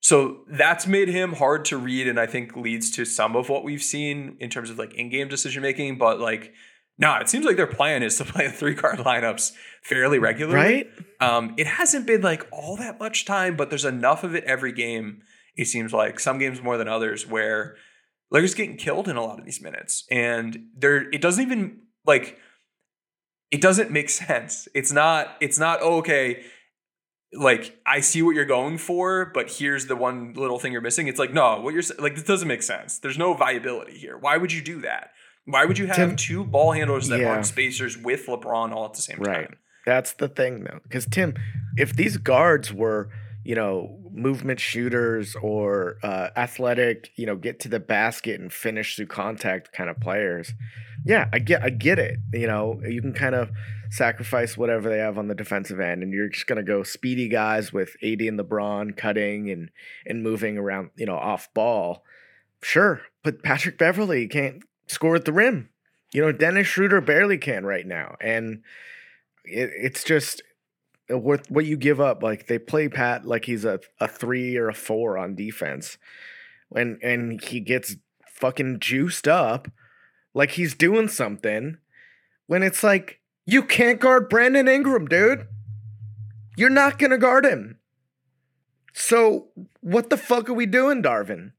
So 0.00 0.44
that's 0.46 0.86
made 0.86 1.08
him 1.08 1.32
hard 1.32 1.64
to 1.66 1.78
read, 1.78 2.06
and 2.06 2.20
I 2.20 2.26
think 2.26 2.54
leads 2.54 2.90
to 2.92 3.04
some 3.04 3.34
of 3.34 3.48
what 3.48 3.64
we've 3.64 3.82
seen 3.82 4.36
in 4.38 4.50
terms 4.50 4.68
of 4.68 4.78
like 4.78 4.92
in-game 4.94 5.28
decision 5.28 5.62
making. 5.62 5.96
But 5.96 6.20
like, 6.20 6.52
no, 6.96 7.16
it 7.16 7.28
seems 7.28 7.44
like 7.44 7.56
their 7.56 7.66
plan 7.66 8.02
is 8.02 8.16
to 8.18 8.24
play 8.24 8.48
three 8.50 8.74
card 8.74 8.98
lineups 8.98 9.52
fairly 9.82 10.18
regularly. 10.18 10.56
Right? 10.56 10.86
Um, 11.20 11.54
it 11.56 11.66
hasn't 11.66 12.06
been 12.06 12.22
like 12.22 12.46
all 12.52 12.76
that 12.76 12.98
much 12.98 13.24
time, 13.24 13.56
but 13.56 13.68
there's 13.68 13.84
enough 13.84 14.24
of 14.24 14.34
it 14.34 14.44
every 14.44 14.72
game. 14.72 15.22
It 15.56 15.66
seems 15.66 15.92
like 15.92 16.20
some 16.20 16.38
games 16.38 16.62
more 16.62 16.76
than 16.76 16.88
others 16.88 17.26
where 17.26 17.76
Lakers 18.30 18.54
getting 18.54 18.76
killed 18.76 19.08
in 19.08 19.16
a 19.16 19.22
lot 19.22 19.38
of 19.38 19.44
these 19.44 19.60
minutes, 19.60 20.04
and 20.10 20.66
there 20.76 21.10
it 21.10 21.20
doesn't 21.20 21.44
even 21.44 21.82
like 22.06 22.38
it 23.50 23.60
doesn't 23.60 23.90
make 23.90 24.10
sense. 24.10 24.68
It's 24.74 24.92
not. 24.92 25.36
It's 25.40 25.58
not 25.58 25.80
oh, 25.82 25.98
okay. 25.98 26.44
Like 27.32 27.76
I 27.84 28.00
see 28.00 28.22
what 28.22 28.36
you're 28.36 28.44
going 28.44 28.78
for, 28.78 29.30
but 29.34 29.50
here's 29.50 29.86
the 29.86 29.96
one 29.96 30.34
little 30.34 30.60
thing 30.60 30.72
you're 30.72 30.80
missing. 30.80 31.08
It's 31.08 31.18
like 31.18 31.32
no, 31.32 31.60
what 31.60 31.74
you're 31.74 31.82
like 31.98 32.14
this 32.14 32.24
doesn't 32.24 32.46
make 32.46 32.62
sense. 32.62 32.98
There's 32.98 33.18
no 33.18 33.34
viability 33.34 33.98
here. 33.98 34.16
Why 34.16 34.36
would 34.36 34.52
you 34.52 34.62
do 34.62 34.80
that? 34.82 35.10
Why 35.46 35.64
would 35.64 35.78
you 35.78 35.86
have 35.86 35.96
Tim- 35.96 36.16
two 36.16 36.44
ball 36.44 36.72
handlers 36.72 37.08
that 37.08 37.20
Yeah. 37.20 37.30
aren't 37.30 37.46
spacers 37.46 37.98
with 37.98 38.26
LeBron 38.26 38.72
all 38.72 38.86
at 38.86 38.94
the 38.94 39.02
same 39.02 39.18
Right. 39.18 39.48
time? 39.48 39.56
That's 39.84 40.12
the 40.14 40.28
thing, 40.28 40.64
though. 40.64 40.80
Because, 40.82 41.04
Tim, 41.06 41.34
if 41.76 41.94
these 41.94 42.16
guards 42.16 42.72
were, 42.72 43.10
you 43.44 43.54
know, 43.54 44.00
movement 44.10 44.58
shooters 44.60 45.36
or 45.36 45.98
uh, 46.02 46.30
athletic, 46.36 47.10
you 47.16 47.26
know, 47.26 47.36
get 47.36 47.60
to 47.60 47.68
the 47.68 47.80
basket 47.80 48.40
and 48.40 48.50
finish 48.50 48.96
through 48.96 49.06
contact 49.06 49.72
kind 49.72 49.90
of 49.90 50.00
players, 50.00 50.54
yeah, 51.04 51.28
I 51.32 51.40
get, 51.40 51.62
I 51.62 51.68
get 51.68 51.98
it. 51.98 52.18
You 52.32 52.46
know, 52.46 52.80
you 52.86 53.02
can 53.02 53.12
kind 53.12 53.34
of 53.34 53.50
sacrifice 53.90 54.56
whatever 54.56 54.88
they 54.88 54.98
have 54.98 55.18
on 55.18 55.28
the 55.28 55.34
defensive 55.34 55.78
end, 55.78 56.02
and 56.02 56.12
you're 56.14 56.28
just 56.30 56.46
gonna 56.46 56.62
go 56.62 56.82
speedy 56.82 57.28
guys 57.28 57.70
with 57.72 57.94
AD 58.02 58.26
and 58.26 58.38
LeBron 58.40 58.96
cutting 58.96 59.50
and 59.50 59.70
and 60.06 60.22
moving 60.22 60.56
around, 60.56 60.90
you 60.96 61.04
know, 61.06 61.16
off 61.16 61.52
ball. 61.52 62.02
Sure, 62.62 63.02
but 63.22 63.42
Patrick 63.42 63.76
Beverley 63.76 64.26
can't 64.26 64.62
score 64.86 65.16
at 65.16 65.24
the 65.24 65.32
rim. 65.32 65.68
You 66.12 66.22
know, 66.22 66.32
Dennis 66.32 66.66
Schroeder 66.68 67.00
barely 67.00 67.38
can 67.38 67.66
right 67.66 67.86
now, 67.86 68.16
and 68.20 68.62
it, 69.44 69.70
it's 69.76 70.04
just 70.04 70.42
uh, 71.10 71.18
what 71.18 71.50
what 71.50 71.64
you 71.66 71.76
give 71.76 72.00
up. 72.00 72.22
Like 72.22 72.46
they 72.46 72.58
play 72.58 72.88
Pat 72.88 73.26
like 73.26 73.44
he's 73.46 73.64
a, 73.64 73.80
a 74.00 74.06
three 74.08 74.56
or 74.56 74.68
a 74.68 74.74
four 74.74 75.18
on 75.18 75.34
defense, 75.34 75.98
and 76.74 76.98
and 77.02 77.42
he 77.42 77.58
gets 77.60 77.96
fucking 78.28 78.78
juiced 78.80 79.26
up 79.26 79.68
like 80.34 80.52
he's 80.52 80.74
doing 80.74 81.08
something 81.08 81.78
when 82.46 82.62
it's 82.62 82.82
like 82.84 83.20
you 83.46 83.62
can't 83.62 84.00
guard 84.00 84.28
Brandon 84.28 84.68
Ingram, 84.68 85.06
dude. 85.06 85.46
You're 86.56 86.70
not 86.70 86.98
gonna 86.98 87.18
guard 87.18 87.44
him. 87.44 87.78
So 88.92 89.48
what 89.80 90.10
the 90.10 90.16
fuck 90.16 90.48
are 90.48 90.54
we 90.54 90.66
doing, 90.66 91.02
Darvin? 91.02 91.52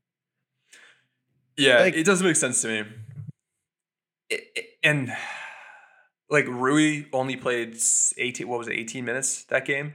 Yeah, 1.58 1.80
Like- 1.80 1.96
it 1.96 2.06
doesn't 2.06 2.26
make 2.26 2.36
sense 2.38 2.62
to 2.62 2.68
me. 2.70 2.90
It- 4.30 4.48
it- 4.56 4.66
and 4.84 5.12
like 6.30 6.48
Rui 6.48 7.06
only 7.14 7.36
played 7.36 7.78
18 8.18 8.48
what 8.48 8.60
was 8.60 8.68
it 8.68 8.74
18 8.74 9.06
minutes 9.06 9.44
that 9.46 9.66
game? 9.66 9.94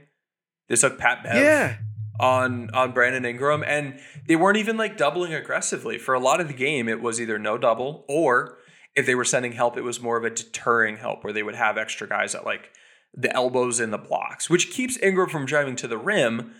They 0.69 0.75
took 0.75 0.97
Pat 0.97 1.23
Bev 1.23 1.35
Yeah. 1.35 1.77
on 2.19 2.69
on 2.73 2.93
Brandon 2.93 3.25
Ingram 3.25 3.63
and 3.65 3.99
they 4.27 4.35
weren't 4.35 4.57
even 4.57 4.77
like 4.77 4.95
doubling 4.97 5.33
aggressively. 5.33 5.97
For 5.97 6.13
a 6.13 6.19
lot 6.19 6.39
of 6.39 6.47
the 6.47 6.53
game 6.53 6.87
it 6.87 7.01
was 7.01 7.19
either 7.19 7.37
no 7.37 7.57
double 7.57 8.05
or 8.07 8.57
if 8.95 9.05
they 9.05 9.15
were 9.15 9.25
sending 9.25 9.53
help 9.53 9.77
it 9.77 9.81
was 9.83 10.01
more 10.01 10.17
of 10.17 10.23
a 10.23 10.29
deterring 10.29 10.97
help 10.97 11.23
where 11.23 11.33
they 11.33 11.43
would 11.43 11.55
have 11.55 11.77
extra 11.77 12.07
guys 12.07 12.33
at 12.35 12.45
like 12.45 12.69
the 13.13 13.33
elbows 13.35 13.81
in 13.81 13.91
the 13.91 13.97
blocks, 13.97 14.49
which 14.49 14.71
keeps 14.71 14.97
Ingram 15.01 15.27
from 15.29 15.45
driving 15.45 15.75
to 15.75 15.87
the 15.87 15.97
rim, 15.97 16.53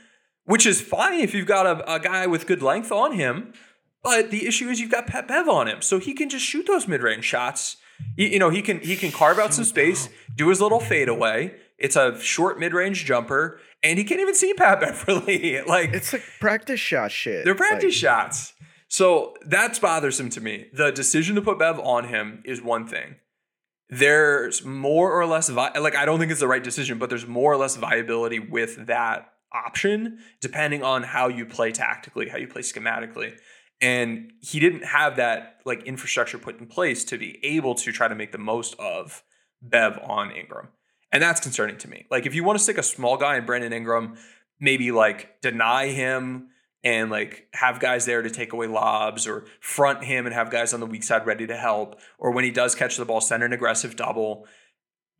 which 0.44 0.66
is 0.66 0.82
fine 0.82 1.22
if 1.22 1.34
you've 1.34 1.48
got 1.48 1.66
a, 1.66 1.94
a 1.96 1.98
guy 1.98 2.28
with 2.28 2.46
good 2.46 2.62
length 2.62 2.92
on 2.92 3.14
him. 3.14 3.54
But 4.04 4.32
the 4.32 4.48
issue 4.48 4.68
is 4.70 4.80
you've 4.80 4.92
got 4.92 5.08
Pat 5.08 5.28
Bev 5.28 5.48
on 5.48 5.68
him, 5.68 5.82
so 5.82 6.00
he 6.00 6.14
can 6.14 6.30
just 6.30 6.46
shoot 6.46 6.66
those 6.68 6.88
mid-range 6.88 7.24
shots. 7.26 7.78
You, 8.18 8.28
you 8.28 8.40
know, 8.40 8.50
he 8.50 8.62
can 8.62 8.80
he 8.80 8.96
can 8.96 9.12
carve 9.12 9.38
out 9.40 9.54
some 9.54 9.64
space, 9.66 10.10
do 10.36 10.50
his 10.50 10.60
little 10.62 10.80
fadeaway. 10.80 11.54
It's 11.78 11.96
a 11.96 12.20
short 12.20 12.60
mid-range 12.60 13.06
jumper, 13.06 13.60
and 13.84 13.98
he 14.00 14.04
can't 14.06 14.20
even 14.22 14.36
see 14.36 14.54
Pat 14.54 14.80
Beverley. 14.82 15.62
like 15.62 15.94
It's 15.94 16.14
like 16.14 16.24
practice 16.40 16.80
shot 16.80 17.12
shit. 17.12 17.46
they're 17.46 17.54
Like, 17.54 17.58
practice 17.70 17.94
shots. 17.96 18.54
So 18.88 19.36
that's 19.46 19.80
bothersome 19.80 20.30
to 20.32 20.42
me. 20.42 20.66
The 20.74 20.92
decision 20.92 21.36
to 21.36 21.42
put 21.42 21.58
Bev 21.60 21.80
on 21.80 22.06
him 22.10 22.42
is 22.46 22.62
one 22.62 22.88
thing. 22.88 23.16
There's 23.90 24.64
more 24.64 25.12
or 25.12 25.26
less 25.26 25.50
vi- 25.50 25.78
like 25.80 25.96
I 25.96 26.06
don't 26.06 26.18
think 26.20 26.32
it's 26.32 26.40
the 26.40 26.48
right 26.48 26.64
decision, 26.64 26.98
but 26.98 27.10
there's 27.10 27.28
more 27.28 27.54
or 27.54 27.58
less 27.58 27.76
viability 27.76 28.40
with 28.40 28.88
that 28.88 29.28
option 29.54 30.20
depending 30.40 30.82
on 30.82 31.04
how 31.04 31.28
you 31.28 31.46
play 31.46 31.72
tactically, 31.72 32.30
how 32.30 32.38
you 32.38 32.48
play 32.48 32.62
schematically. 32.62 33.34
And 33.82 34.32
he 34.40 34.60
didn't 34.60 34.86
have 34.86 35.16
that 35.16 35.58
like 35.66 35.84
infrastructure 35.84 36.38
put 36.38 36.60
in 36.60 36.68
place 36.68 37.04
to 37.06 37.18
be 37.18 37.40
able 37.44 37.76
to 37.76 37.92
try 37.92 38.08
to 38.08 38.16
make 38.16 38.32
the 38.32 38.38
most 38.38 38.76
of 38.80 39.24
Bev 39.62 40.00
on 40.04 40.32
Ingram. 40.32 40.70
And 41.12 41.22
that's 41.22 41.42
concerning 41.42 41.78
to 41.80 41.90
me. 41.90 42.06
Like 42.10 42.26
if 42.26 42.36
you 42.36 42.44
want 42.44 42.58
to 42.58 42.64
stick 42.64 42.78
a 42.78 42.84
small 42.84 43.18
guy 43.18 43.38
in 43.38 43.46
Brandon 43.46 43.74
Ingram, 43.74 44.18
maybe 44.60 44.92
like 44.92 45.42
deny 45.42 45.88
him 45.88 46.50
and 46.84 47.12
like 47.12 47.48
have 47.54 47.80
guys 47.80 48.06
there 48.06 48.22
to 48.22 48.30
take 48.30 48.54
away 48.54 48.68
lobs 48.68 49.28
or 49.28 49.46
front 49.60 50.04
him 50.04 50.26
and 50.26 50.34
have 50.34 50.50
guys 50.50 50.74
on 50.74 50.80
the 50.80 50.86
weak 50.86 51.04
side 51.04 51.26
ready 51.26 51.48
to 51.48 51.58
help. 51.58 52.00
Or 52.18 52.32
when 52.32 52.44
he 52.44 52.52
does 52.52 52.76
catch 52.76 52.98
the 52.98 53.06
ball, 53.06 53.22
send 53.22 53.44
an 53.44 53.54
aggressive 53.54 53.96
double. 53.96 54.46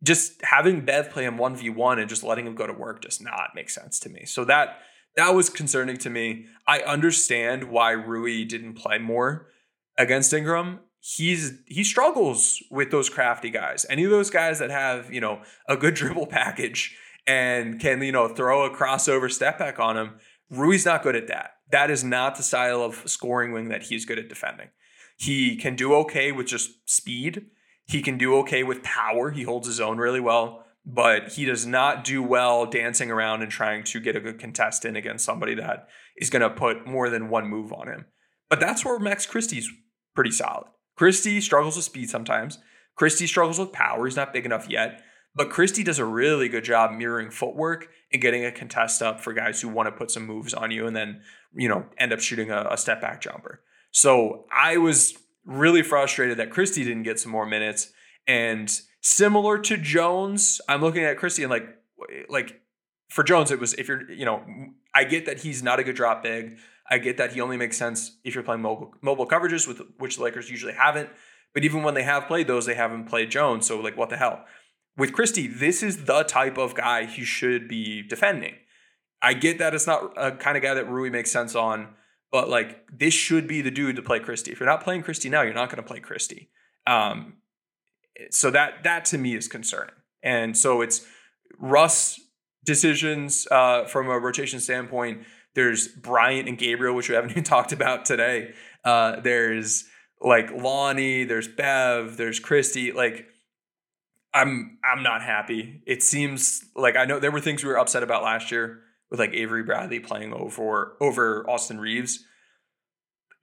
Just 0.02 0.42
having 0.42 0.84
Bev 0.84 1.10
play 1.10 1.24
him 1.24 1.36
1v1 1.36 2.00
and 2.00 2.08
just 2.08 2.24
letting 2.24 2.46
him 2.46 2.54
go 2.54 2.66
to 2.66 2.72
work 2.72 3.02
does 3.02 3.20
not 3.20 3.50
make 3.54 3.70
sense 3.70 4.00
to 4.00 4.08
me. 4.08 4.24
So 4.24 4.44
that 4.46 4.78
that 5.16 5.34
was 5.34 5.50
concerning 5.50 5.96
to 5.98 6.10
me. 6.10 6.46
I 6.66 6.80
understand 6.80 7.64
why 7.64 7.92
Rui 7.92 8.44
didn't 8.44 8.74
play 8.74 8.98
more 8.98 9.48
against 9.98 10.32
Ingram. 10.32 10.80
He's 11.00 11.54
he 11.66 11.84
struggles 11.84 12.62
with 12.70 12.90
those 12.90 13.08
crafty 13.08 13.50
guys. 13.50 13.84
Any 13.90 14.04
of 14.04 14.10
those 14.10 14.30
guys 14.30 14.58
that 14.60 14.70
have, 14.70 15.12
you 15.12 15.20
know, 15.20 15.42
a 15.68 15.76
good 15.76 15.94
dribble 15.94 16.26
package 16.26 16.96
and 17.26 17.80
can, 17.80 18.02
you 18.02 18.12
know, 18.12 18.28
throw 18.28 18.64
a 18.64 18.74
crossover 18.74 19.30
step 19.30 19.58
back 19.58 19.78
on 19.78 19.96
him. 19.96 20.14
Rui's 20.50 20.86
not 20.86 21.02
good 21.02 21.16
at 21.16 21.28
that. 21.28 21.52
That 21.70 21.90
is 21.90 22.04
not 22.04 22.36
the 22.36 22.42
style 22.42 22.82
of 22.82 23.02
scoring 23.06 23.52
wing 23.52 23.68
that 23.68 23.84
he's 23.84 24.04
good 24.04 24.18
at 24.18 24.28
defending. 24.28 24.68
He 25.16 25.56
can 25.56 25.76
do 25.76 25.94
okay 25.94 26.32
with 26.32 26.46
just 26.46 26.88
speed. 26.88 27.46
He 27.86 28.02
can 28.02 28.18
do 28.18 28.36
okay 28.38 28.62
with 28.62 28.82
power. 28.82 29.30
He 29.30 29.42
holds 29.42 29.66
his 29.66 29.80
own 29.80 29.98
really 29.98 30.20
well, 30.20 30.64
but 30.84 31.32
he 31.32 31.44
does 31.44 31.66
not 31.66 32.04
do 32.04 32.22
well 32.22 32.66
dancing 32.66 33.10
around 33.10 33.42
and 33.42 33.50
trying 33.50 33.84
to 33.84 34.00
get 34.00 34.16
a 34.16 34.20
good 34.20 34.40
contest 34.40 34.84
in 34.84 34.96
against 34.96 35.24
somebody 35.24 35.54
that 35.54 35.88
is 36.16 36.30
going 36.30 36.42
to 36.42 36.50
put 36.50 36.86
more 36.86 37.08
than 37.08 37.28
one 37.28 37.46
move 37.46 37.72
on 37.72 37.88
him. 37.88 38.06
But 38.48 38.60
that's 38.60 38.84
where 38.84 38.98
Max 38.98 39.24
Christie's 39.24 39.70
pretty 40.14 40.32
solid. 40.32 40.66
Christie 40.96 41.40
struggles 41.40 41.76
with 41.76 41.84
speed 41.84 42.10
sometimes. 42.10 42.58
Christie 42.96 43.26
struggles 43.26 43.58
with 43.58 43.72
power. 43.72 44.04
He's 44.04 44.16
not 44.16 44.32
big 44.32 44.44
enough 44.44 44.68
yet. 44.68 45.02
But 45.34 45.50
Christie 45.50 45.82
does 45.82 45.98
a 45.98 46.04
really 46.04 46.48
good 46.48 46.64
job 46.64 46.92
mirroring 46.92 47.30
footwork 47.30 47.88
and 48.12 48.20
getting 48.20 48.44
a 48.44 48.52
contest 48.52 49.00
up 49.00 49.20
for 49.20 49.32
guys 49.32 49.62
who 49.62 49.68
want 49.68 49.86
to 49.86 49.92
put 49.92 50.10
some 50.10 50.26
moves 50.26 50.52
on 50.52 50.70
you 50.70 50.86
and 50.86 50.94
then, 50.94 51.22
you 51.54 51.68
know, 51.68 51.86
end 51.96 52.12
up 52.12 52.20
shooting 52.20 52.50
a, 52.50 52.66
a 52.70 52.76
step 52.76 53.00
back 53.00 53.22
jumper. 53.22 53.62
So 53.92 54.44
I 54.52 54.76
was 54.76 55.14
really 55.46 55.82
frustrated 55.82 56.38
that 56.38 56.50
Christie 56.50 56.84
didn't 56.84 57.04
get 57.04 57.18
some 57.18 57.32
more 57.32 57.46
minutes. 57.46 57.92
And 58.26 58.70
similar 59.02 59.58
to 59.58 59.76
Jones, 59.76 60.60
I'm 60.68 60.80
looking 60.80 61.04
at 61.04 61.18
Christie 61.18 61.42
and 61.42 61.50
like, 61.50 61.68
like 62.30 62.60
for 63.10 63.22
Jones, 63.22 63.50
it 63.50 63.60
was 63.60 63.74
if 63.74 63.88
you're, 63.88 64.10
you 64.10 64.24
know, 64.24 64.42
I 64.94 65.04
get 65.04 65.26
that 65.26 65.40
he's 65.40 65.62
not 65.62 65.78
a 65.78 65.84
good 65.84 65.96
drop 65.96 66.22
big. 66.22 66.56
I 66.90 66.98
get 66.98 67.16
that 67.18 67.32
he 67.32 67.40
only 67.40 67.56
makes 67.56 67.76
sense 67.76 68.16
if 68.24 68.34
you're 68.34 68.42
playing 68.42 68.62
mobile 68.62 68.94
mobile 69.02 69.26
coverages, 69.26 69.68
with 69.68 69.82
which 69.98 70.16
the 70.16 70.24
Lakers 70.24 70.50
usually 70.50 70.72
haven't. 70.72 71.10
But 71.54 71.64
even 71.64 71.82
when 71.82 71.94
they 71.94 72.02
have 72.02 72.26
played 72.26 72.46
those, 72.46 72.66
they 72.66 72.74
haven't 72.74 73.04
played 73.04 73.30
Jones. 73.30 73.66
So 73.66 73.78
like, 73.78 73.96
what 73.96 74.08
the 74.08 74.16
hell? 74.16 74.44
With 74.96 75.12
Christie, 75.12 75.46
this 75.46 75.82
is 75.82 76.04
the 76.04 76.22
type 76.22 76.58
of 76.58 76.74
guy 76.74 77.04
he 77.06 77.24
should 77.24 77.68
be 77.68 78.02
defending. 78.02 78.54
I 79.22 79.34
get 79.34 79.58
that 79.58 79.74
it's 79.74 79.86
not 79.86 80.12
a 80.16 80.32
kind 80.32 80.56
of 80.56 80.62
guy 80.62 80.74
that 80.74 80.88
Rui 80.88 81.08
makes 81.08 81.30
sense 81.30 81.54
on, 81.54 81.88
but 82.30 82.48
like 82.48 82.84
this 82.92 83.14
should 83.14 83.46
be 83.46 83.62
the 83.62 83.70
dude 83.70 83.96
to 83.96 84.02
play 84.02 84.18
Christie. 84.18 84.52
If 84.52 84.60
you're 84.60 84.68
not 84.68 84.82
playing 84.82 85.02
Christie 85.02 85.28
now, 85.28 85.42
you're 85.42 85.54
not 85.54 85.70
going 85.70 85.82
to 85.82 85.88
play 85.88 86.00
Christie. 86.00 86.50
Um, 86.86 87.34
so 88.30 88.50
that 88.50 88.84
that 88.84 89.04
to 89.06 89.18
me 89.18 89.34
is 89.34 89.48
concerning. 89.48 89.94
And 90.22 90.56
so 90.56 90.80
it's 90.80 91.06
Russ 91.58 92.20
decisions 92.64 93.46
uh, 93.50 93.84
from 93.86 94.08
a 94.08 94.18
rotation 94.18 94.60
standpoint. 94.60 95.22
There's 95.54 95.88
Bryant 95.88 96.48
and 96.48 96.56
Gabriel, 96.56 96.94
which 96.94 97.08
we 97.08 97.14
haven't 97.14 97.30
even 97.32 97.44
talked 97.44 97.72
about 97.72 98.04
today. 98.04 98.54
Uh, 98.84 99.20
there's 99.20 99.84
like 100.20 100.50
Lonnie, 100.52 101.24
there's 101.24 101.48
Bev, 101.48 102.16
there's 102.16 102.38
Christie. 102.38 102.92
Like 102.92 103.26
I'm 104.34 104.78
I'm 104.84 105.02
not 105.02 105.22
happy. 105.22 105.82
It 105.86 106.02
seems 106.02 106.64
like 106.74 106.96
I 106.96 107.04
know 107.04 107.18
there 107.18 107.30
were 107.30 107.40
things 107.40 107.62
we 107.62 107.70
were 107.70 107.78
upset 107.78 108.02
about 108.02 108.22
last 108.22 108.50
year 108.50 108.80
with 109.10 109.20
like 109.20 109.34
Avery 109.34 109.62
Bradley 109.62 110.00
playing 110.00 110.32
over 110.32 110.96
over 111.00 111.48
Austin 111.48 111.78
Reaves. 111.78 112.24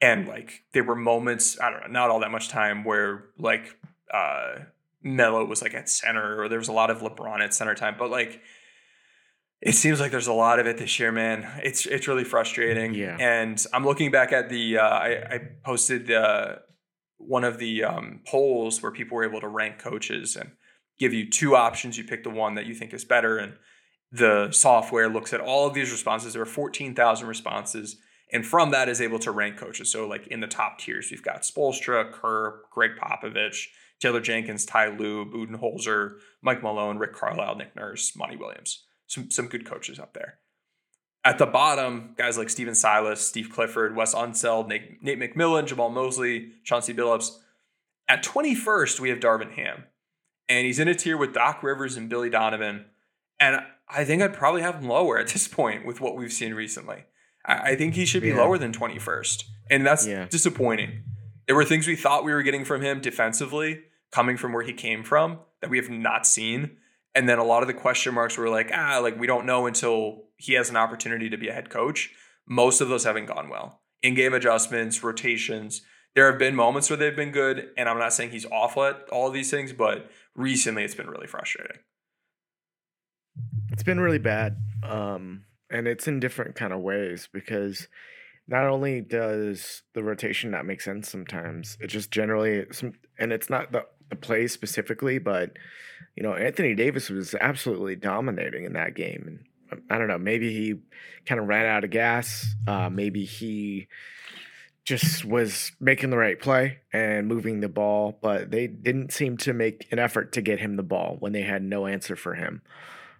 And 0.01 0.27
like 0.27 0.63
there 0.73 0.83
were 0.83 0.95
moments, 0.95 1.59
I 1.59 1.69
don't 1.69 1.81
know, 1.81 1.87
not 1.87 2.09
all 2.09 2.21
that 2.21 2.31
much 2.31 2.49
time 2.49 2.85
where 2.85 3.25
like 3.37 3.77
uh 4.13 4.63
Melo 5.01 5.45
was 5.45 5.61
like 5.61 5.73
at 5.73 5.89
center 5.89 6.41
or 6.41 6.49
there 6.49 6.59
was 6.59 6.67
a 6.67 6.73
lot 6.73 6.89
of 6.89 6.99
LeBron 6.99 7.41
at 7.41 7.53
center 7.53 7.75
time, 7.75 7.95
but 7.97 8.09
like 8.09 8.41
it 9.61 9.73
seems 9.73 9.99
like 9.99 10.11
there's 10.11 10.27
a 10.27 10.33
lot 10.33 10.59
of 10.59 10.67
it 10.67 10.77
this 10.77 10.99
year, 10.99 11.11
man. 11.11 11.47
It's 11.63 11.85
it's 11.85 12.07
really 12.07 12.23
frustrating. 12.23 12.93
Yeah. 12.93 13.17
And 13.19 13.63
I'm 13.73 13.85
looking 13.85 14.11
back 14.11 14.31
at 14.31 14.49
the 14.49 14.77
uh, 14.77 14.87
I, 14.87 15.09
I 15.29 15.39
posted 15.65 16.11
uh, 16.11 16.55
one 17.17 17.43
of 17.43 17.57
the 17.57 17.83
um, 17.83 18.21
polls 18.25 18.81
where 18.81 18.91
people 18.91 19.17
were 19.17 19.25
able 19.25 19.41
to 19.41 19.47
rank 19.47 19.77
coaches 19.79 20.35
and 20.37 20.51
give 20.97 21.13
you 21.13 21.29
two 21.29 21.55
options. 21.55 21.97
You 21.97 22.05
pick 22.05 22.23
the 22.23 22.29
one 22.29 22.55
that 22.55 22.65
you 22.65 22.73
think 22.73 22.93
is 22.93 23.03
better, 23.03 23.37
and 23.37 23.53
the 24.11 24.49
software 24.51 25.09
looks 25.09 25.33
at 25.33 25.41
all 25.41 25.67
of 25.67 25.73
these 25.73 25.91
responses. 25.91 26.33
There 26.33 26.41
are 26.41 26.45
14,000 26.45 27.27
responses, 27.27 27.97
and 28.31 28.45
from 28.45 28.71
that 28.71 28.87
is 28.87 29.01
able 29.01 29.19
to 29.19 29.31
rank 29.31 29.57
coaches. 29.57 29.91
So, 29.91 30.07
like 30.07 30.25
in 30.27 30.39
the 30.39 30.47
top 30.47 30.79
tiers, 30.79 31.09
we've 31.11 31.23
got 31.23 31.41
Spoelstra, 31.41 32.13
Kerr, 32.13 32.61
Gregg 32.71 32.91
Popovich, 32.97 33.67
Taylor 33.99 34.21
Jenkins, 34.21 34.65
Ty 34.65 34.97
Lue, 34.97 35.25
Budenholzer, 35.25 36.17
Mike 36.41 36.63
Malone, 36.63 36.97
Rick 36.97 37.13
Carlisle, 37.13 37.55
Nick 37.55 37.75
Nurse, 37.75 38.15
Monty 38.15 38.37
Williams 38.37 38.85
some 39.09 39.29
some 39.29 39.47
good 39.47 39.65
coaches 39.65 39.99
up 39.99 40.13
there. 40.13 40.35
At 41.25 41.37
the 41.37 41.45
bottom, 41.45 42.15
guys 42.17 42.37
like 42.37 42.49
Stephen 42.49 42.75
Silas, 42.75 43.19
Steve 43.19 43.49
Clifford, 43.51 43.95
Wes 43.95 44.15
Unseld, 44.15 44.69
Nate, 44.69 45.03
Nate 45.03 45.19
McMillan, 45.19 45.67
Jamahl 45.67 45.91
Mosley, 45.91 46.53
Chauncey 46.63 46.93
Billups. 46.93 47.31
At 48.07 48.23
21st, 48.23 49.01
we 49.01 49.09
have 49.09 49.19
Darvin 49.19 49.51
Ham. 49.51 49.83
And 50.47 50.65
he's 50.65 50.79
in 50.79 50.87
a 50.87 50.95
tier 50.95 51.17
with 51.17 51.33
Doc 51.33 51.61
Rivers 51.61 51.97
and 51.97 52.09
Billy 52.09 52.29
Donovan. 52.29 52.85
And 53.39 53.61
I 53.89 54.05
think 54.05 54.21
I'd 54.21 54.33
probably 54.33 54.61
have 54.61 54.75
him 54.75 54.87
lower 54.87 55.19
at 55.19 55.27
this 55.27 55.47
point 55.47 55.85
with 55.85 55.99
what 55.99 56.15
we've 56.15 56.31
seen 56.31 56.53
recently. 56.53 57.03
I, 57.45 57.71
I 57.71 57.75
think 57.75 57.95
he 57.95 58.05
should 58.05 58.21
be 58.23 58.29
yeah. 58.29 58.37
lower 58.37 58.57
than 58.57 58.71
21st. 58.71 59.43
And 59.69 59.85
that's 59.85 60.07
yeah. 60.07 60.25
disappointing. 60.29 61.03
There 61.47 61.55
were 61.55 61.65
things 61.65 61.85
we 61.85 61.97
thought 61.97 62.23
we 62.23 62.31
were 62.31 62.43
getting 62.43 62.63
from 62.63 62.81
him 62.81 63.01
defensively, 63.01 63.81
coming 64.11 64.37
from 64.37 64.53
where 64.53 64.63
he 64.63 64.73
came 64.73 65.03
from, 65.03 65.39
that 65.61 65.69
we 65.69 65.77
have 65.77 65.89
not 65.89 66.25
seen. 66.25 66.77
And 67.15 67.27
then 67.27 67.39
a 67.39 67.43
lot 67.43 67.63
of 67.63 67.67
the 67.67 67.73
question 67.73 68.13
marks 68.13 68.37
were 68.37 68.49
like, 68.49 68.71
ah, 68.73 68.99
like 69.01 69.19
we 69.19 69.27
don't 69.27 69.45
know 69.45 69.65
until 69.65 70.25
he 70.37 70.53
has 70.53 70.69
an 70.69 70.75
opportunity 70.75 71.29
to 71.29 71.37
be 71.37 71.47
a 71.47 71.53
head 71.53 71.69
coach. 71.69 72.11
Most 72.47 72.81
of 72.81 72.89
those 72.89 73.03
haven't 73.03 73.25
gone 73.25 73.49
well. 73.49 73.81
In 74.01 74.13
game 74.13 74.33
adjustments, 74.33 75.03
rotations, 75.03 75.81
there 76.15 76.29
have 76.29 76.39
been 76.39 76.55
moments 76.55 76.89
where 76.89 76.97
they've 76.97 77.15
been 77.15 77.31
good. 77.31 77.69
And 77.77 77.89
I'm 77.89 77.99
not 77.99 78.13
saying 78.13 78.31
he's 78.31 78.45
awful 78.45 78.85
at 78.85 79.07
all 79.11 79.27
of 79.27 79.33
these 79.33 79.51
things, 79.51 79.73
but 79.73 80.09
recently 80.35 80.83
it's 80.83 80.95
been 80.95 81.09
really 81.09 81.27
frustrating. 81.27 81.77
It's 83.71 83.83
been 83.83 83.99
really 83.99 84.19
bad. 84.19 84.57
Um, 84.83 85.43
and 85.69 85.87
it's 85.87 86.07
in 86.07 86.19
different 86.19 86.55
kind 86.55 86.73
of 86.73 86.79
ways 86.79 87.29
because 87.31 87.87
not 88.47 88.65
only 88.65 89.01
does 89.01 89.83
the 89.93 90.03
rotation 90.03 90.51
not 90.51 90.65
make 90.65 90.81
sense 90.81 91.09
sometimes, 91.09 91.77
it 91.79 91.87
just 91.87 92.11
generally, 92.11 92.65
and 93.19 93.31
it's 93.31 93.49
not 93.49 93.71
the, 93.71 93.85
the 94.09 94.15
play 94.15 94.47
specifically, 94.47 95.19
but 95.19 95.51
you 96.15 96.23
know, 96.23 96.33
Anthony 96.33 96.75
Davis 96.75 97.09
was 97.09 97.35
absolutely 97.35 97.95
dominating 97.95 98.65
in 98.65 98.73
that 98.73 98.95
game. 98.95 99.23
And 99.71 99.79
um, 99.79 99.83
I 99.89 99.97
don't 99.97 100.07
know, 100.07 100.17
maybe 100.17 100.51
he 100.53 100.75
kind 101.25 101.39
of 101.39 101.47
ran 101.47 101.65
out 101.65 101.83
of 101.83 101.91
gas. 101.91 102.45
Uh, 102.67 102.89
maybe 102.89 103.25
he 103.25 103.87
just 104.83 105.23
was 105.23 105.71
making 105.79 106.09
the 106.09 106.17
right 106.17 106.39
play 106.39 106.79
and 106.91 107.27
moving 107.27 107.59
the 107.59 107.69
ball, 107.69 108.17
but 108.21 108.49
they 108.49 108.67
didn't 108.67 109.13
seem 109.13 109.37
to 109.37 109.53
make 109.53 109.87
an 109.91 109.99
effort 109.99 110.31
to 110.33 110.41
get 110.41 110.59
him 110.59 110.75
the 110.75 110.83
ball 110.83 111.17
when 111.19 111.31
they 111.31 111.43
had 111.43 111.61
no 111.61 111.85
answer 111.85 112.15
for 112.15 112.33
him. 112.33 112.61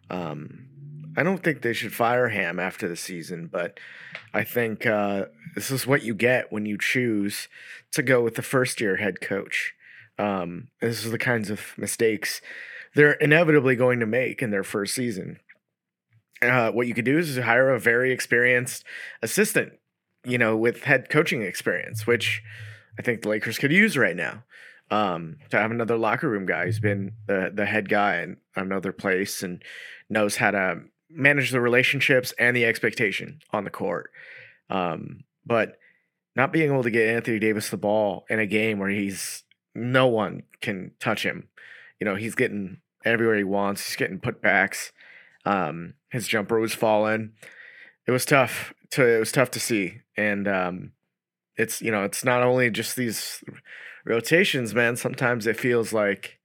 Um, 0.09 0.65
I 1.15 1.23
don't 1.23 1.43
think 1.43 1.61
they 1.61 1.73
should 1.73 1.93
fire 1.93 2.29
Ham 2.29 2.59
after 2.59 2.87
the 2.87 2.95
season, 2.95 3.49
but 3.51 3.79
I 4.33 4.43
think 4.43 4.85
uh, 4.85 5.25
this 5.55 5.69
is 5.69 5.85
what 5.85 6.03
you 6.03 6.13
get 6.13 6.51
when 6.51 6.65
you 6.65 6.77
choose 6.77 7.47
to 7.91 8.01
go 8.01 8.23
with 8.23 8.35
the 8.35 8.41
first 8.41 8.79
year 8.81 8.97
head 8.97 9.21
coach. 9.21 9.73
Um, 10.19 10.67
this 10.81 11.03
is 11.03 11.11
the 11.11 11.17
kinds 11.17 11.49
of 11.49 11.73
mistakes 11.77 12.41
they're 12.95 13.13
inevitably 13.13 13.75
going 13.75 13.99
to 13.99 14.05
make 14.05 14.41
in 14.41 14.51
their 14.51 14.63
first 14.63 14.95
season. 14.95 15.39
Uh, 16.41 16.71
what 16.71 16.87
you 16.87 16.93
could 16.93 17.05
do 17.05 17.17
is 17.17 17.37
hire 17.37 17.69
a 17.69 17.79
very 17.79 18.11
experienced 18.11 18.83
assistant, 19.21 19.73
you 20.23 20.37
know, 20.37 20.55
with 20.55 20.83
head 20.83 21.09
coaching 21.09 21.41
experience, 21.41 22.07
which 22.07 22.41
I 22.97 23.01
think 23.01 23.21
the 23.21 23.29
Lakers 23.29 23.57
could 23.57 23.71
use 23.71 23.97
right 23.97 24.15
now. 24.15 24.43
Um, 24.91 25.37
to 25.51 25.59
have 25.59 25.69
another 25.69 25.97
locker 25.97 26.27
room 26.27 26.47
guy 26.47 26.65
who's 26.65 26.79
been 26.79 27.11
the 27.27 27.51
the 27.53 27.67
head 27.67 27.89
guy 27.89 28.21
in 28.21 28.37
another 28.55 28.91
place 28.91 29.43
and 29.43 29.63
knows 30.09 30.37
how 30.37 30.49
to 30.49 30.81
manage 31.11 31.51
the 31.51 31.61
relationships 31.61 32.33
and 32.39 32.55
the 32.55 32.65
expectation 32.65 33.39
on 33.51 33.65
the 33.65 33.69
court. 33.69 34.09
Um, 34.69 35.25
but 35.45 35.77
not 36.35 36.51
being 36.51 36.71
able 36.71 36.81
to 36.81 36.89
get 36.89 37.07
Anthony 37.07 37.37
Davis 37.37 37.69
the 37.69 37.77
ball 37.77 38.25
in 38.31 38.39
a 38.39 38.47
game 38.47 38.79
where 38.79 38.89
he's 38.89 39.43
no 39.75 40.07
one 40.07 40.43
can 40.61 40.91
touch 40.99 41.23
him 41.23 41.47
you 41.99 42.05
know, 42.05 42.15
he's 42.15 42.35
getting 42.35 42.77
everywhere 43.05 43.37
he 43.37 43.43
wants. 43.43 43.85
He's 43.85 43.95
getting 43.95 44.19
putbacks. 44.19 44.91
Um, 45.45 45.95
his 46.09 46.27
jumper 46.27 46.59
was 46.59 46.73
falling. 46.73 47.33
It 48.07 48.11
was 48.11 48.25
tough 48.25 48.73
to 48.91 49.05
it 49.05 49.19
was 49.19 49.31
tough 49.31 49.51
to 49.51 49.59
see, 49.59 50.01
and 50.17 50.47
um, 50.47 50.91
it's 51.57 51.81
you 51.81 51.91
know 51.91 52.03
it's 52.03 52.23
not 52.23 52.41
only 52.41 52.71
just 52.71 52.95
these 52.95 53.43
rotations, 54.05 54.73
man. 54.73 54.95
Sometimes 54.95 55.45
it 55.45 55.59
feels 55.59 55.93
like 55.93 56.39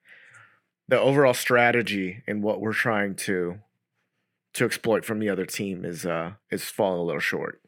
the 0.89 1.01
overall 1.01 1.33
strategy 1.33 2.23
and 2.27 2.43
what 2.43 2.61
we're 2.61 2.75
trying 2.75 3.15
to 3.15 3.61
to 4.55 4.65
exploit 4.65 5.05
from 5.05 5.19
the 5.19 5.29
other 5.29 5.47
team 5.47 5.85
is 5.85 6.05
uh 6.05 6.33
is 6.51 6.65
falling 6.65 7.01
a 7.01 7.05
little 7.05 7.21
short. 7.21 7.63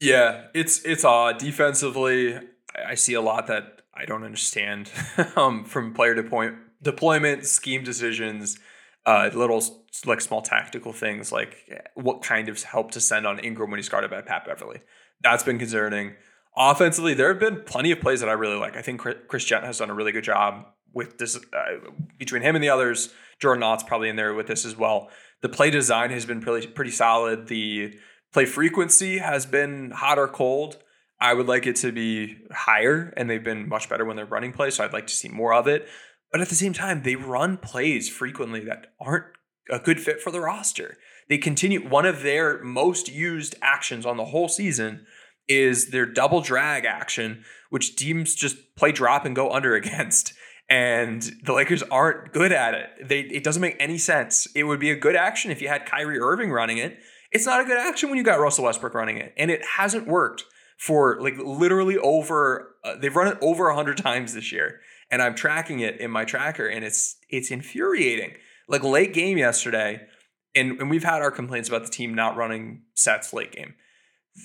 Yeah, 0.00 0.46
it's 0.54 0.84
it's 0.84 1.04
odd 1.04 1.38
defensively. 1.38 2.38
I 2.86 2.94
see 2.94 3.14
a 3.14 3.20
lot 3.20 3.48
that 3.48 3.73
I 3.96 4.04
don't 4.04 4.24
understand 4.24 4.90
um, 5.36 5.64
from 5.64 5.94
player 5.94 6.14
deployment, 6.14 6.58
deployment, 6.82 7.46
scheme 7.46 7.84
decisions, 7.84 8.58
uh, 9.06 9.30
little 9.32 9.62
like 10.06 10.20
small 10.20 10.42
tactical 10.42 10.92
things 10.92 11.30
like 11.30 11.56
what 11.94 12.22
kind 12.22 12.48
of 12.48 12.62
help 12.62 12.90
to 12.92 13.00
send 13.00 13.26
on 13.26 13.38
Ingram 13.38 13.70
when 13.70 13.78
he's 13.78 13.88
guarded 13.88 14.10
by 14.10 14.20
Pat 14.22 14.44
Beverley. 14.44 14.80
That's 15.22 15.42
been 15.42 15.58
concerning. 15.58 16.14
Offensively, 16.56 17.14
there 17.14 17.28
have 17.28 17.40
been 17.40 17.62
plenty 17.62 17.90
of 17.90 18.00
plays 18.00 18.20
that 18.20 18.28
I 18.28 18.32
really 18.32 18.56
like. 18.56 18.76
I 18.76 18.82
think 18.82 19.00
Chris 19.00 19.44
Jent 19.44 19.64
has 19.64 19.78
done 19.78 19.90
a 19.90 19.94
really 19.94 20.12
good 20.12 20.24
job 20.24 20.66
with 20.92 21.18
this 21.18 21.36
uh, 21.36 21.90
between 22.18 22.42
him 22.42 22.54
and 22.54 22.62
the 22.62 22.68
others. 22.68 23.12
Jordan 23.40 23.62
Ott's 23.62 23.82
probably 23.82 24.08
in 24.08 24.16
there 24.16 24.34
with 24.34 24.46
this 24.46 24.64
as 24.64 24.76
well. 24.76 25.10
The 25.42 25.48
play 25.48 25.70
design 25.70 26.10
has 26.10 26.24
been 26.24 26.40
pretty 26.40 26.66
pretty 26.68 26.92
solid. 26.92 27.48
The 27.48 27.98
play 28.32 28.46
frequency 28.46 29.18
has 29.18 29.46
been 29.46 29.90
hot 29.90 30.18
or 30.18 30.28
cold. 30.28 30.78
I 31.24 31.32
would 31.32 31.48
like 31.48 31.66
it 31.66 31.76
to 31.76 31.90
be 31.90 32.36
higher, 32.52 33.14
and 33.16 33.30
they've 33.30 33.42
been 33.42 33.66
much 33.66 33.88
better 33.88 34.04
when 34.04 34.14
they're 34.14 34.26
running 34.26 34.52
plays. 34.52 34.74
So 34.74 34.84
I'd 34.84 34.92
like 34.92 35.06
to 35.06 35.14
see 35.14 35.30
more 35.30 35.54
of 35.54 35.66
it. 35.66 35.88
But 36.30 36.42
at 36.42 36.50
the 36.50 36.54
same 36.54 36.74
time, 36.74 37.02
they 37.02 37.16
run 37.16 37.56
plays 37.56 38.10
frequently 38.10 38.60
that 38.66 38.88
aren't 39.00 39.24
a 39.70 39.78
good 39.78 40.00
fit 40.00 40.20
for 40.20 40.30
the 40.30 40.42
roster. 40.42 40.98
They 41.30 41.38
continue 41.38 41.88
one 41.88 42.04
of 42.04 42.22
their 42.22 42.62
most 42.62 43.10
used 43.10 43.54
actions 43.62 44.04
on 44.04 44.18
the 44.18 44.26
whole 44.26 44.48
season 44.48 45.06
is 45.48 45.92
their 45.92 46.04
double 46.04 46.42
drag 46.42 46.84
action, 46.84 47.42
which 47.70 47.96
teams 47.96 48.34
just 48.34 48.76
play 48.76 48.92
drop 48.92 49.24
and 49.24 49.34
go 49.34 49.50
under 49.50 49.74
against. 49.82 50.34
and 50.68 51.22
the 51.44 51.54
Lakers 51.54 51.82
aren't 51.84 52.34
good 52.34 52.52
at 52.52 52.74
it. 52.74 53.08
They 53.08 53.20
it 53.20 53.44
doesn't 53.44 53.62
make 53.62 53.76
any 53.80 53.96
sense. 53.96 54.46
It 54.54 54.64
would 54.64 54.80
be 54.80 54.90
a 54.90 54.96
good 54.96 55.16
action 55.16 55.50
if 55.50 55.62
you 55.62 55.68
had 55.68 55.86
Kyrie 55.86 56.20
Irving 56.20 56.52
running 56.52 56.76
it. 56.76 56.98
It's 57.32 57.46
not 57.46 57.62
a 57.62 57.64
good 57.64 57.78
action 57.78 58.10
when 58.10 58.18
you 58.18 58.24
got 58.24 58.40
Russell 58.40 58.64
Westbrook 58.64 58.92
running 58.92 59.16
it, 59.16 59.32
and 59.38 59.50
it 59.50 59.64
hasn't 59.78 60.06
worked 60.06 60.44
for 60.78 61.18
like 61.20 61.36
literally 61.38 61.98
over. 61.98 62.76
Uh, 62.84 62.96
they've 62.96 63.14
run 63.14 63.28
it 63.28 63.38
over 63.40 63.72
hundred 63.72 63.96
times 63.98 64.34
this 64.34 64.52
year, 64.52 64.80
and 65.10 65.22
I'm 65.22 65.34
tracking 65.34 65.80
it 65.80 66.00
in 66.00 66.10
my 66.10 66.24
tracker, 66.24 66.66
and 66.66 66.84
it's 66.84 67.16
it's 67.28 67.50
infuriating. 67.50 68.34
Like 68.66 68.82
late 68.82 69.12
game 69.12 69.36
yesterday, 69.38 70.06
and 70.54 70.80
and 70.80 70.90
we've 70.90 71.04
had 71.04 71.22
our 71.22 71.30
complaints 71.30 71.68
about 71.68 71.84
the 71.84 71.90
team 71.90 72.14
not 72.14 72.36
running 72.36 72.82
sets 72.94 73.32
late 73.32 73.52
game. 73.52 73.74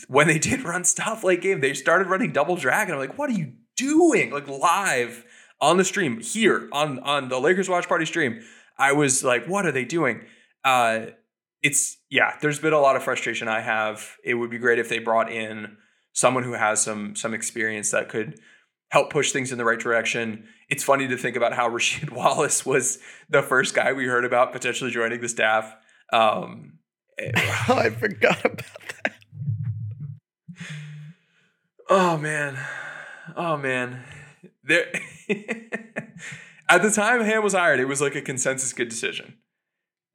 When 0.07 0.27
they 0.27 0.39
did 0.39 0.63
run 0.63 0.83
stuff 0.83 1.23
late 1.23 1.41
game, 1.41 1.61
they 1.61 1.73
started 1.73 2.07
running 2.07 2.31
double 2.31 2.55
drag, 2.55 2.87
and 2.89 2.93
I'm 2.95 2.99
like, 2.99 3.17
what 3.17 3.29
are 3.29 3.33
you 3.33 3.53
doing? 3.77 4.31
Like 4.31 4.47
live 4.47 5.25
on 5.61 5.77
the 5.77 5.85
stream 5.85 6.19
here 6.19 6.69
on 6.71 6.99
on 6.99 7.29
the 7.29 7.39
Lakers 7.39 7.69
Watch 7.69 7.87
Party 7.87 8.05
stream. 8.05 8.41
I 8.77 8.93
was 8.93 9.23
like, 9.23 9.45
what 9.45 9.65
are 9.65 9.71
they 9.71 9.85
doing? 9.85 10.21
Uh, 10.63 11.07
it's 11.61 11.97
yeah. 12.09 12.37
There's 12.41 12.59
been 12.59 12.73
a 12.73 12.79
lot 12.79 12.95
of 12.95 13.03
frustration 13.03 13.47
I 13.47 13.59
have. 13.59 14.15
It 14.23 14.35
would 14.35 14.49
be 14.49 14.57
great 14.57 14.79
if 14.79 14.89
they 14.89 14.99
brought 14.99 15.31
in 15.31 15.77
someone 16.19 16.43
who 16.43 16.51
has 16.51 16.81
some 16.81 17.15
some 17.15 17.33
experience 17.33 17.91
that 17.91 18.09
could 18.09 18.37
help 18.91 19.09
push 19.09 19.31
things 19.31 19.53
in 19.53 19.57
the 19.57 19.63
right 19.63 19.79
direction. 19.79 20.45
It's 20.67 20.83
funny 20.83 21.07
to 21.07 21.15
think 21.15 21.37
about 21.37 21.53
how 21.53 21.69
Rasheed 21.75 22.11
Wallace 22.11 22.65
was 22.65 22.99
the 23.29 23.41
first 23.41 23.73
guy 23.73 23.93
we 23.93 24.05
heard 24.05 24.25
about 24.25 24.51
potentially 24.51 24.91
joining 24.91 25.21
the 25.21 25.29
staff. 25.29 25.73
Um, 26.11 26.79
I 27.19 27.89
forgot 27.97 28.43
about 28.43 28.65
that. 29.03 29.13
Oh 31.89 32.17
man, 32.17 32.59
oh 33.35 33.55
man. 33.57 34.03
There, 34.63 34.85
at 36.69 36.81
the 36.81 36.91
time 36.91 37.21
Ham 37.21 37.43
was 37.43 37.53
hired, 37.53 37.79
it 37.79 37.85
was 37.85 38.01
like 38.01 38.15
a 38.15 38.21
consensus 38.21 38.73
good 38.73 38.89
decision. 38.89 39.35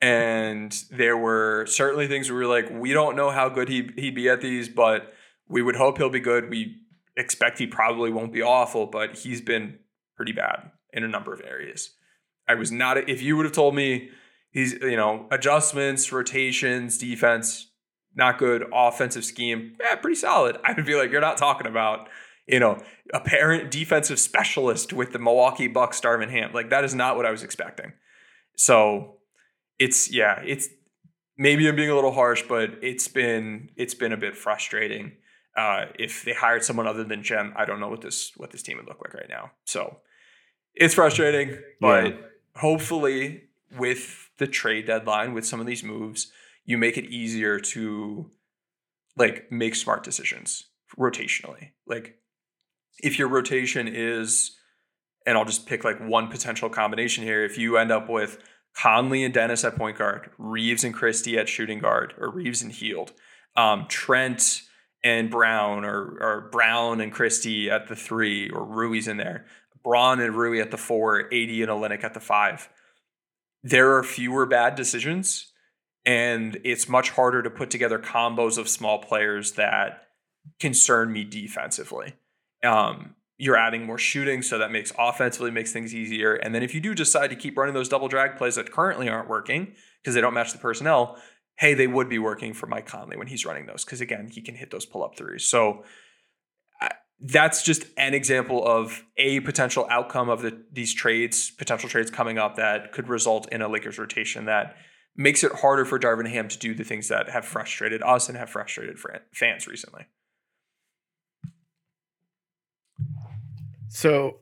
And 0.01 0.77
there 0.91 1.17
were 1.17 1.65
certainly 1.67 2.07
things 2.07 2.31
where 2.31 2.39
we 2.39 2.45
were 2.45 2.53
like, 2.53 2.69
we 2.71 2.93
don't 2.93 3.17
know 3.17 3.31
how 3.31 3.49
good 3.49 3.71
he 3.71 3.89
he'd 3.97 4.15
be 4.15 4.29
at 4.29 4.43
these, 4.43 4.69
but 4.69 5.14
we 5.49 5.63
would 5.63 5.77
hope 5.77 5.99
he'll 5.99 6.11
be 6.11 6.21
good. 6.21 6.51
We 6.51 6.77
expect 7.17 7.59
he 7.59 7.67
probably 7.67 8.11
won't 8.11 8.33
be 8.33 8.43
awful, 8.43 8.87
but 8.87 9.19
he's 9.19 9.41
been 9.41 9.79
pretty 10.17 10.33
bad 10.33 10.71
in 10.93 11.05
a 11.05 11.09
number 11.09 11.33
of 11.33 11.41
areas. 11.41 11.91
I 12.49 12.55
was 12.55 12.71
not 12.71 13.09
if 13.09 13.23
you 13.23 13.37
would 13.37 13.47
have 13.47 13.55
told 13.55 13.75
me 13.75 14.11
he's 14.51 14.75
you 14.75 14.97
know 14.97 15.27
adjustments, 15.31 16.13
rotations, 16.13 16.99
defense, 16.99 17.71
not 18.15 18.39
good, 18.39 18.65
offensive 18.73 19.25
scheme, 19.25 19.77
yeah, 19.81 19.95
pretty 19.97 20.17
solid. 20.17 20.59
I 20.65 20.73
would 20.73 20.87
be 20.87 20.95
like, 20.95 21.11
you're 21.11 21.21
not 21.21 21.37
talking 21.37 21.67
about 21.67 22.09
you 22.47 22.61
know 22.61 22.83
a 23.13 23.21
parent 23.21 23.71
defensive 23.71 24.19
specialist 24.19 24.93
with 24.93 25.13
the 25.13 25.19
Milwaukee 25.19 25.69
Bucks, 25.69 26.01
Darvin 26.01 26.31
Ham. 26.31 26.53
Like 26.53 26.71
that 26.71 26.85
is 26.85 26.95
not 26.95 27.17
what 27.17 27.27
I 27.27 27.31
was 27.31 27.43
expecting. 27.43 27.93
So 28.57 29.19
it's 29.79 30.13
yeah, 30.13 30.41
it's 30.45 30.69
maybe 31.37 31.69
I'm 31.69 31.77
being 31.77 31.91
a 31.91 31.95
little 31.95 32.13
harsh, 32.13 32.43
but 32.49 32.79
it's 32.83 33.09
been 33.09 33.71
it's 33.77 33.95
been 33.95 34.13
a 34.13 34.17
bit 34.17 34.37
frustrating 34.37 35.13
uh, 35.57 35.87
if 35.99 36.25
they 36.25 36.33
hired 36.33 36.65
someone 36.65 36.87
other 36.87 37.05
than 37.05 37.23
Jent, 37.23 37.53
I 37.57 37.65
don't 37.65 37.81
know 37.81 37.89
what 37.89 38.01
this 38.01 38.33
what 38.37 38.51
this 38.51 38.63
team 38.63 38.77
would 38.79 38.87
look 38.87 39.01
like 39.01 39.15
right 39.15 39.29
now. 39.29 39.53
So 39.65 39.99
it's 40.75 40.95
frustrating, 40.95 41.59
but 41.81 42.07
yeah. 42.07 42.17
hopefully 42.57 43.45
with 43.77 44.31
the 44.39 44.47
trade 44.47 44.87
deadline, 44.87 45.33
with 45.33 45.47
some 45.47 45.61
of 45.61 45.67
these 45.67 45.85
moves, 45.85 46.33
you 46.65 46.79
make 46.79 46.97
it 46.97 47.05
easier 47.07 47.59
to 47.61 48.31
like 49.17 49.51
make 49.51 49.75
smart 49.75 50.03
decisions 50.03 50.65
rotationally. 50.99 51.71
Like 51.87 52.19
if 52.99 53.19
your 53.19 53.29
rotation 53.29 53.89
is, 53.89 54.57
and 55.27 55.39
I'll 55.39 55.45
just 55.45 55.67
pick 55.67 55.85
like 55.85 55.99
one 56.01 56.29
potential 56.29 56.69
combination 56.69 57.25
here. 57.25 57.45
If 57.45 57.59
you 57.59 57.77
end 57.77 57.93
up 57.93 58.09
with 58.09 58.39
Conley 58.77 59.25
and 59.25 59.33
Dennis 59.33 59.65
at 59.65 59.77
point 59.77 59.99
guard, 59.99 60.31
Reaves 60.37 60.85
and 60.85 60.93
Christie 60.93 61.39
at 61.39 61.49
shooting 61.49 61.79
guard, 61.79 62.15
or 62.19 62.31
Reaves 62.31 62.63
and 62.63 62.73
Hield, 62.73 63.13
um, 63.57 63.87
Trent 63.89 64.63
and 65.05 65.31
Brown 65.31 65.85
or, 65.85 66.17
or 66.21 66.49
Brown 66.51 67.01
and 67.01 67.13
Christie 67.13 67.71
at 67.71 67.87
the 67.87 67.95
three 67.95 68.49
or 68.49 68.65
Rui's 68.65 69.07
in 69.07 69.19
there, 69.19 69.45
Braun 69.85 70.19
and 70.19 70.35
Rui 70.35 70.61
at 70.61 70.71
the 70.71 70.79
four, 70.79 71.21
AD 71.21 71.33
and 71.33 71.69
Olynyk 71.69 72.03
at 72.03 72.15
the 72.15 72.21
five. 72.21 72.71
There 73.63 73.97
are 73.97 74.03
fewer 74.03 74.47
bad 74.47 74.75
decisions, 74.75 75.53
and 76.05 76.59
it's 76.65 76.89
much 76.89 77.11
harder 77.11 77.43
to 77.43 77.51
put 77.51 77.71
together 77.71 77.99
combos 77.99 78.59
of 78.59 78.69
small 78.69 78.99
players 78.99 79.53
that 79.53 80.09
concern 80.59 81.13
me 81.13 81.25
defensively. 81.25 82.15
Um, 82.63 83.15
you're 83.37 83.57
adding 83.57 83.85
more 83.85 83.99
shooting, 83.99 84.43
so 84.43 84.59
that 84.59 84.71
makes 84.71 84.93
offensively 84.99 85.51
makes 85.51 85.73
things 85.73 85.95
easier. 85.95 86.35
And 86.35 86.55
then 86.55 86.63
if 86.63 86.75
you 86.75 86.81
do 86.81 86.95
decide 86.95 87.29
to 87.29 87.37
keep 87.37 87.59
running 87.59 87.75
those 87.75 87.89
double 87.89 88.09
drag 88.09 88.37
plays 88.37 88.55
that 88.55 88.71
currently 88.71 89.09
aren't 89.09 89.29
working 89.29 89.75
because 90.01 90.15
they 90.15 90.21
don't 90.21 90.35
match 90.35 90.53
the 90.53 90.59
personnel, 90.59 91.19
hey, 91.57 91.75
they 91.75 91.87
would 91.87 92.09
be 92.09 92.19
working 92.19 92.53
for 92.53 92.67
Mike 92.67 92.87
Conley 92.87 93.17
when 93.17 93.29
he's 93.29 93.47
running 93.47 93.67
those 93.67 93.85
because 93.85 94.01
again, 94.01 94.29
he 94.33 94.41
can 94.41 94.55
hit 94.55 94.71
those 94.71 94.87
pull 94.87 95.05
up 95.05 95.17
threes. 95.17 95.45
So 95.45 95.85
that's 97.21 97.63
just 97.63 97.87
an 97.97 98.13
example 98.13 98.67
of 98.67 99.05
a 99.17 99.41
potential 99.41 99.87
outcome 99.89 100.29
of 100.29 100.43
the, 100.43 100.63
these 100.73 100.93
trades, 100.93 101.51
potential 101.51 101.89
trades 101.89 102.11
coming 102.11 102.39
up 102.39 102.57
that 102.57 102.93
could 102.93 103.09
result 103.09 103.51
in 103.53 103.63
a 103.63 103.69
Lakers 103.69 103.99
rotation 103.99 104.45
that 104.47 104.77
makes 105.17 105.45
it 105.45 105.53
harder 105.53 105.85
for 105.85 105.99
Darvin 105.99 106.29
Ham 106.29 106.49
to 106.49 106.59
do 106.59 106.75
the 106.75 106.85
things 106.85 107.09
that 107.09 107.31
have 107.31 107.45
frustrated 107.45 108.03
us 108.03 108.29
and 108.29 108.37
have 108.37 108.51
frustrated 108.51 108.99
fans 109.33 109.67
recently. 109.67 110.07
So, 113.89 114.39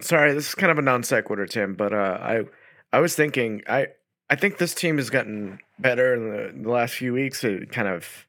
sorry, 0.00 0.32
this 0.32 0.48
is 0.48 0.54
kind 0.54 0.72
of 0.72 0.78
a 0.78 0.82
non 0.82 1.02
sequitur, 1.02 1.46
Tim, 1.46 1.74
but 1.74 1.92
uh, 1.92 2.18
I 2.20 2.44
I 2.92 3.00
was 3.00 3.14
thinking 3.14 3.62
I 3.68 3.88
I 4.34 4.36
think 4.36 4.58
this 4.58 4.74
team 4.74 4.96
has 4.96 5.10
gotten 5.10 5.60
better 5.78 6.12
in 6.12 6.28
the, 6.28 6.62
the 6.64 6.68
last 6.68 6.94
few 6.94 7.12
weeks 7.12 7.44
at 7.44 7.70
kind 7.70 7.86
of 7.86 8.26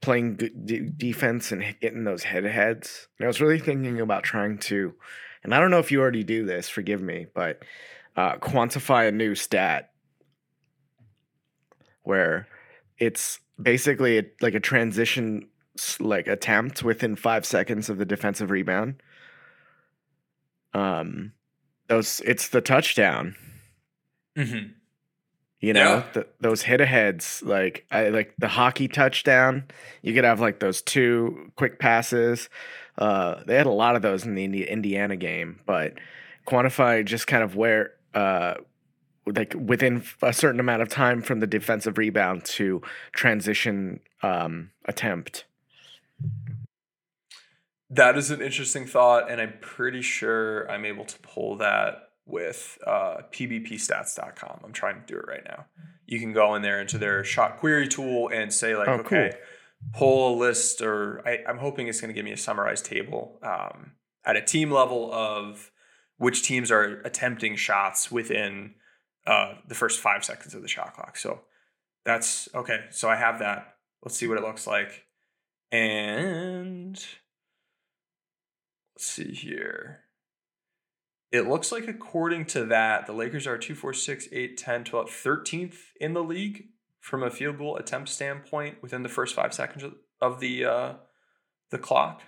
playing 0.00 0.36
good 0.36 0.96
defense 0.96 1.52
and 1.52 1.76
getting 1.82 2.04
those 2.04 2.22
head 2.22 2.44
heads. 2.44 3.08
I 3.20 3.26
was 3.26 3.38
really 3.38 3.58
thinking 3.58 4.00
about 4.00 4.22
trying 4.22 4.56
to, 4.56 4.94
and 5.44 5.54
I 5.54 5.60
don't 5.60 5.70
know 5.70 5.80
if 5.80 5.92
you 5.92 6.00
already 6.00 6.24
do 6.24 6.46
this, 6.46 6.70
forgive 6.70 7.02
me, 7.02 7.26
but 7.34 7.62
uh, 8.16 8.36
quantify 8.36 9.06
a 9.06 9.12
new 9.12 9.34
stat 9.34 9.90
where 12.04 12.48
it's 12.96 13.38
basically 13.60 14.20
a, 14.20 14.22
like 14.40 14.54
a 14.54 14.60
transition 14.60 15.46
like 16.00 16.26
attempt 16.26 16.82
within 16.82 17.16
five 17.16 17.44
seconds 17.44 17.90
of 17.90 17.98
the 17.98 18.06
defensive 18.06 18.50
rebound. 18.50 19.02
Um, 20.72 21.32
those 21.88 22.22
it's 22.24 22.48
the 22.48 22.62
touchdown. 22.62 23.36
Mm-hmm. 24.34 24.77
You 25.60 25.72
know, 25.72 25.96
yeah. 25.96 26.04
the, 26.12 26.26
those 26.40 26.62
hit 26.62 26.80
aheads, 26.80 27.42
like 27.44 27.84
I 27.90 28.10
like 28.10 28.32
the 28.38 28.46
hockey 28.46 28.86
touchdown. 28.86 29.64
You 30.02 30.14
could 30.14 30.22
have 30.22 30.38
like 30.38 30.60
those 30.60 30.82
two 30.82 31.50
quick 31.56 31.80
passes. 31.80 32.48
Uh, 32.96 33.42
they 33.44 33.56
had 33.56 33.66
a 33.66 33.72
lot 33.72 33.96
of 33.96 34.02
those 34.02 34.24
in 34.24 34.34
the 34.34 34.68
Indiana 34.68 35.16
game, 35.16 35.60
but 35.66 35.94
quantify 36.46 37.04
just 37.04 37.26
kind 37.26 37.42
of 37.42 37.56
where, 37.56 37.92
uh, 38.14 38.54
like 39.26 39.54
within 39.54 40.04
a 40.22 40.32
certain 40.32 40.60
amount 40.60 40.82
of 40.82 40.88
time 40.88 41.22
from 41.22 41.40
the 41.40 41.46
defensive 41.46 41.98
rebound 41.98 42.44
to 42.44 42.80
transition 43.12 44.00
um, 44.22 44.70
attempt. 44.84 45.44
That 47.90 48.16
is 48.16 48.30
an 48.30 48.42
interesting 48.42 48.86
thought, 48.86 49.30
and 49.30 49.40
I'm 49.40 49.54
pretty 49.60 50.02
sure 50.02 50.70
I'm 50.70 50.84
able 50.84 51.04
to 51.04 51.18
pull 51.20 51.56
that 51.56 52.07
with 52.28 52.78
uh, 52.86 53.22
pbpstats.com. 53.32 54.60
I'm 54.62 54.72
trying 54.72 55.00
to 55.00 55.06
do 55.06 55.18
it 55.18 55.24
right 55.26 55.44
now. 55.44 55.66
You 56.06 56.20
can 56.20 56.32
go 56.32 56.54
in 56.54 56.62
there 56.62 56.80
into 56.80 56.98
their 56.98 57.24
shot 57.24 57.58
query 57.58 57.88
tool 57.88 58.28
and 58.28 58.52
say 58.52 58.76
like, 58.76 58.88
oh, 58.88 58.98
okay, 58.98 59.32
cool. 59.32 59.90
pull 59.94 60.34
a 60.34 60.38
list, 60.38 60.82
or 60.82 61.22
I, 61.26 61.50
am 61.50 61.58
hoping 61.58 61.88
it's 61.88 62.00
going 62.00 62.08
to 62.08 62.14
give 62.14 62.24
me 62.24 62.32
a 62.32 62.36
summarized 62.36 62.84
table 62.84 63.38
um, 63.42 63.92
at 64.24 64.36
a 64.36 64.42
team 64.42 64.70
level 64.70 65.12
of 65.12 65.70
which 66.18 66.42
teams 66.42 66.70
are 66.70 67.00
attempting 67.04 67.56
shots 67.56 68.10
within 68.10 68.74
uh, 69.26 69.54
the 69.66 69.74
first 69.74 70.00
five 70.00 70.24
seconds 70.24 70.54
of 70.54 70.62
the 70.62 70.68
shot 70.68 70.94
clock. 70.94 71.16
So 71.16 71.40
that's 72.04 72.48
okay. 72.54 72.84
So 72.90 73.08
I 73.08 73.16
have 73.16 73.38
that. 73.38 73.76
Let's 74.02 74.16
see 74.16 74.28
what 74.28 74.38
it 74.38 74.44
looks 74.44 74.66
like. 74.66 75.06
And 75.72 76.94
let's 78.94 79.06
see 79.06 79.32
here 79.32 80.00
it 81.30 81.42
looks 81.42 81.70
like 81.70 81.86
according 81.88 82.46
to 82.46 82.64
that, 82.66 83.06
the 83.06 83.12
Lakers 83.12 83.46
are 83.46 83.58
2, 83.58 83.74
4, 83.74 83.92
6, 83.92 84.28
8, 84.32 84.56
10, 84.56 84.84
12, 84.84 85.08
13th 85.10 85.76
in 86.00 86.14
the 86.14 86.22
league 86.22 86.68
from 87.00 87.22
a 87.22 87.30
field 87.30 87.58
goal 87.58 87.76
attempt 87.76 88.08
standpoint 88.08 88.82
within 88.82 89.02
the 89.02 89.08
first 89.08 89.34
five 89.34 89.52
seconds 89.54 89.84
of 90.20 90.40
the 90.40 90.64
uh, 90.64 90.92
the 91.70 91.78
clock. 91.78 92.22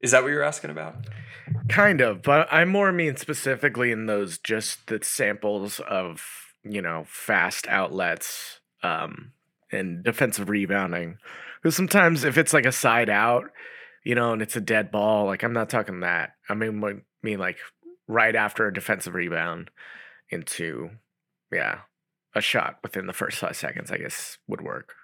Is 0.00 0.10
that 0.10 0.22
what 0.22 0.30
you're 0.30 0.42
asking 0.42 0.70
about? 0.70 0.96
Kind 1.68 2.00
of, 2.00 2.22
but 2.22 2.46
I 2.52 2.64
more 2.64 2.92
mean 2.92 3.16
specifically 3.16 3.90
in 3.90 4.06
those 4.06 4.38
just 4.38 4.86
the 4.88 5.00
samples 5.02 5.80
of 5.80 6.22
you 6.62 6.82
know 6.82 7.04
fast 7.08 7.66
outlets 7.68 8.60
um, 8.82 9.32
and 9.72 10.04
defensive 10.04 10.48
rebounding. 10.48 11.18
Because 11.62 11.76
sometimes 11.76 12.24
if 12.24 12.36
it's 12.36 12.52
like 12.52 12.66
a 12.66 12.72
side 12.72 13.08
out, 13.08 13.44
you 14.04 14.14
know, 14.14 14.32
and 14.32 14.42
it's 14.42 14.56
a 14.56 14.60
dead 14.60 14.90
ball. 14.90 15.26
Like 15.26 15.42
I'm 15.42 15.52
not 15.52 15.68
talking 15.70 16.00
that. 16.00 16.34
I 16.48 16.54
mean, 16.54 16.82
I 16.84 16.92
mean 17.22 17.38
like 17.38 17.56
right 18.06 18.36
after 18.36 18.66
a 18.66 18.72
defensive 18.72 19.14
rebound 19.14 19.70
into, 20.30 20.90
yeah, 21.52 21.80
a 22.34 22.40
shot 22.40 22.78
within 22.82 23.06
the 23.06 23.12
first 23.12 23.38
five 23.38 23.56
seconds. 23.56 23.90
I 23.90 23.98
guess 23.98 24.38
would 24.46 24.60
work. 24.60 24.94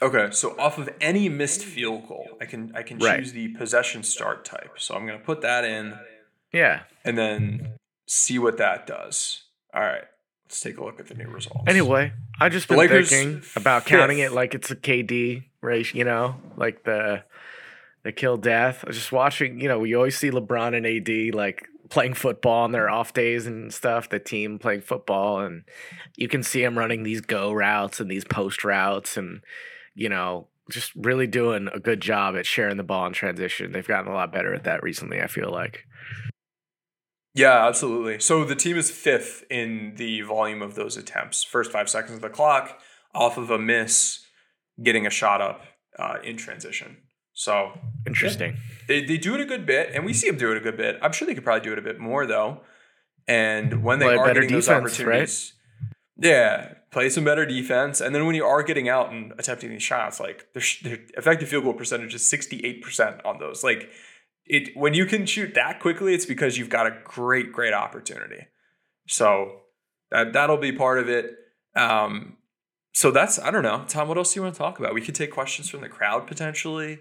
Okay, 0.00 0.28
so 0.32 0.58
off 0.58 0.78
of 0.78 0.90
any 1.00 1.28
missed 1.28 1.64
field 1.64 2.08
goal, 2.08 2.26
I 2.40 2.44
can 2.46 2.72
I 2.74 2.82
can 2.82 2.98
Right. 2.98 3.18
choose 3.18 3.32
the 3.32 3.48
possession 3.48 4.02
start 4.02 4.44
type. 4.44 4.72
So 4.78 4.94
I'm 4.94 5.06
gonna 5.06 5.18
put 5.18 5.42
that 5.42 5.64
in 5.64 5.96
Yeah. 6.52 6.82
and 7.04 7.16
then 7.16 7.74
see 8.08 8.38
what 8.38 8.56
that 8.58 8.86
does. 8.86 9.44
All 9.72 9.82
right, 9.82 10.04
let's 10.44 10.60
take 10.60 10.78
a 10.78 10.84
look 10.84 10.98
at 10.98 11.06
the 11.06 11.14
new 11.14 11.28
results. 11.28 11.62
Anyway, 11.68 12.12
I 12.40 12.48
just 12.48 12.66
been 12.68 12.78
Lakers 12.78 13.10
thinking 13.10 13.42
about 13.54 13.86
counting 13.86 14.18
fifth. 14.18 14.32
it 14.32 14.34
like 14.34 14.54
it's 14.54 14.70
a 14.72 14.76
KD 14.76 15.44
ratio, 15.60 15.98
you 15.98 16.04
know, 16.04 16.36
like 16.56 16.82
the 16.84 17.22
the 18.04 18.12
kill 18.12 18.36
death. 18.36 18.84
I 18.84 18.88
was 18.88 18.96
just 18.96 19.12
watching, 19.12 19.60
you 19.60 19.68
know, 19.68 19.78
we 19.78 19.94
always 19.94 20.16
see 20.16 20.30
LeBron 20.30 20.76
and 20.76 20.86
AD 20.86 21.34
like 21.34 21.68
playing 21.88 22.14
football 22.14 22.64
on 22.64 22.72
their 22.72 22.88
off 22.88 23.12
days 23.12 23.46
and 23.46 23.72
stuff, 23.72 24.08
the 24.08 24.18
team 24.18 24.58
playing 24.58 24.80
football 24.80 25.40
and 25.40 25.64
you 26.16 26.28
can 26.28 26.42
see 26.42 26.62
them 26.62 26.78
running 26.78 27.02
these 27.02 27.20
go 27.20 27.52
routes 27.52 28.00
and 28.00 28.10
these 28.10 28.24
post 28.24 28.64
routes 28.64 29.16
and 29.16 29.42
you 29.94 30.08
know, 30.08 30.48
just 30.70 30.92
really 30.94 31.26
doing 31.26 31.68
a 31.72 31.80
good 31.80 32.00
job 32.00 32.36
at 32.36 32.46
sharing 32.46 32.76
the 32.76 32.82
ball 32.82 33.06
in 33.06 33.12
transition. 33.12 33.72
They've 33.72 33.86
gotten 33.86 34.10
a 34.10 34.14
lot 34.14 34.32
better 34.32 34.54
at 34.54 34.64
that 34.64 34.82
recently, 34.82 35.20
I 35.20 35.26
feel 35.26 35.50
like. 35.50 35.86
Yeah, 37.34 37.66
absolutely. 37.66 38.20
So 38.20 38.44
the 38.44 38.54
team 38.54 38.76
is 38.76 38.90
fifth 38.90 39.44
in 39.50 39.94
the 39.96 40.20
volume 40.22 40.62
of 40.62 40.74
those 40.74 40.96
attempts. 40.96 41.42
First 41.42 41.72
five 41.72 41.88
seconds 41.88 42.16
of 42.16 42.20
the 42.20 42.28
clock, 42.28 42.78
off 43.14 43.38
of 43.38 43.50
a 43.50 43.58
miss, 43.58 44.20
getting 44.82 45.06
a 45.06 45.10
shot 45.10 45.40
up 45.40 45.62
uh, 45.98 46.16
in 46.22 46.36
transition. 46.36 46.98
So 47.34 47.72
Interesting. 48.06 48.56
they, 48.88 49.04
they 49.04 49.16
do 49.16 49.34
it 49.34 49.40
a 49.40 49.46
good 49.46 49.66
bit, 49.66 49.90
and 49.94 50.04
we 50.04 50.12
see 50.12 50.28
them 50.28 50.38
do 50.38 50.50
it 50.50 50.56
a 50.56 50.60
good 50.60 50.76
bit. 50.76 50.98
I'm 51.02 51.12
sure 51.12 51.26
they 51.26 51.34
could 51.34 51.44
probably 51.44 51.64
do 51.64 51.72
it 51.72 51.78
a 51.78 51.82
bit 51.82 51.98
more 51.98 52.26
though. 52.26 52.60
And 53.28 53.82
when 53.82 53.98
they 53.98 54.06
Play 54.06 54.16
are 54.16 54.34
getting 54.34 54.50
those 54.50 54.66
defense, 54.66 54.92
opportunities, 54.94 55.52
yeah, 56.18 56.74
play 56.90 57.08
some 57.08 57.24
better 57.24 57.46
defense. 57.46 58.00
And 58.00 58.14
then 58.14 58.26
when 58.26 58.34
you 58.34 58.44
are 58.44 58.62
getting 58.62 58.88
out 58.88 59.12
and 59.12 59.32
attempting 59.38 59.70
these 59.70 59.82
shots, 59.82 60.20
like 60.20 60.52
their, 60.52 60.62
their 60.82 60.98
effective 61.16 61.48
field 61.48 61.64
goal 61.64 61.72
percentage 61.72 62.14
is 62.14 62.22
68% 62.22 63.24
on 63.24 63.38
those. 63.38 63.64
Like 63.64 63.90
it 64.46 64.76
when 64.76 64.94
you 64.94 65.06
can 65.06 65.26
shoot 65.26 65.54
that 65.54 65.80
quickly, 65.80 66.14
it's 66.14 66.26
because 66.26 66.58
you've 66.58 66.68
got 66.68 66.86
a 66.86 66.96
great, 67.04 67.52
great 67.52 67.72
opportunity. 67.72 68.46
So 69.08 69.60
that 70.10 70.32
that'll 70.32 70.58
be 70.58 70.72
part 70.72 70.98
of 70.98 71.08
it. 71.08 71.34
Um, 71.74 72.36
so 72.92 73.10
that's 73.10 73.38
I 73.38 73.50
don't 73.50 73.62
know, 73.62 73.84
Tom. 73.88 74.08
What 74.08 74.18
else 74.18 74.34
do 74.34 74.40
you 74.40 74.42
want 74.44 74.54
to 74.54 74.58
talk 74.58 74.78
about? 74.78 74.94
We 74.94 75.00
could 75.00 75.14
take 75.14 75.30
questions 75.30 75.68
from 75.68 75.80
the 75.80 75.88
crowd 75.88 76.26
potentially. 76.26 76.98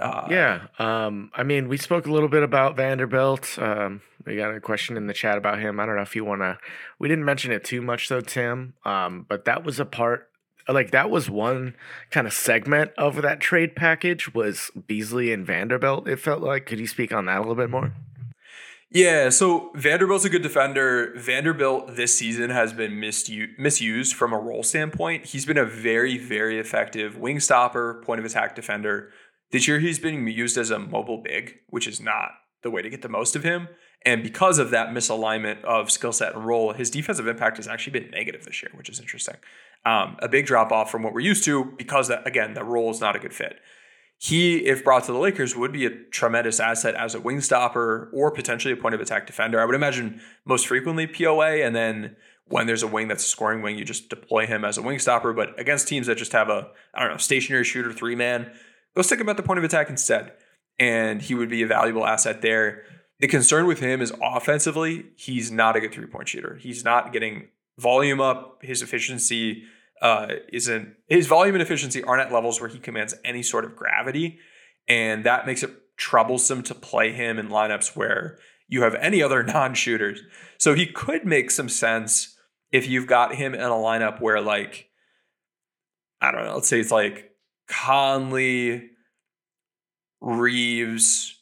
Uh, 0.00 0.26
Yeah. 0.30 0.66
Um, 0.78 1.30
I 1.34 1.42
mean, 1.42 1.68
we 1.68 1.76
spoke 1.76 2.06
a 2.06 2.10
little 2.12 2.28
bit 2.28 2.42
about 2.42 2.76
Vanderbilt. 2.76 3.58
Um, 3.58 4.00
we 4.24 4.36
got 4.36 4.54
a 4.54 4.60
question 4.60 4.96
in 4.96 5.06
the 5.06 5.12
chat 5.12 5.36
about 5.36 5.58
him. 5.60 5.78
I 5.80 5.86
don't 5.86 5.96
know 5.96 6.02
if 6.02 6.14
you 6.16 6.24
want 6.24 6.42
to. 6.42 6.58
We 6.98 7.08
didn't 7.08 7.24
mention 7.24 7.52
it 7.52 7.64
too 7.64 7.82
much 7.82 8.08
though, 8.08 8.20
Tim. 8.20 8.74
Um, 8.84 9.26
but 9.28 9.44
that 9.44 9.64
was 9.64 9.78
a 9.80 9.84
part. 9.84 10.28
Like 10.68 10.92
that 10.92 11.10
was 11.10 11.28
one 11.28 11.74
kind 12.10 12.26
of 12.26 12.32
segment 12.32 12.92
of 12.96 13.20
that 13.22 13.40
trade 13.40 13.74
package 13.74 14.32
was 14.32 14.70
Beasley 14.86 15.32
and 15.32 15.44
Vanderbilt. 15.44 16.06
It 16.06 16.20
felt 16.20 16.40
like. 16.40 16.66
Could 16.66 16.78
you 16.78 16.86
speak 16.86 17.12
on 17.12 17.26
that 17.26 17.38
a 17.38 17.40
little 17.40 17.56
bit 17.56 17.68
more? 17.68 17.92
Yeah, 18.94 19.30
so 19.30 19.70
Vanderbilt's 19.74 20.26
a 20.26 20.28
good 20.28 20.42
defender. 20.42 21.14
Vanderbilt 21.16 21.96
this 21.96 22.14
season 22.14 22.50
has 22.50 22.74
been 22.74 22.92
misu- 22.92 23.58
misused 23.58 24.14
from 24.14 24.34
a 24.34 24.38
role 24.38 24.62
standpoint. 24.62 25.24
He's 25.24 25.46
been 25.46 25.56
a 25.56 25.64
very, 25.64 26.18
very 26.18 26.58
effective 26.58 27.16
wing 27.16 27.40
stopper, 27.40 28.02
point 28.04 28.18
of 28.18 28.26
attack 28.26 28.54
defender. 28.54 29.08
This 29.50 29.66
year 29.66 29.78
he's 29.78 29.98
been 29.98 30.26
used 30.26 30.58
as 30.58 30.70
a 30.70 30.78
mobile 30.78 31.22
big, 31.22 31.54
which 31.68 31.86
is 31.86 32.02
not 32.02 32.32
the 32.62 32.70
way 32.70 32.82
to 32.82 32.90
get 32.90 33.00
the 33.00 33.08
most 33.08 33.34
of 33.34 33.42
him. 33.42 33.68
And 34.04 34.22
because 34.22 34.58
of 34.58 34.70
that 34.70 34.88
misalignment 34.88 35.64
of 35.64 35.90
skill 35.90 36.12
set 36.12 36.34
and 36.34 36.44
role, 36.44 36.74
his 36.74 36.90
defensive 36.90 37.26
impact 37.26 37.56
has 37.56 37.68
actually 37.68 37.98
been 37.98 38.10
negative 38.10 38.44
this 38.44 38.62
year, 38.62 38.72
which 38.74 38.90
is 38.90 39.00
interesting. 39.00 39.36
Um, 39.86 40.16
a 40.18 40.28
big 40.28 40.44
drop 40.44 40.70
off 40.70 40.90
from 40.90 41.02
what 41.02 41.14
we're 41.14 41.20
used 41.20 41.44
to 41.44 41.64
because 41.78 42.08
that 42.08 42.26
again, 42.26 42.52
the 42.52 42.64
role 42.64 42.90
is 42.90 43.00
not 43.00 43.16
a 43.16 43.18
good 43.18 43.32
fit 43.32 43.56
he, 44.24 44.58
if 44.58 44.84
brought 44.84 45.02
to 45.06 45.12
the 45.12 45.18
Lakers, 45.18 45.56
would 45.56 45.72
be 45.72 45.84
a 45.84 45.90
tremendous 45.90 46.60
asset 46.60 46.94
as 46.94 47.16
a 47.16 47.20
wing 47.20 47.40
stopper 47.40 48.08
or 48.12 48.30
potentially 48.30 48.72
a 48.72 48.76
point 48.76 48.94
of 48.94 49.00
attack 49.00 49.26
defender. 49.26 49.60
I 49.60 49.64
would 49.64 49.74
imagine 49.74 50.20
most 50.44 50.68
frequently 50.68 51.08
POA, 51.08 51.64
and 51.64 51.74
then 51.74 52.14
when 52.46 52.68
there's 52.68 52.84
a 52.84 52.86
wing 52.86 53.08
that's 53.08 53.26
a 53.26 53.28
scoring 53.28 53.62
wing, 53.62 53.76
you 53.76 53.84
just 53.84 54.08
deploy 54.08 54.46
him 54.46 54.64
as 54.64 54.78
a 54.78 54.82
wing 54.82 55.00
stopper. 55.00 55.32
But 55.32 55.58
against 55.58 55.88
teams 55.88 56.06
that 56.06 56.18
just 56.18 56.30
have 56.34 56.48
a, 56.48 56.68
I 56.94 57.00
don't 57.00 57.10
know, 57.10 57.16
stationary 57.16 57.64
shooter 57.64 57.92
three 57.92 58.14
man, 58.14 58.52
go 58.94 59.02
stick 59.02 59.18
him 59.18 59.28
at 59.28 59.36
the 59.36 59.42
point 59.42 59.58
of 59.58 59.64
attack 59.64 59.90
instead. 59.90 60.30
And 60.78 61.20
he 61.20 61.34
would 61.34 61.50
be 61.50 61.62
a 61.62 61.66
valuable 61.66 62.06
asset 62.06 62.42
there. 62.42 62.84
The 63.18 63.26
concern 63.26 63.66
with 63.66 63.80
him 63.80 64.00
is 64.00 64.12
offensively, 64.22 65.06
he's 65.16 65.50
not 65.50 65.74
a 65.74 65.80
good 65.80 65.92
three 65.92 66.06
point 66.06 66.28
shooter. 66.28 66.54
He's 66.62 66.84
not 66.84 67.12
getting 67.12 67.48
volume 67.76 68.20
up. 68.20 68.62
His 68.62 68.82
efficiency 68.82 69.64
uh, 70.02 70.26
isn't 70.52 70.96
his 71.06 71.28
volume 71.28 71.54
and 71.54 71.62
efficiency 71.62 72.02
aren't 72.02 72.20
at 72.20 72.32
levels 72.32 72.60
where 72.60 72.68
he 72.68 72.78
commands 72.78 73.14
any 73.24 73.42
sort 73.42 73.64
of 73.64 73.76
gravity, 73.76 74.38
and 74.88 75.24
that 75.24 75.46
makes 75.46 75.62
it 75.62 75.70
troublesome 75.96 76.62
to 76.64 76.74
play 76.74 77.12
him 77.12 77.38
in 77.38 77.48
lineups 77.48 77.94
where 77.94 78.38
you 78.68 78.82
have 78.82 78.96
any 78.96 79.22
other 79.22 79.42
non-shooters. 79.44 80.20
So 80.58 80.74
he 80.74 80.86
could 80.86 81.24
make 81.24 81.50
some 81.50 81.68
sense 81.68 82.36
if 82.72 82.88
you've 82.88 83.06
got 83.06 83.36
him 83.36 83.54
in 83.54 83.60
a 83.60 83.70
lineup 83.70 84.20
where 84.20 84.40
like 84.40 84.88
I 86.20 86.30
don't 86.32 86.44
know, 86.44 86.54
let's 86.54 86.68
say 86.68 86.80
it's 86.80 86.90
like 86.90 87.30
Conley, 87.68 88.90
Reaves, 90.20 91.41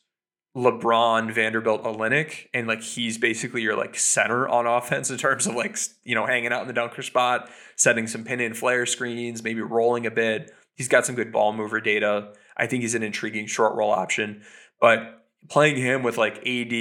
LeBron, 0.60 1.32
Vanderbilt, 1.32 1.82
Olynyk, 1.84 2.48
and 2.52 2.66
like 2.66 2.82
he's 2.82 3.16
basically 3.16 3.62
your 3.62 3.76
like 3.76 3.96
center 3.96 4.48
on 4.48 4.66
offense 4.66 5.10
in 5.10 5.16
terms 5.16 5.46
of 5.46 5.54
like 5.54 5.78
you 6.04 6.14
know 6.14 6.26
hanging 6.26 6.52
out 6.52 6.62
in 6.62 6.68
the 6.68 6.74
dunker 6.74 7.02
spot, 7.02 7.48
setting 7.76 8.06
some 8.06 8.24
pin 8.24 8.40
in 8.40 8.52
flare 8.52 8.84
screens, 8.86 9.42
maybe 9.42 9.60
rolling 9.60 10.06
a 10.06 10.10
bit. 10.10 10.52
He's 10.74 10.88
got 10.88 11.06
some 11.06 11.14
good 11.14 11.32
ball 11.32 11.52
mover 11.52 11.80
data. 11.80 12.32
I 12.56 12.66
think 12.66 12.82
he's 12.82 12.94
an 12.94 13.02
intriguing 13.02 13.46
short 13.46 13.74
roll 13.74 13.90
option, 13.90 14.42
but 14.80 15.24
playing 15.48 15.76
him 15.76 16.02
with 16.02 16.18
like 16.18 16.36
AD 16.46 16.72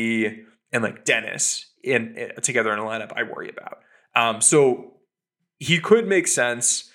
and 0.72 0.84
like 0.84 1.06
Dennis 1.06 1.68
in, 1.84 2.16
in 2.16 2.42
together 2.42 2.74
in 2.74 2.80
a 2.80 2.84
lineup, 2.84 3.14
I 3.16 3.24
worry 3.24 3.50
about. 3.50 3.80
Um, 4.16 4.42
so 4.42 4.96
he 5.58 5.80
could 5.80 6.08
make 6.08 6.28
sense. 6.28 6.92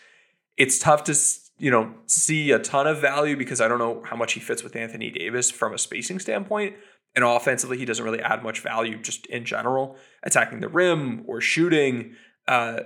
It's 0.57 0.79
tough 0.79 1.05
to 1.05 1.15
you 1.59 1.71
know 1.71 1.95
see 2.07 2.51
a 2.51 2.59
ton 2.59 2.87
of 2.87 3.01
value 3.01 3.37
because 3.37 3.61
I 3.61 3.69
don't 3.69 3.79
know 3.79 4.03
how 4.05 4.17
much 4.17 4.33
he 4.33 4.41
fits 4.41 4.63
with 4.63 4.77
Anthony 4.77 5.11
Davis 5.11 5.51
from 5.51 5.73
a 5.75 5.79
spacing 5.79 6.19
standpoint. 6.19 6.75
And 7.17 7.25
offensively, 7.25 7.79
he 7.79 7.85
doesn't 7.85 8.05
really 8.05 8.21
add 8.21 8.43
much 8.43 8.61
value 8.61 9.01
just 9.01 9.27
in 9.27 9.45
general, 9.45 9.97
attacking 10.25 10.61
the 10.61 10.69
rim 10.69 11.23
or 11.29 11.41
shooting. 11.41 12.17
Uh, 12.49 12.81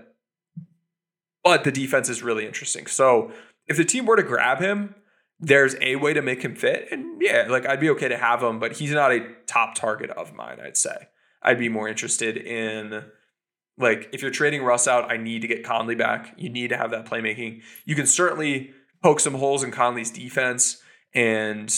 but 1.42 1.64
the 1.64 1.72
defense 1.72 2.10
is 2.10 2.22
really 2.22 2.44
interesting. 2.44 2.86
So 2.86 3.32
if 3.66 3.78
the 3.78 3.86
team 3.86 4.04
were 4.04 4.16
to 4.16 4.22
grab 4.22 4.60
him, 4.60 4.94
there's 5.40 5.76
a 5.80 5.96
way 5.96 6.12
to 6.12 6.20
make 6.20 6.42
him 6.42 6.56
fit. 6.56 6.88
And 6.90 7.22
yeah, 7.22 7.46
like 7.48 7.64
I'd 7.66 7.80
be 7.80 7.90
okay 7.90 8.08
to 8.08 8.18
have 8.18 8.42
him, 8.42 8.58
but 8.58 8.72
he's 8.72 8.90
not 8.90 9.12
a 9.12 9.26
top 9.46 9.74
target 9.74 10.10
of 10.10 10.34
mine, 10.34 10.58
I'd 10.62 10.76
say. 10.76 11.08
I'd 11.42 11.58
be 11.58 11.68
more 11.68 11.88
interested 11.88 12.36
in 12.36 13.04
like 13.78 14.08
if 14.12 14.22
you're 14.22 14.30
trading 14.30 14.62
Russ 14.62 14.88
out, 14.88 15.10
I 15.10 15.16
need 15.16 15.42
to 15.42 15.48
get 15.48 15.64
Conley 15.64 15.94
back. 15.94 16.34
You 16.36 16.48
need 16.48 16.68
to 16.68 16.76
have 16.76 16.90
that 16.90 17.06
playmaking. 17.06 17.62
You 17.84 17.94
can 17.94 18.06
certainly 18.06 18.72
poke 19.02 19.20
some 19.20 19.34
holes 19.34 19.62
in 19.62 19.70
Conley's 19.70 20.10
defense. 20.10 20.82
And 21.14 21.74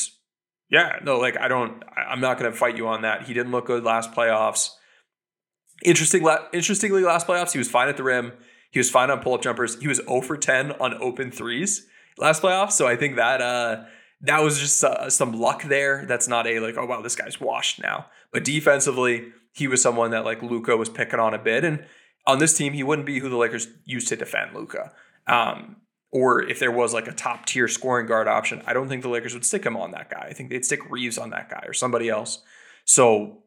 yeah, 0.71 0.99
no, 1.05 1.19
like 1.19 1.39
I 1.39 1.49
don't 1.49 1.83
I'm 1.97 2.21
not 2.21 2.39
gonna 2.39 2.53
fight 2.53 2.77
you 2.77 2.89
on 2.89 3.03
that. 3.03 3.25
He 3.25 3.35
didn't 3.35 3.53
look 3.53 3.67
good 3.67 3.85
last 3.85 4.13
playoffs. 4.13 4.71
Interesting 5.85 6.27
interestingly, 6.53 7.03
last 7.03 7.27
playoffs, 7.27 7.53
he 7.53 7.59
was 7.59 7.71
fine 7.71 7.89
at 7.89 7.97
the 7.97 8.03
rim. 8.03 8.33
He 8.71 8.79
was 8.79 8.91
fine 8.91 9.11
on 9.11 9.21
pull-up 9.21 9.43
jumpers. 9.43 9.81
He 9.81 9.89
was 9.89 9.99
0 9.99 10.21
for 10.21 10.37
10 10.37 10.73
on 10.73 10.95
open 11.03 11.31
threes 11.31 11.87
last 12.19 12.43
playoffs. 12.43 12.73
So 12.73 12.87
I 12.87 12.97
think 12.97 13.17
that 13.17 13.41
uh 13.41 13.85
that 14.23 14.43
was 14.43 14.59
just 14.59 14.85
uh, 14.85 15.09
some 15.09 15.33
luck 15.33 15.63
there. 15.65 16.05
That's 16.07 16.29
not 16.29 16.47
a 16.47 16.61
like, 16.61 16.77
oh 16.77 16.85
wow, 16.85 17.01
this 17.01 17.17
guy's 17.17 17.41
washed 17.41 17.81
now. 17.83 18.07
But 18.33 18.45
defensively, 18.45 19.33
he 19.53 19.67
was 19.69 19.83
someone 19.83 20.11
that 20.11 20.25
like 20.25 20.43
Luka 20.43 20.77
was 20.77 20.89
picking 20.89 21.21
on 21.21 21.35
a 21.35 21.39
bit. 21.39 21.65
And 21.65 21.85
on 22.27 22.39
this 22.39 22.57
team, 22.57 22.73
he 22.73 22.83
wouldn't 22.83 23.07
be 23.07 23.19
who 23.19 23.29
the 23.29 23.37
Lakers 23.37 23.69
used 23.85 24.09
to 24.09 24.17
defend 24.17 24.55
Luka. 24.55 24.93
Um, 25.27 25.77
or 26.13 26.43
if 26.43 26.59
there 26.59 26.73
was 26.73 26.93
like 26.93 27.07
a 27.07 27.13
top 27.13 27.47
tier 27.47 27.69
scoring 27.69 28.07
guard 28.07 28.29
option, 28.29 28.63
I 28.67 28.73
don't 28.73 28.89
think 28.89 29.03
the 29.03 29.09
Lakers 29.09 29.35
would 29.35 29.45
stick 29.45 29.65
him 29.65 29.77
on 29.77 29.93
that 29.93 30.11
guy. 30.11 30.27
I 30.29 30.33
think 30.33 30.51
they'd 30.51 30.65
stick 30.65 30.91
Reaves 30.91 31.19
on 31.19 31.31
that 31.31 31.49
guy 31.49 31.65
or 31.67 31.73
somebody 31.73 32.09
else. 32.09 32.43
So 32.85 33.45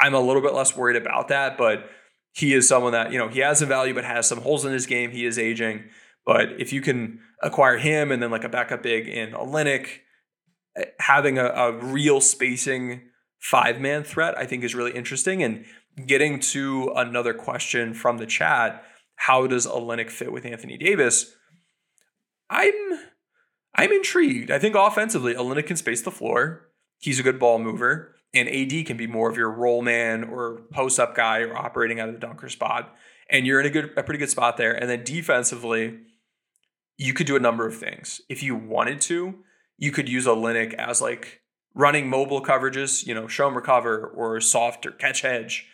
I'm 0.00 0.14
a 0.14 0.20
little 0.20 0.42
bit 0.42 0.54
less 0.54 0.76
worried 0.76 0.96
about 0.96 1.28
that, 1.28 1.58
but 1.58 1.90
he 2.32 2.54
is 2.54 2.68
someone 2.68 2.92
that, 2.92 3.12
you 3.12 3.18
know, 3.18 3.28
he 3.28 3.40
has 3.40 3.58
some 3.58 3.68
value, 3.68 3.94
but 3.94 4.04
has 4.04 4.26
some 4.26 4.40
holes 4.40 4.64
in 4.64 4.72
his 4.72 4.86
game. 4.86 5.10
He 5.10 5.24
is 5.26 5.38
aging. 5.38 5.84
But 6.24 6.60
if 6.60 6.72
you 6.72 6.80
can 6.80 7.20
acquire 7.42 7.78
him 7.78 8.10
and 8.10 8.22
then 8.22 8.30
like 8.30 8.44
a 8.44 8.48
backup 8.48 8.82
big 8.82 9.08
in 9.08 9.32
a 9.32 9.38
Olynyk, 9.38 9.88
having 10.98 11.38
a, 11.38 11.46
a 11.46 11.72
real 11.72 12.20
spacing 12.20 13.02
five 13.38 13.80
man 13.80 14.02
threat, 14.04 14.36
I 14.36 14.46
think 14.46 14.64
is 14.64 14.74
really 14.74 14.92
interesting. 14.92 15.42
And 15.42 15.64
getting 16.06 16.40
to 16.40 16.92
another 16.96 17.34
question 17.34 17.94
from 17.94 18.18
the 18.18 18.26
chat, 18.26 18.84
how 19.16 19.46
does 19.46 19.66
Olynyk 19.66 20.10
fit 20.10 20.32
with 20.32 20.44
Anthony 20.44 20.76
Davis? 20.76 21.34
I'm 22.50 22.74
I'm 23.74 23.92
intrigued. 23.92 24.50
I 24.50 24.58
think 24.58 24.74
offensively, 24.74 25.34
Olynyk 25.34 25.66
can 25.66 25.76
space 25.76 26.02
the 26.02 26.10
floor. 26.10 26.68
he's 26.98 27.20
a 27.20 27.22
good 27.22 27.38
ball 27.38 27.58
mover, 27.58 28.14
and 28.32 28.48
AD 28.48 28.86
can 28.86 28.96
be 28.96 29.06
more 29.06 29.30
of 29.30 29.36
your 29.36 29.50
roll 29.50 29.82
man 29.82 30.24
or 30.24 30.62
post 30.72 30.98
up 30.98 31.14
guy 31.14 31.40
or 31.40 31.56
operating 31.56 32.00
out 32.00 32.08
of 32.08 32.14
the 32.14 32.20
dunker 32.20 32.48
spot. 32.48 32.94
And 33.28 33.46
you're 33.46 33.60
in 33.60 33.66
a 33.66 33.70
good, 33.70 33.92
a 33.96 34.02
pretty 34.02 34.18
good 34.18 34.30
spot 34.30 34.56
there. 34.56 34.72
And 34.72 34.88
then 34.88 35.04
defensively, 35.04 35.98
you 36.96 37.12
could 37.12 37.26
do 37.26 37.36
a 37.36 37.40
number 37.40 37.66
of 37.66 37.76
things. 37.76 38.20
If 38.28 38.42
you 38.42 38.54
wanted 38.54 39.00
to, 39.02 39.34
you 39.76 39.92
could 39.92 40.08
use 40.08 40.26
Olynyk 40.26 40.74
as 40.74 41.02
like 41.02 41.42
running 41.76 42.08
mobile 42.08 42.42
coverages, 42.42 43.06
you 43.06 43.14
know, 43.14 43.28
show 43.28 43.46
him 43.46 43.54
recover 43.54 44.06
or 44.08 44.40
soft 44.40 44.86
or 44.86 44.90
catch 44.92 45.20
hedge. 45.20 45.68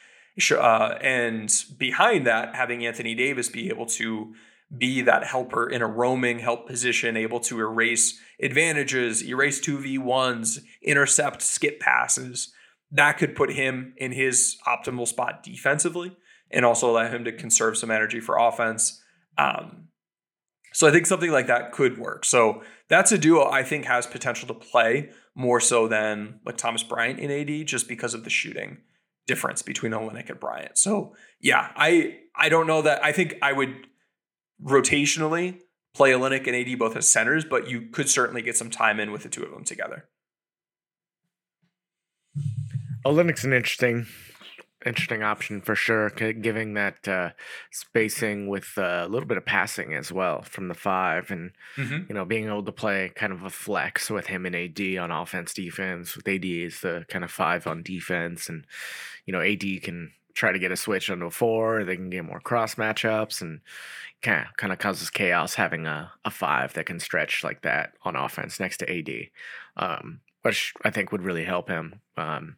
Uh, 0.51 0.99
and 1.01 1.65
behind 1.79 2.27
that, 2.27 2.57
having 2.57 2.85
Anthony 2.85 3.15
Davis 3.15 3.49
be 3.49 3.69
able 3.69 3.87
to 3.87 4.35
be 4.77 5.03
that 5.03 5.25
helper 5.25 5.69
in 5.69 5.81
a 5.81 5.87
roaming 5.87 6.41
help 6.41 6.67
position, 6.67 7.17
able 7.17 7.39
to 7.39 7.61
erase 7.61 8.19
advantages, 8.41 9.23
erase 9.25 9.61
2v1s, 9.61 10.65
intercept 10.83 11.41
skip 11.41 11.79
passes. 11.79 12.53
That 12.91 13.13
could 13.13 13.37
put 13.37 13.53
him 13.53 13.95
in 13.97 14.13
his 14.13 14.57
optimal 14.67 15.07
spot 15.07 15.43
defensively 15.43 16.17
and 16.51 16.65
also 16.65 16.91
allow 16.91 17.09
him 17.09 17.25
to 17.25 17.33
conserve 17.33 17.79
some 17.79 17.91
energy 17.91 18.19
for 18.19 18.39
offense. 18.39 19.01
Um, 19.39 19.89
so 20.73 20.89
I 20.89 20.91
think 20.91 21.07
something 21.07 21.31
like 21.31 21.47
that 21.47 21.73
could 21.73 21.99
work. 21.99 22.25
So 22.25 22.63
that's 22.89 23.13
a 23.13 23.19
duo 23.19 23.49
I 23.49 23.63
think 23.63 23.85
has 23.85 24.07
potential 24.07 24.49
to 24.49 24.55
play 24.55 25.11
more 25.35 25.61
so 25.61 25.89
than 25.89 26.41
like 26.45 26.57
Thomas 26.57 26.83
Bryant 26.83 27.19
in 27.19 27.31
AD 27.31 27.67
just 27.67 27.89
because 27.89 28.15
of 28.15 28.25
the 28.25 28.31
shooting 28.31 28.79
difference 29.27 29.63
between 29.63 29.93
Olynyk 29.93 30.29
and 30.29 30.41
Bryant. 30.41 30.77
So 30.77 31.15
yeah, 31.41 31.71
I 31.77 32.19
I 32.35 32.49
don't 32.49 32.67
know 32.67 32.83
that 32.83 33.05
I 33.05 33.13
think 33.13 33.37
I 33.43 33.53
would 33.53 33.87
rotationally 34.63 35.61
play 35.95 36.13
Olynyk 36.13 36.47
and 36.47 36.57
AD 36.57 36.79
both 36.79 36.97
as 36.97 37.09
centers, 37.09 37.45
but 37.45 37.69
you 37.69 37.83
could 37.83 38.09
certainly 38.09 38.43
get 38.43 38.57
some 38.57 38.71
time 38.71 39.01
in 39.01 39.13
with 39.13 39.23
the 39.23 39.29
two 39.29 39.43
of 39.43 39.51
them 39.51 39.65
together. 39.65 40.09
Olynyk's 43.05 43.45
an 43.45 43.53
interesting 43.53 44.07
interesting 44.87 45.23
option 45.23 45.61
for 45.61 45.75
sure, 45.75 46.11
giving 46.11 46.75
that 46.75 47.07
uh, 47.07 47.31
spacing 47.71 48.49
with 48.49 48.77
uh, 48.77 49.05
a 49.05 49.09
little 49.09 49.27
bit 49.27 49.37
of 49.37 49.45
passing 49.45 49.95
as 49.95 50.13
well 50.13 50.43
from 50.43 50.69
the 50.69 50.75
five, 50.75 51.31
and 51.31 51.53
mm-hmm. 51.77 52.05
you 52.09 52.15
know 52.15 52.25
being 52.25 52.47
able 52.47 52.63
to 52.63 52.73
play 52.73 53.11
kind 53.15 53.33
of 53.33 53.43
a 53.43 53.51
flex 53.51 54.11
with 54.11 54.27
him 54.27 54.47
and 54.47 54.57
AD 54.57 54.81
on 54.99 55.11
offense, 55.11 55.55
defense. 55.55 56.17
With 56.17 56.29
AD 56.29 56.45
is 56.45 56.81
the 56.81 57.05
kind 57.09 57.25
of 57.25 57.31
five 57.31 57.67
on 57.67 57.83
defense, 57.83 58.49
and 58.49 58.67
you 59.27 59.33
know 59.33 59.41
AD 59.41 59.83
can 59.83 60.13
try 60.35 60.53
to 60.53 60.59
get 60.59 60.73
a 60.73 60.77
switch 60.77 61.11
onto 61.11 61.27
a 61.27 61.31
four. 61.31 61.85
They 61.85 61.97
can 61.97 62.11
get 62.11 62.25
more 62.25 62.41
cross 62.41 62.77
matchups, 62.77 63.41
and 63.41 63.61
kind 64.23 64.47
of 64.47 64.57
kind 64.57 64.73
of 64.73 64.79
causes 64.79 65.11
chaos 65.11 65.55
having 65.55 65.87
a 65.87 66.13
a 66.25 66.31
five 66.31 66.75
that 66.75 66.87
can 66.87 67.01
stretch 67.01 67.45
like 67.45 67.63
that 67.63 67.95
on 68.05 68.17
offense 68.17 68.61
next 68.61 68.79
to 68.79 68.91
AD. 68.91 69.29
Um, 69.77 70.21
which 70.43 70.75
I 70.85 70.91
think 70.91 71.13
would 71.13 71.23
really 71.23 71.45
help 71.45 71.69
him. 71.69 72.01
Um, 72.17 72.57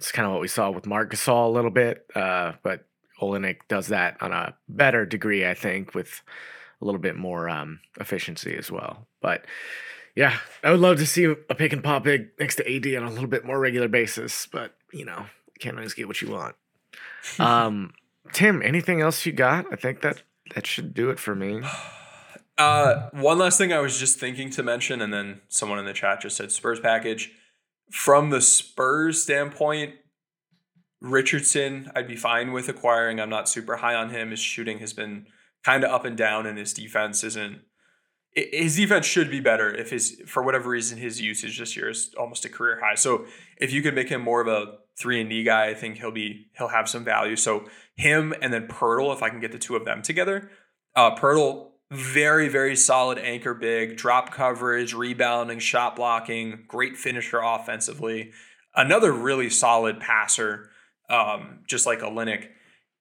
it's 0.00 0.12
kind 0.12 0.24
of 0.24 0.32
what 0.32 0.40
we 0.40 0.48
saw 0.48 0.70
with 0.70 0.86
Marc 0.86 1.12
Gasol 1.12 1.48
a 1.48 1.50
little 1.50 1.70
bit, 1.70 2.06
uh, 2.14 2.52
but 2.62 2.86
Olynyk 3.20 3.58
does 3.68 3.88
that 3.88 4.16
on 4.22 4.32
a 4.32 4.54
better 4.66 5.04
degree, 5.04 5.46
I 5.46 5.52
think, 5.52 5.94
with 5.94 6.22
a 6.80 6.86
little 6.86 6.98
bit 6.98 7.16
more 7.16 7.50
um, 7.50 7.80
efficiency 8.00 8.56
as 8.56 8.70
well. 8.70 9.06
But 9.20 9.44
yeah, 10.16 10.38
I 10.64 10.70
would 10.70 10.80
love 10.80 10.96
to 11.00 11.06
see 11.06 11.24
a 11.24 11.54
pick 11.54 11.74
and 11.74 11.84
pop 11.84 12.04
big 12.04 12.30
next 12.40 12.56
to 12.56 12.74
AD 12.76 12.86
on 12.96 13.06
a 13.06 13.12
little 13.12 13.28
bit 13.28 13.44
more 13.44 13.60
regular 13.60 13.88
basis. 13.88 14.48
But 14.50 14.74
you 14.90 15.04
know, 15.04 15.26
can't 15.58 15.76
always 15.76 15.92
get 15.92 16.08
what 16.08 16.22
you 16.22 16.30
want. 16.30 16.56
um, 17.38 17.92
Tim, 18.32 18.62
anything 18.62 19.02
else 19.02 19.26
you 19.26 19.32
got? 19.32 19.66
I 19.70 19.76
think 19.76 20.00
that 20.00 20.22
that 20.54 20.66
should 20.66 20.94
do 20.94 21.10
it 21.10 21.20
for 21.20 21.34
me. 21.34 21.60
Uh, 22.58 23.08
one 23.12 23.38
last 23.38 23.56
thing 23.56 23.72
I 23.72 23.78
was 23.78 23.98
just 23.98 24.18
thinking 24.18 24.50
to 24.50 24.62
mention, 24.62 25.00
and 25.00 25.14
then 25.14 25.40
someone 25.48 25.78
in 25.78 25.86
the 25.86 25.94
chat 25.94 26.20
just 26.20 26.36
said 26.36 26.52
Spurs 26.52 26.78
package 26.78 27.32
from 27.90 28.30
the 28.30 28.40
Spurs 28.40 29.22
standpoint, 29.22 29.94
Richardson, 31.00 31.90
I'd 31.94 32.08
be 32.08 32.16
fine 32.16 32.52
with 32.52 32.68
acquiring. 32.68 33.20
I'm 33.20 33.30
not 33.30 33.48
super 33.48 33.76
high 33.76 33.94
on 33.94 34.10
him. 34.10 34.30
His 34.30 34.40
shooting 34.40 34.78
has 34.78 34.92
been 34.92 35.26
kind 35.64 35.84
of 35.84 35.90
up 35.90 36.04
and 36.04 36.16
down, 36.16 36.46
and 36.46 36.58
his 36.58 36.72
defense 36.72 37.24
isn't. 37.24 37.60
His 38.32 38.76
defense 38.76 39.06
should 39.06 39.28
be 39.28 39.40
better 39.40 39.74
if 39.74 39.90
his, 39.90 40.22
for 40.26 40.44
whatever 40.44 40.70
reason, 40.70 40.98
his 40.98 41.20
usage 41.20 41.58
this 41.58 41.76
year 41.76 41.88
is 41.88 42.14
almost 42.16 42.44
a 42.44 42.48
career 42.48 42.78
high. 42.80 42.94
So 42.94 43.24
if 43.56 43.72
you 43.72 43.82
could 43.82 43.94
make 43.94 44.08
him 44.08 44.20
more 44.20 44.40
of 44.40 44.46
a 44.46 44.78
three 44.96 45.20
and 45.20 45.28
D 45.28 45.42
guy, 45.42 45.66
I 45.66 45.74
think 45.74 45.98
he'll 45.98 46.12
be 46.12 46.46
he'll 46.56 46.68
have 46.68 46.88
some 46.88 47.04
value. 47.04 47.34
So 47.34 47.64
him 47.96 48.32
and 48.40 48.52
then 48.52 48.68
Poeltl, 48.68 49.12
if 49.12 49.22
I 49.22 49.30
can 49.30 49.40
get 49.40 49.50
the 49.50 49.58
two 49.58 49.74
of 49.74 49.84
them 49.84 50.00
together, 50.02 50.50
uh, 50.94 51.16
Poeltl 51.16 51.69
very, 51.90 52.48
very 52.48 52.76
solid 52.76 53.18
anchor 53.18 53.54
big, 53.54 53.96
drop 53.96 54.32
coverage, 54.32 54.94
rebounding, 54.94 55.58
shot 55.58 55.96
blocking, 55.96 56.64
great 56.68 56.96
finisher 56.96 57.40
offensively. 57.42 58.32
Another 58.74 59.12
really 59.12 59.50
solid 59.50 59.98
passer, 59.98 60.70
um, 61.08 61.60
just 61.66 61.86
like 61.86 62.00
Olynyk. 62.00 62.48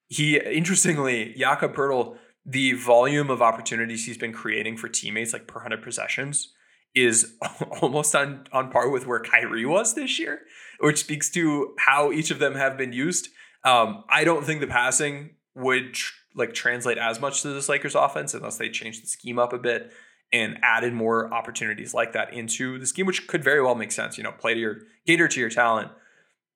He, 0.07 0.39
interestingly, 0.39 1.35
Jakob 1.37 1.75
Poeltl, 1.75 2.17
the 2.45 2.73
volume 2.73 3.29
of 3.29 3.43
opportunities 3.43 4.07
he's 4.07 4.17
been 4.17 4.33
creating 4.33 4.77
for 4.77 4.89
teammates, 4.89 5.33
like 5.33 5.45
per 5.45 5.59
100 5.59 5.83
possessions, 5.83 6.53
is 6.95 7.35
almost 7.81 8.15
on, 8.15 8.47
on 8.51 8.71
par 8.71 8.89
with 8.89 9.05
where 9.05 9.19
Kyrie 9.19 9.65
was 9.65 9.93
this 9.93 10.17
year, 10.17 10.41
which 10.79 10.97
speaks 10.97 11.29
to 11.31 11.75
how 11.77 12.11
each 12.11 12.31
of 12.31 12.39
them 12.39 12.55
have 12.55 12.75
been 12.75 12.91
used. 12.91 13.29
Um, 13.63 14.03
I 14.09 14.23
don't 14.23 14.43
think 14.43 14.61
the 14.61 14.67
passing 14.67 15.35
would 15.53 15.93
tr- 15.93 16.13
like 16.35 16.53
translate 16.53 16.97
as 16.97 17.19
much 17.19 17.41
to 17.41 17.49
this 17.49 17.69
Lakers 17.69 17.95
offense 17.95 18.33
unless 18.33 18.57
they 18.57 18.69
change 18.69 19.01
the 19.01 19.07
scheme 19.07 19.39
up 19.39 19.53
a 19.53 19.57
bit 19.57 19.91
and 20.31 20.59
added 20.61 20.93
more 20.93 21.33
opportunities 21.33 21.93
like 21.93 22.13
that 22.13 22.33
into 22.33 22.77
the 22.77 22.85
scheme, 22.85 23.05
which 23.05 23.27
could 23.27 23.43
very 23.43 23.61
well 23.61 23.75
make 23.75 23.91
sense. 23.91 24.17
You 24.17 24.23
know, 24.23 24.31
play 24.31 24.53
to 24.53 24.59
your 24.59 24.77
cater 25.07 25.27
to 25.27 25.39
your 25.39 25.49
talent, 25.49 25.91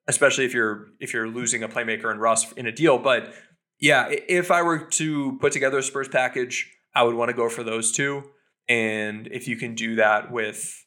especially 0.08 0.46
if 0.46 0.54
you're 0.54 0.88
if 1.00 1.14
you're 1.14 1.28
losing 1.28 1.64
a 1.64 1.70
playmaker 1.70 2.12
and 2.12 2.22
Russ 2.22 2.52
in 2.54 2.68
a 2.68 2.72
deal. 2.72 2.98
But 3.00 3.34
yeah, 3.80 4.08
if 4.10 4.52
I 4.52 4.62
were 4.62 4.80
to 4.80 5.38
put 5.40 5.52
together 5.52 5.80
a 5.80 5.84
Spurs 5.84 6.08
package, 6.08 6.72
I 6.96 7.04
would 7.04 7.16
want 7.16 7.30
to 7.30 7.36
go 7.36 7.50
for 7.50 7.64
those 7.64 7.92
two. 7.92 8.24
And 8.70 9.28
if 9.28 9.48
you 9.48 9.58
can 9.58 9.76
do 9.76 9.96
that 9.96 10.32
with 10.32 10.86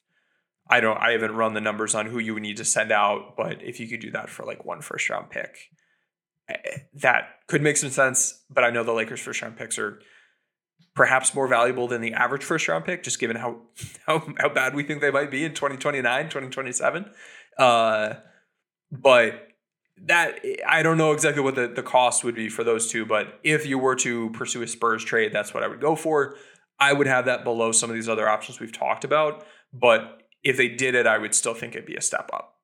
I 0.69 0.81
don't 0.81 0.99
I 0.99 1.13
haven't 1.13 1.35
run 1.35 1.55
the 1.55 1.61
numbers 1.61 1.95
on 1.95 2.07
who 2.07 2.19
you 2.19 2.35
would 2.35 2.43
need 2.43 2.57
to 2.59 2.65
send 2.65 2.93
out, 2.93 3.37
but 3.37 3.63
if 3.63 3.81
you 3.81 3.89
could 3.89 4.01
do 4.01 4.11
that 4.13 4.31
for 4.31 4.45
like 4.45 4.65
one 4.65 4.81
first 4.81 5.11
round 5.11 5.31
pick, 5.31 5.57
that 6.95 7.29
could 7.49 7.63
make 7.63 7.77
some 7.77 7.91
sense, 7.91 8.45
but 8.51 8.65
I 8.65 8.71
know 8.71 8.85
the 8.85 8.93
Lakers 8.93 9.21
first 9.21 9.43
round 9.43 9.57
picks 9.57 9.79
are 9.79 10.01
perhaps 10.95 11.35
more 11.35 11.47
valuable 11.47 11.89
than 11.89 12.01
the 12.01 12.15
average 12.15 12.43
first 12.43 12.67
round 12.69 12.85
pick, 12.85 13.03
just 13.03 13.19
given 13.19 13.37
how 13.37 13.63
how, 14.07 14.27
how 14.39 14.49
bad 14.49 14.75
we 14.75 14.83
think 14.83 15.01
they 15.01 15.11
might 15.11 15.31
be 15.31 15.45
in 15.45 15.55
2029, 15.55 16.25
2027. 16.25 17.11
Uh, 17.59 18.15
but 18.91 19.49
that 20.05 20.41
I 20.67 20.83
don't 20.83 20.99
know 20.99 21.13
exactly 21.13 21.43
what 21.43 21.55
the, 21.55 21.69
the 21.69 21.83
cost 21.83 22.25
would 22.25 22.35
be 22.35 22.49
for 22.49 22.65
those 22.65 22.91
two, 22.91 23.07
but 23.07 23.41
if 23.43 23.67
you 23.67 23.79
were 23.79 23.97
to 23.97 24.31
pursue 24.31 24.63
a 24.63 24.67
Spurs 24.67 25.05
trade, 25.05 25.33
that's 25.33 25.55
what 25.55 25.63
I 25.63 25.69
would 25.69 25.81
go 25.81 25.97
for. 25.97 26.37
I 26.79 26.93
would 26.93 27.07
have 27.07 27.25
that 27.25 27.45
below 27.45 27.73
some 27.73 27.89
of 27.89 27.95
these 27.97 28.09
other 28.09 28.29
options 28.29 28.61
we've 28.61 28.77
talked 28.77 29.05
about, 29.05 29.47
but 29.73 30.23
if 30.45 30.59
they 30.59 30.69
did 30.69 30.95
it, 30.95 31.07
I 31.07 31.17
would 31.17 31.35
still 31.35 31.55
think 31.55 31.75
it'd 31.75 31.87
be 31.87 31.97
a 31.97 32.03
step 32.03 32.29
up. 32.33 32.56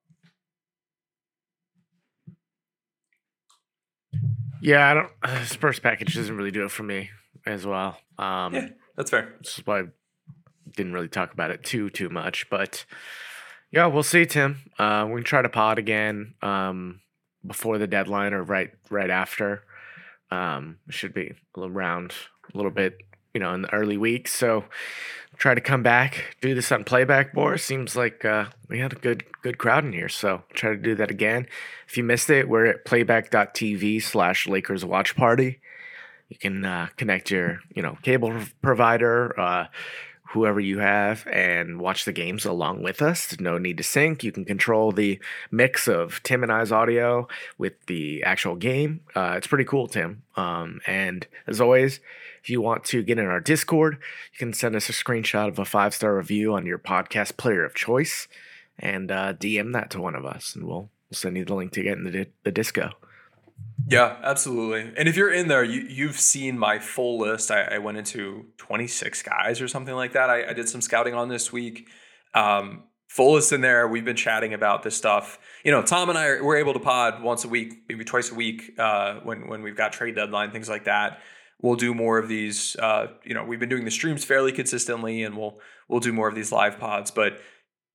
Yeah, 4.63 4.89
I 4.89 4.95
don't. 4.95 5.11
Uh, 5.23 5.45
Spurs 5.45 5.81
package 5.81 6.15
doesn't 6.15 6.37
really 6.37 6.53
do 6.53 6.65
it 6.65 6.71
for 6.71 6.85
me 6.85 7.11
as 7.45 7.67
well. 7.67 7.99
Um, 8.19 8.55
yeah, 8.55 8.69
that's 8.97 9.11
fair. 9.11 9.35
This 9.43 9.59
is 9.59 9.67
why 9.67 9.81
I 9.81 9.85
didn't 10.77 10.93
really 10.93 11.09
talk 11.09 11.33
about 11.33 11.51
it 11.51 11.65
too 11.65 11.91
too 11.91 12.09
much, 12.09 12.49
but 12.49 12.87
yeah, 13.73 13.87
we'll 13.87 14.05
see, 14.05 14.25
Tim. 14.25 14.61
Uh, 14.79 15.07
we 15.09 15.21
can 15.21 15.25
try 15.25 15.43
to 15.43 15.49
pod 15.49 15.79
again 15.79 16.35
um, 16.43 17.01
before 17.45 17.79
the 17.79 17.89
deadline 17.89 18.33
or 18.33 18.43
right 18.43 18.71
right 18.89 19.11
after. 19.11 19.65
Um, 20.31 20.79
should 20.89 21.13
be 21.13 21.35
around 21.59 22.15
a 22.55 22.57
little 22.57 22.71
bit, 22.71 22.99
you 23.35 23.41
know, 23.41 23.53
in 23.53 23.63
the 23.63 23.75
early 23.75 23.99
weeks. 23.99 24.33
So 24.33 24.65
try 25.43 25.55
to 25.57 25.61
come 25.61 25.83
back, 25.83 26.37
do 26.41 26.55
this 26.55 26.71
on 26.71 26.85
playback 26.85 27.35
more. 27.35 27.59
Seems 27.59 27.97
like 27.97 28.25
uh, 28.25 28.45
we 28.69 28.79
had 28.79 28.93
a 28.93 28.97
good 28.97 29.25
good 29.43 29.59
crowd 29.59 29.85
in 29.85 29.93
here, 29.93 30.09
so 30.09 30.45
try 30.55 30.71
to 30.71 30.77
do 30.77 30.95
that 30.95 31.11
again. 31.11 31.49
If 31.89 31.97
you 31.97 32.05
missed 32.05 32.31
it, 32.31 32.49
we're 32.49 32.67
at 32.67 32.85
playback.tv 32.85 34.05
slash 34.05 34.47
Lakers 34.47 34.85
Watch 34.85 35.17
Party. 35.17 35.61
You 36.29 36.39
can 36.39 36.65
uh, 36.65 36.91
connect 36.97 37.33
your 37.33 37.59
you 37.75 37.83
know 37.83 37.99
cable 38.03 38.33
provider. 38.63 39.39
Uh, 39.39 39.67
whoever 40.33 40.61
you 40.61 40.79
have 40.79 41.27
and 41.31 41.79
watch 41.79 42.07
the 42.07 42.13
games 42.13 42.47
along 42.47 42.83
with 42.83 43.03
us. 43.03 43.39
No 43.39 43.59
need 43.59 43.77
to 43.77 43.83
sync. 43.83 44.25
You 44.25 44.33
can 44.33 44.47
control 44.47 44.91
the 44.91 45.21
mix 45.51 45.87
of 45.87 46.23
Tim 46.23 46.43
and 46.43 46.51
I's 46.51 46.73
audio 46.73 47.29
with 47.59 47.75
the 47.87 48.23
actual 48.23 48.57
game. 48.57 49.01
Uh, 49.15 49.35
it's 49.37 49.47
pretty 49.47 49.65
cool, 49.65 49.89
Tim. 49.89 50.23
Um, 50.37 50.81
and 50.87 51.27
as 51.47 51.61
always, 51.61 52.01
if 52.43 52.49
you 52.49 52.63
want 52.63 52.85
to 52.87 53.03
get 53.03 53.19
in 53.19 53.27
our 53.27 53.41
Discord, 53.41 53.99
you 54.33 54.39
can 54.39 54.55
send 54.55 54.75
us 54.75 54.89
a 54.89 54.93
screenshot 54.93 55.49
of 55.49 55.59
a 55.59 55.67
five 55.67 55.93
star 55.95 56.17
review 56.17 56.55
on 56.55 56.65
your 56.65 56.79
podcast 56.79 57.37
player 57.37 57.65
of 57.65 57.75
choice 57.75 58.27
and 58.79 59.13
uh, 59.13 59.35
DM 59.35 59.75
that 59.75 59.91
to 59.91 60.01
one 60.01 60.15
of 60.15 60.25
us, 60.25 60.57
and 60.57 60.67
we'll, 60.67 60.89
we'll 61.11 61.15
send 61.17 61.37
you 61.37 61.45
the 61.45 61.55
link 61.55 61.73
to 61.73 61.83
get 61.83 61.99
in 61.99 62.05
the, 62.05 62.11
di- 62.11 62.33
the 62.45 62.51
disco. 62.51 62.91
Yeah, 63.87 64.17
absolutely. 64.23 64.93
And 64.97 65.09
if 65.09 65.17
you're 65.17 65.33
in 65.33 65.49
there, 65.49 65.65
you, 65.65 65.83
you've 65.83 66.19
seen 66.19 66.59
my 66.59 66.79
full 66.79 67.19
list. 67.19 67.51
I, 67.51 67.63
I 67.63 67.79
went 67.79 67.99
into 67.99 68.47
26 68.59 69.23
guys 69.23 69.61
or 69.61 69.69
something 69.69 69.95
like 69.95 70.13
that. 70.13 70.31
I, 70.31 70.51
I, 70.51 70.53
did 70.53 70.69
some 70.69 70.81
scouting 70.81 71.15
on 71.15 71.29
this 71.29 71.53
week. 71.53 71.89
Um, 72.33 72.85
list 73.19 73.53
in 73.53 73.61
there. 73.61 73.87
We've 73.89 74.05
been 74.05 74.17
chatting 74.17 74.55
about 74.55 74.83
this 74.83 74.97
stuff. 74.97 75.39
You 75.65 75.73
know, 75.73 75.83
Tom 75.83 76.09
and 76.09 76.19
I 76.19 76.27
are, 76.27 76.45
we're 76.45 76.57
able 76.57 76.73
to 76.73 76.81
pod 76.81 77.23
once 77.23 77.45
a 77.45 77.49
week, 77.49 77.75
maybe 77.89 78.05
twice 78.05 78.31
a 78.31 78.35
week 78.35 78.75
uh, 78.79 79.17
when 79.21 79.49
when 79.49 79.63
we've 79.63 79.77
got 79.77 79.93
trade 79.93 80.15
deadline 80.15 80.51
things 80.51 80.69
like 80.69 80.85
that. 80.85 81.21
We'll 81.61 81.77
do 81.77 81.95
more 81.95 82.19
of 82.19 82.29
these. 82.29 82.75
Uh, 82.77 83.09
you 83.25 83.35
know, 83.35 83.45
we've 83.45 83.61
been 83.61 83.69
doing 83.69 83.85
the 83.85 83.91
streams 83.91 84.25
fairly 84.25 84.53
consistently, 84.53 85.23
and 85.23 85.37
we'll 85.37 85.61
we'll 85.89 86.01
do 86.01 86.13
more 86.13 86.29
of 86.29 86.35
these 86.35 86.51
live 86.51 86.79
pods. 86.79 87.11
But 87.11 87.39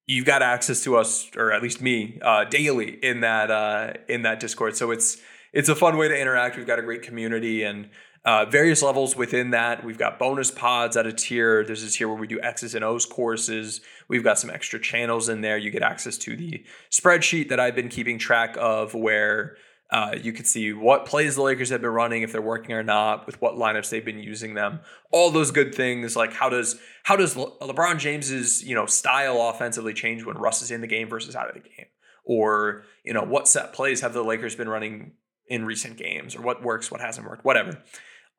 you've 0.06 0.26
got 0.26 0.42
access 0.42 0.84
to 0.84 0.96
us, 0.98 1.30
or 1.36 1.52
at 1.52 1.62
least 1.62 1.82
me, 1.82 2.20
uh, 2.22 2.46
daily 2.46 2.92
in 3.04 3.22
that 3.22 3.50
uh, 3.50 3.94
in 4.08 4.22
that 4.22 4.40
Discord. 4.40 4.78
So 4.78 4.92
it's 4.92 5.18
it's 5.54 5.70
a 5.70 5.76
fun 5.76 5.98
way 5.98 6.08
to 6.08 6.20
interact. 6.20 6.58
We've 6.58 6.68
got 6.68 6.80
a 6.80 6.84
great 6.84 7.02
community 7.02 7.64
and 7.64 7.90
uh, 8.26 8.46
various 8.46 8.82
levels 8.82 9.16
within 9.16 9.52
that. 9.52 9.86
We've 9.86 9.98
got 9.98 10.20
bonus 10.20 10.52
pods 10.52 10.98
at 10.98 11.08
a 11.08 11.14
tier. 11.14 11.64
There's 11.64 11.84
a 11.84 11.90
tier 11.90 12.10
where 12.10 12.18
we 12.18 12.28
do 12.28 12.42
X's 12.42 12.76
and 12.76 12.84
O's 12.84 13.06
courses. 13.06 13.80
We've 14.10 14.24
got 14.24 14.38
some 14.38 14.50
extra 14.50 14.80
channels 14.80 15.30
in 15.30 15.42
there. 15.42 15.58
You 15.58 15.72
get 15.72 15.82
access 15.82 16.18
to 16.20 16.36
the 16.36 16.66
spreadsheet 16.92 17.50
that 17.50 17.60
I've 17.60 17.76
been 17.76 17.90
keeping 17.90 18.20
track 18.20 18.58
of 18.60 18.94
where 18.94 19.56
uh, 19.90 20.16
you 20.22 20.34
can 20.34 20.44
see 20.44 20.74
what 20.74 21.06
plays 21.06 21.36
the 21.36 21.42
Lakers 21.42 21.70
have 21.70 21.82
been 21.82 21.92
running, 21.92 22.22
if 22.22 22.34
they're 22.34 22.42
working 22.42 22.76
or 22.76 22.84
not, 22.84 23.26
with 23.26 23.42
what 23.42 23.56
lineups 23.56 23.90
they've 23.90 24.04
been 24.04 24.20
using 24.20 24.54
them. 24.54 24.82
All 25.12 25.32
those 25.32 25.52
good 25.52 25.74
things, 25.74 26.16
like 26.16 26.34
how 26.34 26.50
does 26.50 26.78
how 27.04 27.16
does 27.16 27.38
Le- 27.38 27.58
LeBron 27.60 27.98
James's 27.98 28.62
you 28.62 28.76
know 28.76 28.86
style 28.86 29.42
offensively 29.50 29.94
change 29.94 30.26
when 30.26 30.38
Russ 30.38 30.62
is 30.62 30.72
in 30.72 30.82
the 30.82 30.88
game 30.88 31.08
versus 31.08 31.36
out 31.36 31.48
of 31.48 31.54
the 31.54 31.62
game, 31.62 31.86
or 32.26 32.84
you 33.06 33.14
know 33.14 33.24
what 33.24 33.48
set 33.48 33.72
plays 33.72 34.02
have 34.02 34.12
the 34.12 34.24
Lakers 34.24 34.56
been 34.56 34.68
running 34.68 35.14
in 35.48 35.66
recent 35.66 35.98
games, 35.98 36.36
or 36.36 36.42
what 36.42 36.64
works, 36.64 36.92
what 36.92 37.02
hasn't 37.02 37.28
worked, 37.28 37.46
whatever. 37.46 37.82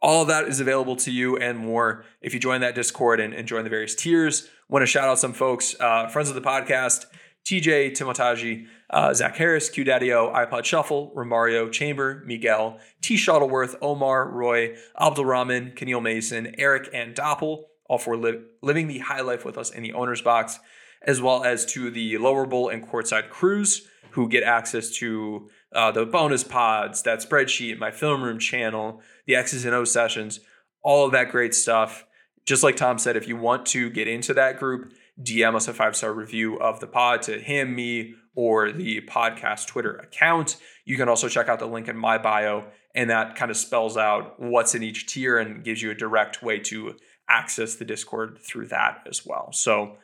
All 0.00 0.24
that 0.26 0.44
is 0.44 0.60
available 0.60 0.94
to 0.96 1.10
you 1.10 1.36
and 1.36 1.58
more 1.58 2.04
if 2.20 2.32
you 2.32 2.38
join 2.38 2.60
that 2.60 2.74
Discord 2.74 3.18
and, 3.18 3.34
and 3.34 3.48
join 3.48 3.64
the 3.64 3.70
various 3.70 3.94
tiers. 3.94 4.48
Want 4.68 4.82
to 4.82 4.86
shout 4.86 5.08
out 5.08 5.18
some 5.18 5.32
folks, 5.32 5.74
uh, 5.80 6.06
friends 6.08 6.28
of 6.28 6.36
the 6.36 6.40
podcast, 6.40 7.06
TJ 7.44 7.92
Timotaji, 7.92 8.66
uh, 8.90 9.14
Zach 9.14 9.36
Harris, 9.36 9.70
Q 9.70 9.84
iPod 9.84 10.64
Shuffle, 10.64 11.12
Romario, 11.16 11.72
Chamber, 11.72 12.22
Miguel, 12.26 12.78
T. 13.00 13.16
Shuttleworth, 13.16 13.74
Omar, 13.80 14.28
Roy, 14.30 14.76
Abdul 15.00 15.24
Rahman, 15.24 15.72
Keneal 15.74 16.02
Mason, 16.02 16.54
Eric, 16.58 16.90
and 16.92 17.14
Doppel, 17.14 17.64
all 17.88 17.98
for 17.98 18.16
li- 18.16 18.40
living 18.62 18.86
the 18.86 18.98
high 18.98 19.22
life 19.22 19.44
with 19.44 19.56
us 19.58 19.70
in 19.70 19.82
the 19.82 19.94
owner's 19.94 20.20
box, 20.20 20.60
as 21.02 21.20
well 21.20 21.42
as 21.42 21.64
to 21.66 21.90
the 21.90 22.18
lower 22.18 22.46
bowl 22.46 22.68
and 22.68 22.86
courtside 22.86 23.30
crews 23.30 23.88
who 24.10 24.28
get 24.28 24.42
access 24.42 24.90
to 24.96 25.48
uh, 25.72 25.90
the 25.90 26.06
bonus 26.06 26.44
pods, 26.44 27.02
that 27.02 27.20
spreadsheet, 27.20 27.78
my 27.78 27.90
film 27.90 28.22
room 28.22 28.38
channel, 28.38 29.02
the 29.26 29.36
X's 29.36 29.64
and 29.64 29.74
O 29.74 29.84
sessions, 29.84 30.40
all 30.82 31.04
of 31.04 31.12
that 31.12 31.30
great 31.30 31.54
stuff. 31.54 32.06
Just 32.46 32.62
like 32.62 32.76
Tom 32.76 32.98
said, 32.98 33.16
if 33.16 33.28
you 33.28 33.36
want 33.36 33.66
to 33.66 33.90
get 33.90 34.08
into 34.08 34.32
that 34.34 34.58
group, 34.58 34.92
DM 35.22 35.54
us 35.54 35.68
a 35.68 35.74
five 35.74 35.96
star 35.96 36.12
review 36.12 36.58
of 36.58 36.80
the 36.80 36.86
pod 36.86 37.22
to 37.22 37.38
him, 37.38 37.74
me, 37.74 38.14
or 38.34 38.72
the 38.72 39.00
podcast 39.02 39.66
Twitter 39.66 39.96
account. 39.96 40.56
You 40.84 40.96
can 40.96 41.08
also 41.08 41.28
check 41.28 41.48
out 41.48 41.58
the 41.58 41.66
link 41.66 41.88
in 41.88 41.96
my 41.96 42.18
bio, 42.18 42.64
and 42.94 43.10
that 43.10 43.36
kind 43.36 43.50
of 43.50 43.56
spells 43.56 43.96
out 43.96 44.40
what's 44.40 44.74
in 44.74 44.82
each 44.82 45.06
tier 45.06 45.38
and 45.38 45.64
gives 45.64 45.82
you 45.82 45.90
a 45.90 45.94
direct 45.94 46.42
way 46.42 46.58
to 46.60 46.96
access 47.28 47.74
the 47.74 47.84
Discord 47.84 48.38
through 48.40 48.68
that 48.68 49.06
as 49.08 49.26
well. 49.26 49.52
So, 49.52 49.96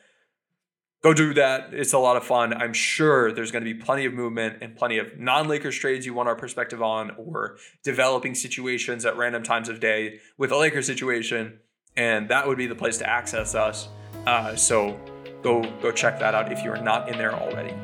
go 1.05 1.13
do 1.13 1.35
that. 1.35 1.73
It's 1.73 1.93
a 1.93 1.99
lot 1.99 2.17
of 2.17 2.25
fun. 2.25 2.55
I'm 2.55 2.73
sure 2.73 3.31
there's 3.31 3.53
going 3.53 3.63
to 3.63 3.73
be 3.73 3.79
plenty 3.79 4.07
of 4.07 4.15
movement 4.15 4.59
and 4.63 4.75
plenty 4.75 4.99
of 4.99 5.19
non 5.19 5.47
Lakers 5.47 5.77
trades 5.77 6.07
you 6.07 6.15
want 6.15 6.29
our 6.29 6.35
perspective 6.35 6.83
on, 6.83 7.13
or 7.17 7.59
developing 7.85 8.35
situations 8.35 9.05
at 9.05 9.17
random 9.17 9.43
times 9.45 9.69
of 9.69 9.79
day 9.79 10.19
with 10.39 10.51
a 10.51 10.57
Lakers 10.57 10.87
situation. 10.87 11.61
And 11.97 12.29
that 12.31 12.49
would 12.49 12.59
be 12.59 12.67
the 12.67 12.75
place 12.75 12.99
to 12.99 13.09
access 13.09 13.55
us. 13.55 13.89
Uh, 14.27 14.57
so 14.57 14.99
go 15.43 15.63
go 15.81 15.93
check 15.93 16.19
that 16.19 16.35
out 16.35 16.51
if 16.51 16.65
you're 16.65 16.81
not 16.81 17.09
in 17.09 17.19
there 17.19 17.35
already. 17.35 17.75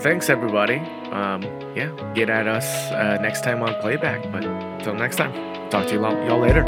Thanks, 0.00 0.30
everybody. 0.30 0.76
Um, 1.10 1.42
yeah, 1.74 2.12
get 2.14 2.30
at 2.30 2.46
us 2.46 2.92
uh, 2.92 3.18
next 3.20 3.42
time 3.42 3.62
on 3.64 3.74
playback. 3.80 4.30
But 4.30 4.44
until 4.44 4.94
next 4.94 5.16
time, 5.16 5.32
talk 5.70 5.88
to 5.88 5.94
you 5.94 6.04
all, 6.04 6.14
y'all 6.24 6.38
later. 6.38 6.64